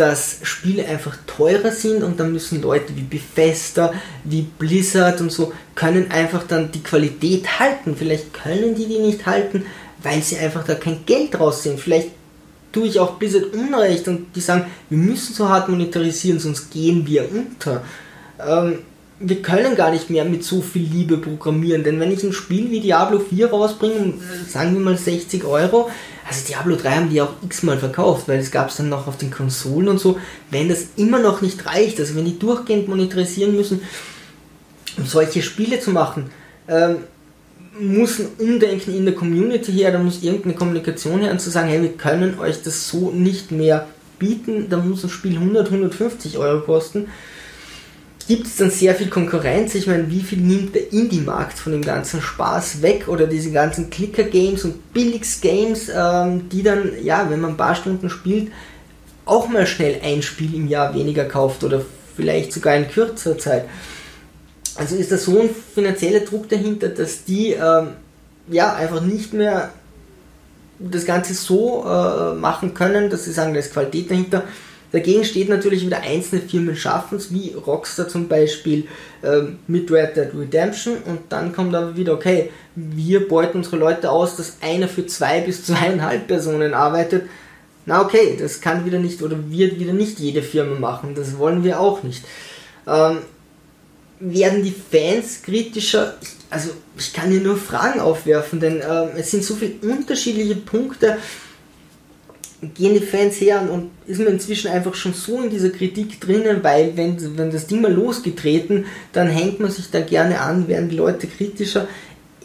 dass 0.00 0.38
Spiele 0.44 0.86
einfach 0.86 1.14
teurer 1.26 1.70
sind 1.70 2.02
und 2.02 2.18
dann 2.18 2.32
müssen 2.32 2.62
Leute 2.62 2.96
wie 2.96 3.02
Bethesda, 3.02 3.92
wie 4.24 4.42
Blizzard 4.42 5.20
und 5.20 5.30
so, 5.30 5.52
können 5.74 6.10
einfach 6.10 6.44
dann 6.46 6.72
die 6.72 6.82
Qualität 6.82 7.60
halten. 7.60 7.94
Vielleicht 7.94 8.32
können 8.32 8.74
die 8.74 8.86
die 8.86 8.98
nicht 8.98 9.26
halten, 9.26 9.66
weil 10.02 10.22
sie 10.22 10.38
einfach 10.38 10.64
da 10.64 10.74
kein 10.74 11.04
Geld 11.04 11.36
sind. 11.52 11.78
Vielleicht 11.78 12.08
tue 12.72 12.86
ich 12.86 12.98
auch 12.98 13.16
Blizzard 13.16 13.52
Unrecht 13.52 14.08
und 14.08 14.34
die 14.34 14.40
sagen, 14.40 14.64
wir 14.88 14.96
müssen 14.96 15.34
so 15.34 15.50
hart 15.50 15.68
monetarisieren, 15.68 16.40
sonst 16.40 16.70
gehen 16.70 17.06
wir 17.06 17.28
unter. 17.30 17.82
Ähm, 18.42 18.78
wir 19.18 19.42
können 19.42 19.76
gar 19.76 19.90
nicht 19.90 20.08
mehr 20.08 20.24
mit 20.24 20.44
so 20.44 20.62
viel 20.62 20.88
Liebe 20.88 21.18
programmieren, 21.18 21.84
denn 21.84 22.00
wenn 22.00 22.10
ich 22.10 22.22
ein 22.22 22.32
Spiel 22.32 22.70
wie 22.70 22.80
Diablo 22.80 23.18
4 23.18 23.50
rausbringe, 23.50 24.14
sagen 24.48 24.72
wir 24.72 24.80
mal 24.80 24.96
60 24.96 25.44
Euro, 25.44 25.90
also 26.30 26.46
Diablo 26.46 26.76
3 26.76 26.90
haben 26.90 27.10
die 27.10 27.20
auch 27.20 27.32
x-mal 27.42 27.76
verkauft, 27.76 28.28
weil 28.28 28.38
es 28.38 28.52
gab 28.52 28.68
es 28.68 28.76
dann 28.76 28.88
noch 28.88 29.08
auf 29.08 29.16
den 29.16 29.32
Konsolen 29.32 29.88
und 29.88 29.98
so. 29.98 30.16
Wenn 30.52 30.68
das 30.68 30.86
immer 30.94 31.18
noch 31.18 31.40
nicht 31.40 31.66
reicht, 31.66 31.98
also 31.98 32.14
wenn 32.14 32.24
die 32.24 32.38
durchgehend 32.38 32.86
monetarisieren 32.86 33.56
müssen, 33.56 33.82
um 34.96 35.06
solche 35.06 35.42
Spiele 35.42 35.80
zu 35.80 35.90
machen, 35.90 36.30
ähm, 36.68 36.98
muss 37.80 38.20
ein 38.20 38.28
Umdenken 38.38 38.96
in 38.96 39.06
der 39.06 39.14
Community 39.16 39.72
her, 39.72 39.90
da 39.90 39.98
muss 39.98 40.22
irgendeine 40.22 40.54
Kommunikation 40.54 41.20
her, 41.20 41.32
und 41.32 41.40
zu 41.40 41.50
sagen, 41.50 41.68
hey, 41.68 41.82
wir 41.82 41.96
können 41.96 42.38
euch 42.38 42.62
das 42.62 42.88
so 42.88 43.10
nicht 43.10 43.50
mehr 43.50 43.88
bieten, 44.20 44.68
da 44.70 44.76
muss 44.76 45.02
ein 45.02 45.10
Spiel 45.10 45.34
100, 45.34 45.66
150 45.66 46.38
Euro 46.38 46.60
kosten 46.60 47.08
gibt 48.30 48.46
es 48.46 48.58
dann 48.58 48.70
sehr 48.70 48.94
viel 48.94 49.08
Konkurrenz. 49.08 49.74
Ich 49.74 49.88
meine, 49.88 50.08
wie 50.08 50.20
viel 50.20 50.38
nimmt 50.38 50.76
der 50.76 50.92
Indie-Markt 50.92 51.58
von 51.58 51.72
dem 51.72 51.82
ganzen 51.82 52.22
Spaß 52.22 52.80
weg 52.80 53.08
oder 53.08 53.26
diese 53.26 53.50
ganzen 53.50 53.90
Clicker-Games 53.90 54.64
und 54.64 54.92
Billigs-Games, 54.92 55.90
ähm, 55.92 56.48
die 56.48 56.62
dann, 56.62 56.92
ja, 57.02 57.28
wenn 57.28 57.40
man 57.40 57.50
ein 57.50 57.56
paar 57.56 57.74
Stunden 57.74 58.08
spielt, 58.08 58.52
auch 59.24 59.48
mal 59.48 59.66
schnell 59.66 59.98
ein 60.04 60.22
Spiel 60.22 60.54
im 60.54 60.68
Jahr 60.68 60.94
weniger 60.94 61.24
kauft 61.24 61.64
oder 61.64 61.82
vielleicht 62.14 62.52
sogar 62.52 62.76
in 62.76 62.88
kürzerer 62.88 63.36
Zeit. 63.36 63.64
Also 64.76 64.94
ist 64.94 65.10
da 65.10 65.18
so 65.18 65.40
ein 65.40 65.50
finanzieller 65.74 66.20
Druck 66.20 66.48
dahinter, 66.48 66.88
dass 66.88 67.24
die 67.24 67.54
ähm, 67.54 67.94
ja 68.48 68.74
einfach 68.74 69.00
nicht 69.00 69.32
mehr 69.32 69.72
das 70.78 71.04
Ganze 71.04 71.34
so 71.34 71.84
äh, 71.84 72.34
machen 72.36 72.74
können, 72.74 73.10
dass 73.10 73.24
sie 73.24 73.32
sagen, 73.32 73.54
da 73.54 73.58
ist 73.58 73.72
Qualität 73.72 74.08
dahinter 74.08 74.44
Dagegen 74.92 75.24
steht 75.24 75.48
natürlich 75.48 75.86
wieder 75.86 76.00
einzelne 76.00 76.42
Firmen 76.42 76.76
schaffen 76.76 77.18
es, 77.18 77.32
wie 77.32 77.54
Rockstar 77.54 78.08
zum 78.08 78.28
Beispiel 78.28 78.86
ähm, 79.22 79.58
mit 79.66 79.90
Red 79.90 80.16
Dead 80.16 80.28
Redemption 80.36 80.98
und 81.06 81.20
dann 81.28 81.52
kommt 81.52 81.74
aber 81.74 81.96
wieder, 81.96 82.12
okay, 82.14 82.50
wir 82.74 83.28
beuten 83.28 83.58
unsere 83.58 83.76
Leute 83.76 84.10
aus, 84.10 84.36
dass 84.36 84.56
einer 84.60 84.88
für 84.88 85.06
zwei 85.06 85.40
bis 85.40 85.64
zweieinhalb 85.64 86.26
Personen 86.26 86.74
arbeitet. 86.74 87.24
Na 87.86 88.02
okay, 88.02 88.36
das 88.38 88.60
kann 88.60 88.84
wieder 88.84 88.98
nicht 88.98 89.22
oder 89.22 89.36
wird 89.48 89.78
wieder 89.78 89.92
nicht 89.92 90.18
jede 90.18 90.42
Firma 90.42 90.78
machen, 90.78 91.14
das 91.14 91.38
wollen 91.38 91.64
wir 91.64 91.80
auch 91.80 92.02
nicht. 92.02 92.24
Ähm, 92.86 93.18
werden 94.18 94.62
die 94.62 94.74
Fans 94.90 95.42
kritischer? 95.42 96.14
also 96.50 96.70
ich 96.98 97.12
kann 97.12 97.30
hier 97.30 97.40
nur 97.40 97.56
Fragen 97.56 98.00
aufwerfen, 98.00 98.60
denn 98.60 98.80
äh, 98.80 99.08
es 99.16 99.30
sind 99.30 99.44
so 99.44 99.54
viele 99.54 99.74
unterschiedliche 99.82 100.56
Punkte, 100.56 101.16
gehen 102.74 102.94
die 102.94 103.00
Fans 103.00 103.40
her 103.40 103.66
und 103.70 103.90
ist 104.06 104.18
man 104.18 104.34
inzwischen 104.34 104.70
einfach 104.70 104.94
schon 104.94 105.14
so 105.14 105.40
in 105.40 105.50
dieser 105.50 105.70
Kritik 105.70 106.20
drinnen, 106.20 106.62
weil 106.62 106.96
wenn, 106.96 107.38
wenn 107.38 107.50
das 107.50 107.66
Ding 107.66 107.80
mal 107.80 107.92
losgetreten, 107.92 108.84
dann 109.12 109.28
hängt 109.28 109.60
man 109.60 109.70
sich 109.70 109.90
da 109.90 110.00
gerne 110.00 110.40
an, 110.40 110.68
werden 110.68 110.90
die 110.90 110.96
Leute 110.96 111.26
kritischer. 111.26 111.88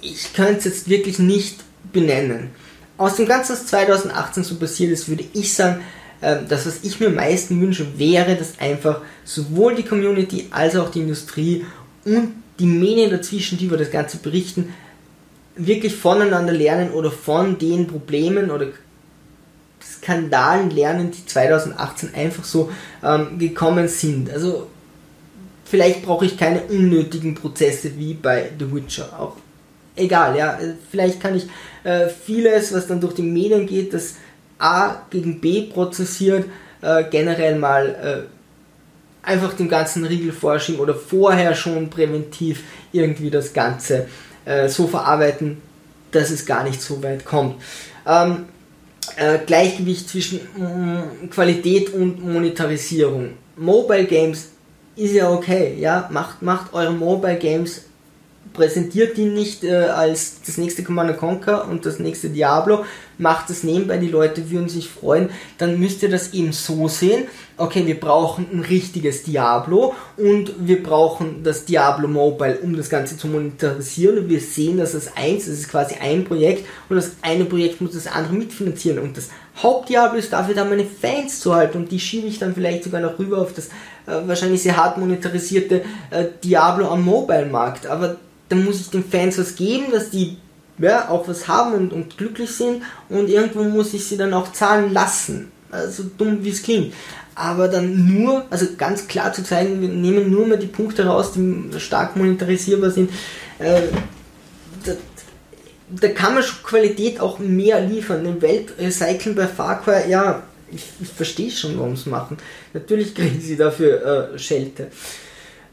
Ich 0.01 0.33
könnte 0.33 0.59
es 0.59 0.65
jetzt 0.65 0.89
wirklich 0.89 1.19
nicht 1.19 1.57
benennen. 1.91 2.49
Aus 2.97 3.17
dem 3.17 3.27
Ganzen, 3.27 3.53
was 3.53 3.67
2018 3.67 4.43
so 4.43 4.55
passiert 4.55 4.91
ist, 4.91 5.09
würde 5.09 5.25
ich 5.33 5.53
sagen, 5.53 5.81
ähm, 6.21 6.45
das, 6.47 6.65
was 6.65 6.79
ich 6.83 6.99
mir 6.99 7.07
am 7.07 7.15
meisten 7.15 7.59
wünsche, 7.59 7.99
wäre, 7.99 8.35
dass 8.35 8.59
einfach 8.59 9.01
sowohl 9.25 9.75
die 9.75 9.83
Community 9.83 10.47
als 10.51 10.77
auch 10.77 10.89
die 10.91 11.01
Industrie 11.01 11.65
und 12.05 12.31
die 12.57 12.65
Medien 12.65 13.11
dazwischen, 13.11 13.57
die 13.57 13.65
über 13.65 13.75
das 13.75 13.91
Ganze 13.91 14.17
berichten, 14.17 14.73
wirklich 15.57 15.93
voneinander 15.93 16.53
lernen 16.53 16.91
oder 16.91 17.11
von 17.11 17.57
den 17.57 17.87
Problemen 17.87 18.49
oder 18.49 18.67
Skandalen 19.85 20.69
lernen, 20.69 21.11
die 21.11 21.25
2018 21.25 22.13
einfach 22.15 22.43
so 22.43 22.71
ähm, 23.03 23.37
gekommen 23.37 23.87
sind. 23.87 24.31
Also 24.31 24.67
vielleicht 25.65 26.03
brauche 26.03 26.25
ich 26.25 26.37
keine 26.37 26.61
unnötigen 26.63 27.35
Prozesse 27.35 27.97
wie 27.97 28.13
bei 28.13 28.51
The 28.57 28.73
Witcher. 28.73 29.19
Auch 29.19 29.35
egal, 29.95 30.37
ja. 30.37 30.57
Vielleicht 30.89 31.19
kann 31.19 31.35
ich 31.35 31.47
äh, 31.83 32.07
vieles, 32.07 32.73
was 32.73 32.87
dann 32.87 33.01
durch 33.01 33.13
die 33.13 33.21
Medien 33.21 33.65
geht, 33.65 33.93
das 33.93 34.15
A 34.57 35.03
gegen 35.09 35.41
B 35.41 35.63
prozessiert, 35.63 36.45
äh, 36.81 37.03
generell 37.09 37.57
mal 37.57 38.27
äh, 39.23 39.27
einfach 39.27 39.53
dem 39.53 39.69
ganzen 39.69 40.05
Riegel 40.05 40.31
vorschieben 40.31 40.79
oder 40.79 40.95
vorher 40.95 41.55
schon 41.55 41.89
präventiv 41.89 42.63
irgendwie 42.91 43.29
das 43.29 43.53
Ganze 43.53 44.07
äh, 44.45 44.69
so 44.69 44.87
verarbeiten, 44.87 45.57
dass 46.11 46.29
es 46.29 46.45
gar 46.45 46.63
nicht 46.63 46.81
so 46.81 47.03
weit 47.03 47.25
kommt. 47.25 47.61
Ähm, 48.07 48.45
äh, 49.17 49.39
Gleichgewicht 49.45 50.09
zwischen 50.09 50.39
mm, 50.57 51.29
Qualität 51.29 51.93
und 51.93 52.23
Monetarisierung. 52.23 53.31
Mobile 53.57 54.05
Games 54.05 54.49
ist 54.95 55.13
ja 55.13 55.29
okay, 55.29 55.75
ja, 55.79 56.09
macht, 56.11 56.41
macht 56.41 56.73
eure 56.73 56.93
Mobile 56.93 57.37
Games 57.37 57.81
präsentiert 58.53 59.17
die 59.17 59.25
nicht 59.25 59.63
äh, 59.63 59.73
als 59.73 60.41
das 60.45 60.57
nächste 60.57 60.83
Command 60.83 61.17
Conquer 61.17 61.67
und 61.67 61.85
das 61.85 61.99
nächste 61.99 62.29
Diablo, 62.29 62.85
macht 63.17 63.49
es 63.49 63.63
nebenbei, 63.63 63.97
die 63.97 64.09
Leute 64.09 64.49
würden 64.49 64.69
sich 64.69 64.89
freuen, 64.89 65.29
dann 65.57 65.79
müsst 65.79 66.03
ihr 66.03 66.09
das 66.09 66.33
eben 66.33 66.51
so 66.51 66.87
sehen, 66.87 67.25
okay, 67.57 67.85
wir 67.85 67.99
brauchen 67.99 68.47
ein 68.51 68.61
richtiges 68.61 69.23
Diablo 69.23 69.93
und 70.17 70.53
wir 70.59 70.83
brauchen 70.83 71.43
das 71.43 71.65
Diablo 71.65 72.07
Mobile, 72.07 72.59
um 72.61 72.75
das 72.75 72.89
Ganze 72.89 73.17
zu 73.17 73.27
monetarisieren. 73.27 74.19
Und 74.19 74.29
wir 74.29 74.41
sehen, 74.41 74.77
dass 74.77 74.91
das 74.91 75.15
eins, 75.15 75.45
das 75.45 75.59
ist 75.59 75.69
quasi 75.69 75.95
ein 76.01 76.25
Projekt 76.25 76.65
und 76.89 76.97
das 76.97 77.11
eine 77.21 77.45
Projekt 77.45 77.79
muss 77.81 77.93
das 77.93 78.07
andere 78.07 78.33
mitfinanzieren. 78.33 78.99
Und 78.99 79.15
das 79.15 79.29
Hauptdiablo 79.61 80.19
ist 80.19 80.33
dafür 80.33 80.55
da 80.55 80.65
meine 80.65 80.85
Fans 80.85 81.39
zu 81.39 81.55
halten. 81.55 81.77
Und 81.77 81.91
die 81.91 81.99
schiebe 81.99 82.27
ich 82.27 82.39
dann 82.39 82.53
vielleicht 82.53 82.83
sogar 82.83 82.99
noch 82.99 83.17
rüber 83.17 83.37
auf 83.37 83.53
das 83.53 83.67
äh, 83.67 84.27
wahrscheinlich 84.27 84.61
sehr 84.61 84.75
hart 84.75 84.97
monetarisierte 84.97 85.83
äh, 86.11 86.25
Diablo 86.43 86.89
am 86.89 87.05
Mobile-Markt, 87.05 87.87
aber 87.87 88.17
dann 88.49 88.63
muss 88.63 88.79
ich 88.79 88.89
den 88.89 89.03
Fans 89.03 89.37
was 89.37 89.55
geben, 89.55 89.85
dass 89.91 90.09
die 90.09 90.37
ja, 90.77 91.09
auch 91.09 91.27
was 91.27 91.47
haben 91.47 91.73
und, 91.73 91.93
und 91.93 92.17
glücklich 92.17 92.51
sind 92.51 92.83
und 93.09 93.29
irgendwo 93.29 93.63
muss 93.63 93.93
ich 93.93 94.05
sie 94.05 94.17
dann 94.17 94.33
auch 94.33 94.51
zahlen 94.51 94.93
lassen. 94.93 95.51
Also 95.71 96.03
dumm 96.17 96.43
wie 96.43 96.49
es 96.49 96.63
klingt. 96.63 96.93
Aber 97.33 97.67
dann 97.67 98.07
nur, 98.07 98.45
also 98.49 98.65
ganz 98.77 99.07
klar 99.07 99.33
zu 99.33 99.43
zeigen, 99.43 99.81
wir 99.81 99.89
nehmen 99.89 100.31
nur 100.31 100.47
mal 100.47 100.57
die 100.57 100.67
Punkte 100.67 101.05
raus, 101.05 101.33
die 101.33 101.79
stark 101.79 102.15
monetarisierbar 102.15 102.91
sind. 102.91 103.11
Äh, 103.59 103.81
da, 104.85 104.93
da, 105.89 106.07
kann 106.09 106.33
man 106.33 106.43
schon 106.43 106.63
Qualität 106.63 107.19
auch 107.19 107.39
mehr 107.39 107.81
liefern. 107.81 108.23
Den 108.23 108.41
Weltrecyceln 108.41 109.35
bei 109.35 109.47
Far 109.47 109.81
Cry, 109.81 110.09
ja, 110.09 110.43
ich, 110.71 110.85
ich 111.01 111.09
verstehe 111.09 111.51
schon, 111.51 111.77
warum 111.77 111.95
sie 111.95 112.03
es 112.03 112.05
machen. 112.05 112.37
Natürlich 112.73 113.13
kriegen 113.13 113.41
sie 113.41 113.57
dafür 113.57 114.33
äh, 114.33 114.39
Schelte. 114.39 114.87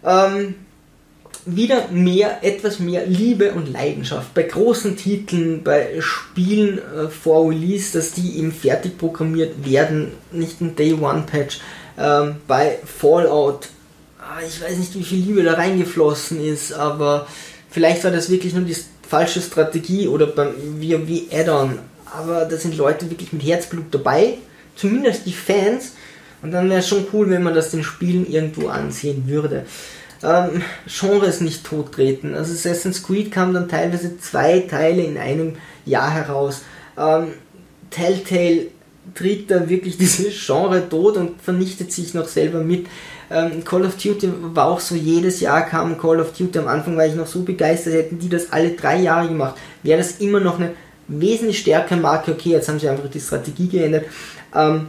Ähm, 0.05 0.57
wieder 1.45 1.89
mehr, 1.89 2.45
etwas 2.45 2.79
mehr 2.79 3.07
Liebe 3.07 3.53
und 3.53 3.71
Leidenschaft. 3.71 4.33
Bei 4.35 4.43
großen 4.43 4.97
Titeln, 4.97 5.63
bei 5.63 6.01
Spielen 6.01 6.79
äh, 6.79 7.09
vor 7.09 7.51
Release, 7.51 7.93
dass 7.93 8.13
die 8.13 8.39
eben 8.39 8.53
fertig 8.53 8.99
programmiert 8.99 9.67
werden, 9.69 10.13
nicht 10.31 10.61
ein 10.61 10.77
Day 10.77 10.95
One 10.95 11.25
Patch. 11.27 11.61
Ähm, 11.99 12.37
bei 12.47 12.79
Fallout, 12.85 13.69
ah, 14.21 14.41
ich 14.47 14.63
weiß 14.63 14.79
nicht, 14.79 14.95
wie 14.95 15.03
viel 15.03 15.19
Liebe 15.19 15.43
da 15.43 15.55
reingeflossen 15.55 16.43
ist, 16.43 16.73
aber 16.73 17.27
vielleicht 17.71 18.05
war 18.05 18.11
das 18.11 18.31
wirklich 18.31 18.55
nur 18.55 18.65
die 18.65 18.77
falsche 19.09 19.41
Strategie 19.41 20.09
oder 20.09 20.27
beim 20.27 20.55
WoW 20.81 21.33
Add-on. 21.33 21.79
Aber 22.07 22.45
da 22.45 22.57
sind 22.57 22.77
Leute 22.77 23.11
wirklich 23.11 23.33
mit 23.33 23.45
Herzblut 23.45 23.87
dabei, 23.91 24.35
zumindest 24.77 25.27
die 25.27 25.33
Fans. 25.33 25.93
Und 26.43 26.51
dann 26.51 26.69
wäre 26.69 26.81
es 26.81 26.89
schon 26.89 27.07
cool, 27.13 27.31
wenn 27.31 27.43
man 27.43 27.55
das 27.55 27.71
den 27.71 27.85
Spielen 27.85 28.31
irgendwo 28.31 28.69
ansehen 28.69 29.29
würde 29.29 29.65
ähm, 30.23 30.63
Genres 30.87 31.41
nicht 31.41 31.65
tottreten. 31.65 32.35
Also 32.35 32.53
Assassin's 32.53 33.03
Creed 33.03 33.31
kam 33.31 33.53
dann 33.55 33.69
teilweise 33.69 34.19
zwei 34.19 34.61
Teile 34.61 35.03
in 35.03 35.19
einem 35.19 35.57
Jahr 35.85 36.11
heraus. 36.11 36.63
Ähm, 36.97 37.29
Telltale 37.91 38.69
tritt 39.15 39.51
da 39.51 39.69
wirklich 39.69 39.97
dieses 39.99 40.35
Genre 40.45 40.89
tot 40.89 41.17
und 41.17 41.41
vernichtet 41.41 41.93
sich 41.93 42.15
noch 42.15 42.29
selber 42.29 42.61
mit. 42.61 42.87
Ähm, 43.31 43.65
Call 43.65 43.85
of 43.85 43.97
Duty 43.97 44.31
war 44.55 44.67
auch 44.67 44.81
so, 44.81 44.95
jedes 44.95 45.41
Jahr 45.41 45.63
kam 45.63 45.99
Call 45.99 46.21
of 46.21 46.33
Duty. 46.33 46.59
Am 46.59 46.69
Anfang 46.69 46.97
war 46.97 47.07
ich 47.07 47.15
noch 47.15 47.27
so 47.27 47.43
begeistert, 47.43 47.95
hätten 47.95 48.19
die 48.19 48.29
das 48.29 48.53
alle 48.53 48.71
drei 48.71 49.01
Jahre 49.01 49.29
gemacht, 49.29 49.57
wäre 49.83 49.99
das 49.99 50.19
immer 50.19 50.41
noch 50.41 50.59
eine 50.59 50.73
wesentlich 51.09 51.59
stärkere 51.59 51.99
Marke. 51.99 52.33
Okay, 52.33 52.51
jetzt 52.51 52.69
haben 52.69 52.79
sie 52.79 52.89
einfach 52.89 53.09
die 53.11 53.21
Strategie 53.21 53.69
geändert. 53.69 54.05
Ähm, 54.55 54.89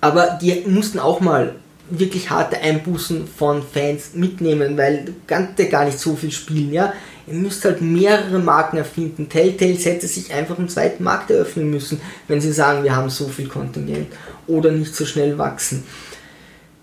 aber 0.00 0.38
die 0.40 0.64
mussten 0.66 0.98
auch 0.98 1.20
mal 1.20 1.54
wirklich 1.90 2.30
harte 2.30 2.58
Einbußen 2.58 3.26
von 3.26 3.62
Fans 3.62 4.14
mitnehmen, 4.14 4.76
weil 4.76 5.04
du 5.04 5.12
kannst 5.26 5.58
ja 5.58 5.66
gar 5.66 5.84
nicht 5.84 5.98
so 5.98 6.16
viel 6.16 6.30
spielen, 6.30 6.72
ja. 6.72 6.92
Ihr 7.26 7.34
müsst 7.34 7.64
halt 7.64 7.80
mehrere 7.80 8.40
Marken 8.40 8.78
erfinden. 8.78 9.28
Telltale 9.28 9.74
hätte 9.74 10.08
sich 10.08 10.32
einfach 10.32 10.58
einen 10.58 10.68
zweiten 10.68 11.04
Markt 11.04 11.30
eröffnen 11.30 11.70
müssen, 11.70 12.00
wenn 12.26 12.40
sie 12.40 12.52
sagen, 12.52 12.82
wir 12.82 12.96
haben 12.96 13.10
so 13.10 13.28
viel 13.28 13.48
Kontingent 13.48 14.08
oder 14.48 14.72
nicht 14.72 14.94
so 14.94 15.04
schnell 15.04 15.38
wachsen. 15.38 15.84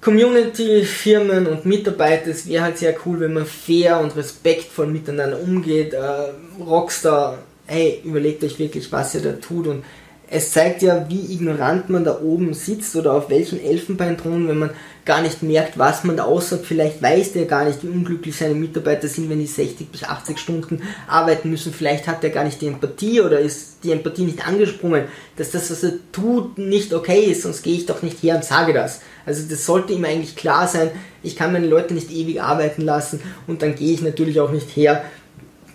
Community, 0.01 0.83
Firmen 0.85 1.45
und 1.45 1.65
Mitarbeiter, 1.65 2.29
es 2.29 2.47
wäre 2.47 2.63
halt 2.63 2.77
sehr 2.77 2.95
cool, 3.05 3.19
wenn 3.19 3.33
man 3.33 3.45
fair 3.45 3.99
und 3.99 4.15
respektvoll 4.15 4.87
miteinander 4.87 5.41
umgeht. 5.41 5.93
Äh, 5.93 6.63
Rockstar, 6.63 7.39
hey, 7.65 8.01
überlegt 8.05 8.43
euch 8.43 8.57
wirklich, 8.59 8.89
was 8.93 9.15
ihr 9.15 9.21
da 9.21 9.33
tut 9.33 9.67
und 9.67 9.83
es 10.31 10.51
zeigt 10.51 10.83
ja, 10.83 11.07
wie 11.09 11.33
ignorant 11.33 11.89
man 11.89 12.03
da 12.03 12.19
oben 12.21 12.53
sitzt 12.53 12.95
oder 12.95 13.13
auf 13.13 13.29
welchen 13.31 13.63
Elfenbeinthron, 13.63 14.47
wenn 14.47 14.59
man 14.59 14.69
gar 15.03 15.23
nicht 15.23 15.41
merkt, 15.41 15.79
was 15.79 16.03
man 16.03 16.17
da 16.17 16.25
aussagt. 16.25 16.67
Vielleicht 16.67 17.01
weiß 17.01 17.33
der 17.33 17.45
gar 17.45 17.65
nicht, 17.65 17.81
wie 17.81 17.87
unglücklich 17.87 18.35
seine 18.37 18.53
Mitarbeiter 18.53 19.07
sind, 19.07 19.29
wenn 19.29 19.39
die 19.39 19.47
60 19.47 19.89
bis 19.89 20.03
80 20.03 20.37
Stunden 20.37 20.83
arbeiten 21.07 21.49
müssen. 21.49 21.73
Vielleicht 21.73 22.07
hat 22.07 22.23
er 22.23 22.29
gar 22.29 22.43
nicht 22.43 22.61
die 22.61 22.67
Empathie 22.67 23.21
oder 23.21 23.39
ist 23.39 23.77
die 23.83 23.91
Empathie 23.91 24.25
nicht 24.25 24.47
angesprungen, 24.47 25.05
dass 25.35 25.49
das, 25.49 25.71
was 25.71 25.83
er 25.83 25.93
tut, 26.11 26.59
nicht 26.59 26.93
okay 26.93 27.21
ist, 27.21 27.41
sonst 27.41 27.63
gehe 27.63 27.75
ich 27.75 27.87
doch 27.87 28.03
nicht 28.03 28.21
her 28.21 28.35
und 28.35 28.45
sage 28.45 28.73
das. 28.73 29.01
Also 29.25 29.49
das 29.49 29.65
sollte 29.65 29.93
ihm 29.93 30.05
eigentlich 30.05 30.35
klar 30.35 30.67
sein. 30.67 30.91
Ich 31.23 31.35
kann 31.35 31.53
meine 31.53 31.67
Leute 31.67 31.95
nicht 31.95 32.11
ewig 32.11 32.39
arbeiten 32.39 32.83
lassen 32.83 33.19
und 33.47 33.63
dann 33.63 33.73
gehe 33.73 33.93
ich 33.93 34.03
natürlich 34.03 34.39
auch 34.39 34.51
nicht 34.51 34.75
her 34.75 35.03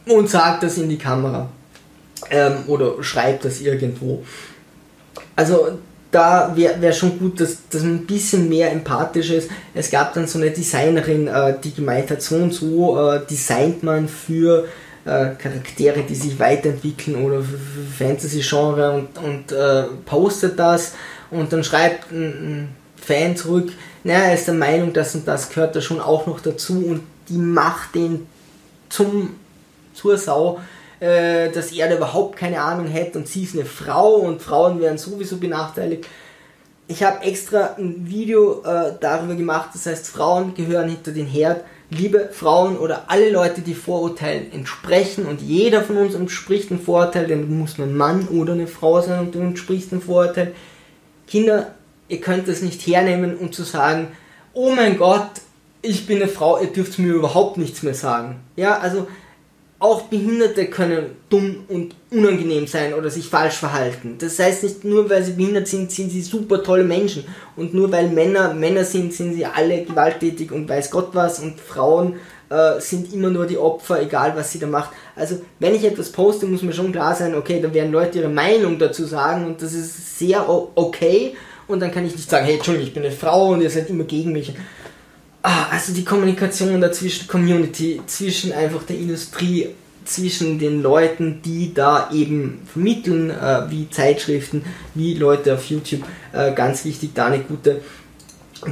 und 0.06 0.30
sage 0.30 0.58
das 0.60 0.78
in 0.78 0.88
die 0.88 0.98
Kamera 0.98 1.48
ähm, 2.30 2.64
oder 2.66 3.02
schreibe 3.02 3.40
das 3.42 3.60
irgendwo. 3.60 4.24
Also 5.36 5.78
da 6.10 6.52
wäre 6.54 6.80
wär 6.80 6.92
schon 6.92 7.18
gut, 7.18 7.40
dass 7.40 7.58
das 7.70 7.82
ein 7.82 8.06
bisschen 8.06 8.48
mehr 8.48 8.70
empathisch 8.70 9.30
ist. 9.30 9.50
Es 9.74 9.90
gab 9.90 10.14
dann 10.14 10.28
so 10.28 10.38
eine 10.38 10.50
Designerin, 10.50 11.26
äh, 11.26 11.54
die 11.62 11.74
gemeint 11.74 12.10
hat, 12.10 12.22
so 12.22 12.36
und 12.36 12.52
so 12.52 13.10
äh, 13.10 13.20
designt 13.28 13.82
man 13.82 14.08
für 14.08 14.66
äh, 15.04 15.30
Charaktere, 15.36 16.02
die 16.08 16.14
sich 16.14 16.38
weiterentwickeln 16.38 17.24
oder 17.24 17.42
Fantasy-Genre 17.98 18.92
und, 18.92 19.18
und 19.18 19.52
äh, 19.52 19.84
postet 20.06 20.58
das 20.58 20.94
und 21.30 21.52
dann 21.52 21.64
schreibt 21.64 22.12
ein, 22.12 22.22
ein 22.22 22.68
Fan 22.96 23.36
zurück, 23.36 23.72
naja, 24.04 24.26
er 24.26 24.34
ist 24.34 24.46
der 24.46 24.54
Meinung, 24.54 24.92
das 24.92 25.14
und 25.14 25.26
das 25.26 25.48
gehört 25.48 25.74
da 25.74 25.80
schon 25.80 26.00
auch 26.00 26.26
noch 26.26 26.40
dazu 26.40 26.84
und 26.86 27.02
die 27.28 27.38
macht 27.38 27.94
den 27.94 28.26
zum 28.88 29.30
zur 29.94 30.18
Sau 30.18 30.60
äh, 31.04 31.52
dass 31.52 31.70
er 31.70 31.88
da 31.88 31.96
überhaupt 31.96 32.36
keine 32.36 32.62
Ahnung 32.62 32.86
hätte 32.86 33.18
und 33.18 33.28
sie 33.28 33.44
ist 33.44 33.54
eine 33.54 33.66
Frau 33.66 34.14
und 34.14 34.40
Frauen 34.40 34.80
werden 34.80 34.96
sowieso 34.96 35.36
benachteiligt. 35.36 36.06
Ich 36.88 37.02
habe 37.02 37.22
extra 37.24 37.74
ein 37.76 38.06
Video 38.08 38.62
äh, 38.62 38.92
darüber 39.00 39.34
gemacht, 39.34 39.70
das 39.74 39.84
heißt 39.84 40.08
Frauen 40.08 40.54
gehören 40.54 40.88
hinter 40.88 41.12
den 41.12 41.26
Herd. 41.26 41.64
Liebe 41.90 42.30
Frauen 42.32 42.78
oder 42.78 43.04
alle 43.08 43.30
Leute, 43.30 43.60
die 43.60 43.74
Vorurteilen 43.74 44.50
entsprechen 44.50 45.26
und 45.26 45.42
jeder 45.42 45.82
von 45.82 45.98
uns 45.98 46.14
entspricht 46.14 46.70
einem 46.70 46.80
Vorurteil, 46.80 47.26
denn 47.26 47.42
du 47.42 47.54
musst 47.54 47.78
ein 47.78 47.94
Mann 47.94 48.26
oder 48.28 48.54
eine 48.54 48.66
Frau 48.66 49.02
sein 49.02 49.20
und 49.20 49.34
du 49.34 49.40
entsprichst 49.40 49.92
einem 49.92 50.00
Vorurteil. 50.00 50.54
Kinder, 51.28 51.74
ihr 52.08 52.20
könnt 52.22 52.48
das 52.48 52.62
nicht 52.62 52.80
hernehmen, 52.86 53.36
um 53.36 53.52
zu 53.52 53.62
sagen, 53.62 54.08
oh 54.54 54.70
mein 54.74 54.96
Gott, 54.96 55.28
ich 55.82 56.06
bin 56.06 56.16
eine 56.16 56.28
Frau, 56.28 56.58
ihr 56.58 56.68
dürft 56.68 56.98
mir 56.98 57.12
überhaupt 57.12 57.58
nichts 57.58 57.82
mehr 57.82 57.94
sagen. 57.94 58.40
Ja, 58.56 58.78
also 58.78 59.06
auch 59.84 60.02
Behinderte 60.04 60.66
können 60.66 61.16
dumm 61.28 61.64
und 61.68 61.94
unangenehm 62.10 62.66
sein 62.66 62.94
oder 62.94 63.10
sich 63.10 63.28
falsch 63.28 63.56
verhalten. 63.56 64.16
Das 64.18 64.38
heißt 64.38 64.62
nicht 64.62 64.82
nur, 64.82 65.10
weil 65.10 65.22
sie 65.22 65.32
behindert 65.32 65.68
sind, 65.68 65.90
sind 65.90 66.10
sie 66.10 66.22
super 66.22 66.62
tolle 66.62 66.84
Menschen. 66.84 67.26
Und 67.54 67.74
nur 67.74 67.92
weil 67.92 68.08
Männer 68.08 68.54
Männer 68.54 68.84
sind, 68.84 69.12
sind 69.12 69.34
sie 69.34 69.44
alle 69.44 69.84
gewalttätig 69.84 70.50
und 70.52 70.66
weiß 70.70 70.90
Gott 70.90 71.10
was. 71.12 71.38
Und 71.40 71.60
Frauen 71.60 72.14
äh, 72.48 72.80
sind 72.80 73.12
immer 73.12 73.28
nur 73.28 73.44
die 73.44 73.58
Opfer, 73.58 74.00
egal 74.00 74.34
was 74.34 74.52
sie 74.52 74.58
da 74.58 74.66
macht. 74.66 74.90
Also 75.14 75.42
wenn 75.58 75.74
ich 75.74 75.84
etwas 75.84 76.10
poste, 76.10 76.46
muss 76.46 76.62
mir 76.62 76.72
schon 76.72 76.90
klar 76.90 77.14
sein, 77.14 77.34
okay, 77.34 77.60
da 77.60 77.72
werden 77.74 77.92
Leute 77.92 78.20
ihre 78.20 78.30
Meinung 78.30 78.78
dazu 78.78 79.04
sagen 79.04 79.44
und 79.44 79.60
das 79.60 79.74
ist 79.74 80.18
sehr 80.18 80.48
okay. 80.48 81.34
Und 81.68 81.80
dann 81.80 81.90
kann 81.90 82.06
ich 82.06 82.16
nicht 82.16 82.30
sagen, 82.30 82.46
hey, 82.46 82.54
Entschuldigung, 82.54 82.88
ich 82.88 82.94
bin 82.94 83.02
eine 83.02 83.12
Frau 83.12 83.48
und 83.48 83.60
ihr 83.60 83.70
seid 83.70 83.90
immer 83.90 84.04
gegen 84.04 84.32
mich 84.32 84.54
ah, 85.44 85.68
also 85.70 85.92
die 85.92 86.04
Kommunikation 86.04 86.80
dazwischen, 86.80 87.28
Community, 87.28 88.00
zwischen 88.06 88.52
einfach 88.52 88.82
der 88.82 88.96
Industrie, 88.96 89.68
zwischen 90.04 90.58
den 90.58 90.82
Leuten, 90.82 91.40
die 91.44 91.72
da 91.72 92.10
eben 92.12 92.62
vermitteln, 92.70 93.30
äh, 93.30 93.70
wie 93.70 93.88
Zeitschriften, 93.88 94.64
wie 94.94 95.14
Leute 95.14 95.54
auf 95.54 95.64
YouTube, 95.70 96.02
äh, 96.32 96.52
ganz 96.52 96.84
wichtig, 96.84 97.10
da 97.14 97.26
eine 97.26 97.40
gute 97.40 97.80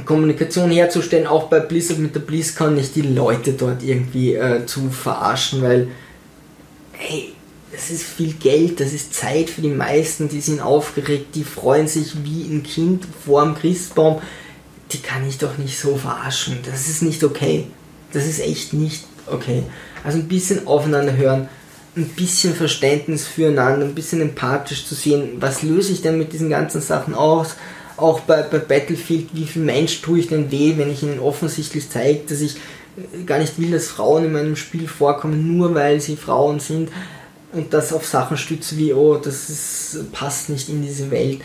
Kommunikation 0.05 0.71
herzustellen, 0.71 1.27
auch 1.27 1.45
bei 1.45 1.59
Blizzard 1.59 1.99
mit 1.99 2.15
der 2.15 2.21
BlizzCon 2.21 2.75
nicht 2.75 2.95
die 2.95 3.01
Leute 3.01 3.53
dort 3.53 3.83
irgendwie 3.83 4.33
äh, 4.33 4.65
zu 4.65 4.89
verarschen, 4.89 5.61
weil, 5.61 5.87
hey, 6.93 7.33
das 7.71 7.89
ist 7.89 8.03
viel 8.03 8.33
Geld, 8.33 8.79
das 8.79 8.93
ist 8.93 9.13
Zeit 9.13 9.49
für 9.49 9.61
die 9.61 9.69
meisten, 9.69 10.29
die 10.29 10.41
sind 10.41 10.61
aufgeregt, 10.61 11.35
die 11.35 11.43
freuen 11.43 11.87
sich 11.87 12.23
wie 12.23 12.43
ein 12.43 12.63
Kind 12.63 13.05
vor 13.25 13.43
dem 13.43 13.55
Christbaum, 13.55 14.21
die 14.93 15.01
kann 15.01 15.27
ich 15.27 15.37
doch 15.37 15.57
nicht 15.57 15.79
so 15.79 15.97
verarschen. 15.97 16.59
Das 16.65 16.87
ist 16.87 17.01
nicht 17.01 17.23
okay. 17.23 17.65
Das 18.13 18.25
ist 18.25 18.39
echt 18.39 18.73
nicht 18.73 19.05
okay. 19.27 19.63
Also 20.03 20.19
ein 20.19 20.27
bisschen 20.27 20.67
aufeinander 20.67 21.15
hören. 21.15 21.49
ein 21.95 22.07
bisschen 22.07 22.55
Verständnis 22.55 23.27
füreinander, 23.27 23.85
ein 23.85 23.95
bisschen 23.95 24.21
empathisch 24.21 24.85
zu 24.87 24.95
sehen, 24.95 25.33
was 25.39 25.61
löse 25.61 25.93
ich 25.93 26.01
denn 26.01 26.17
mit 26.17 26.33
diesen 26.33 26.49
ganzen 26.49 26.81
Sachen 26.81 27.13
aus. 27.13 27.55
Auch 27.97 28.21
bei, 28.21 28.41
bei 28.41 28.57
Battlefield, 28.57 29.29
wie 29.33 29.45
viel 29.45 29.61
Mensch 29.61 30.01
tue 30.01 30.19
ich 30.19 30.27
denn 30.27 30.49
weh, 30.49 30.73
wenn 30.77 30.91
ich 30.91 31.03
ihnen 31.03 31.19
offensichtlich 31.19 31.89
zeige, 31.91 32.21
dass 32.27 32.41
ich 32.41 32.55
gar 33.25 33.37
nicht 33.37 33.59
will, 33.59 33.71
dass 33.71 33.87
Frauen 33.87 34.25
in 34.25 34.33
meinem 34.33 34.55
Spiel 34.55 34.87
vorkommen, 34.87 35.55
nur 35.55 35.75
weil 35.75 36.01
sie 36.01 36.15
Frauen 36.15 36.59
sind 36.59 36.89
und 37.51 37.73
das 37.73 37.93
auf 37.93 38.05
Sachen 38.07 38.37
stütze 38.37 38.77
wie, 38.77 38.93
oh, 38.93 39.17
das 39.17 39.49
ist, 39.49 40.11
passt 40.11 40.49
nicht 40.49 40.69
in 40.69 40.81
diese 40.81 41.11
Welt. 41.11 41.41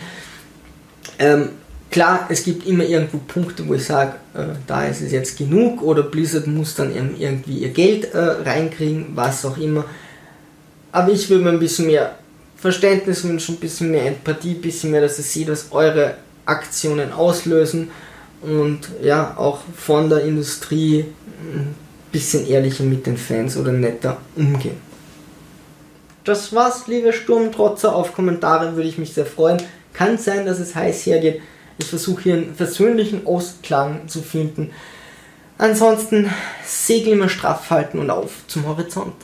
Ähm, 1.19 1.49
klar, 1.89 2.27
es 2.29 2.43
gibt 2.43 2.65
immer 2.67 2.83
irgendwo 2.83 3.17
Punkte, 3.17 3.67
wo 3.67 3.73
ich 3.73 3.85
sage, 3.85 4.13
äh, 4.33 4.45
da 4.67 4.85
ist 4.85 5.01
es 5.01 5.11
jetzt 5.11 5.37
genug 5.37 5.81
oder 5.81 6.03
Blizzard 6.03 6.47
muss 6.47 6.75
dann 6.75 6.95
irgendwie 6.95 7.59
ihr 7.59 7.69
Geld 7.69 8.13
äh, 8.13 8.17
reinkriegen, 8.17 9.07
was 9.15 9.45
auch 9.45 9.57
immer. 9.57 9.85
Aber 10.91 11.11
ich 11.11 11.29
würde 11.29 11.43
mir 11.43 11.51
ein 11.51 11.59
bisschen 11.59 11.87
mehr 11.87 12.15
Verständnis 12.57 13.23
wünschen, 13.23 13.55
ein 13.55 13.59
bisschen 13.59 13.91
mehr 13.91 14.07
Empathie, 14.07 14.55
ein 14.55 14.61
bisschen 14.61 14.91
mehr, 14.91 15.01
dass 15.01 15.17
ihr 15.17 15.23
seht, 15.23 15.49
was 15.49 15.67
eure 15.71 16.15
Aktionen 16.45 17.11
auslösen 17.11 17.89
und 18.41 18.89
ja, 19.01 19.35
auch 19.37 19.59
von 19.75 20.09
der 20.09 20.23
Industrie 20.23 21.05
ein 21.53 21.75
bisschen 22.11 22.47
ehrlicher 22.47 22.83
mit 22.83 23.05
den 23.05 23.17
Fans 23.17 23.55
oder 23.57 23.71
netter 23.71 24.17
umgehen. 24.35 24.77
Das 26.23 26.53
war's, 26.53 26.87
liebe 26.87 27.13
Sturmtrotzer. 27.13 27.95
Auf 27.95 28.13
Kommentare 28.13 28.75
würde 28.75 28.89
ich 28.89 28.97
mich 28.97 29.13
sehr 29.13 29.25
freuen. 29.25 29.61
Kann 29.93 30.17
sein, 30.17 30.45
dass 30.45 30.59
es 30.59 30.75
heiß 30.75 31.05
hergeht. 31.05 31.41
Ich 31.79 31.87
versuche 31.87 32.23
hier 32.23 32.33
einen 32.35 32.55
versöhnlichen 32.55 33.25
Ausklang 33.25 34.07
zu 34.07 34.21
finden. 34.21 34.71
Ansonsten 35.57 36.29
Segel 36.63 37.13
immer 37.13 37.29
straff 37.29 37.69
halten 37.71 37.99
und 37.99 38.11
auf 38.11 38.45
zum 38.47 38.67
Horizont. 38.67 39.15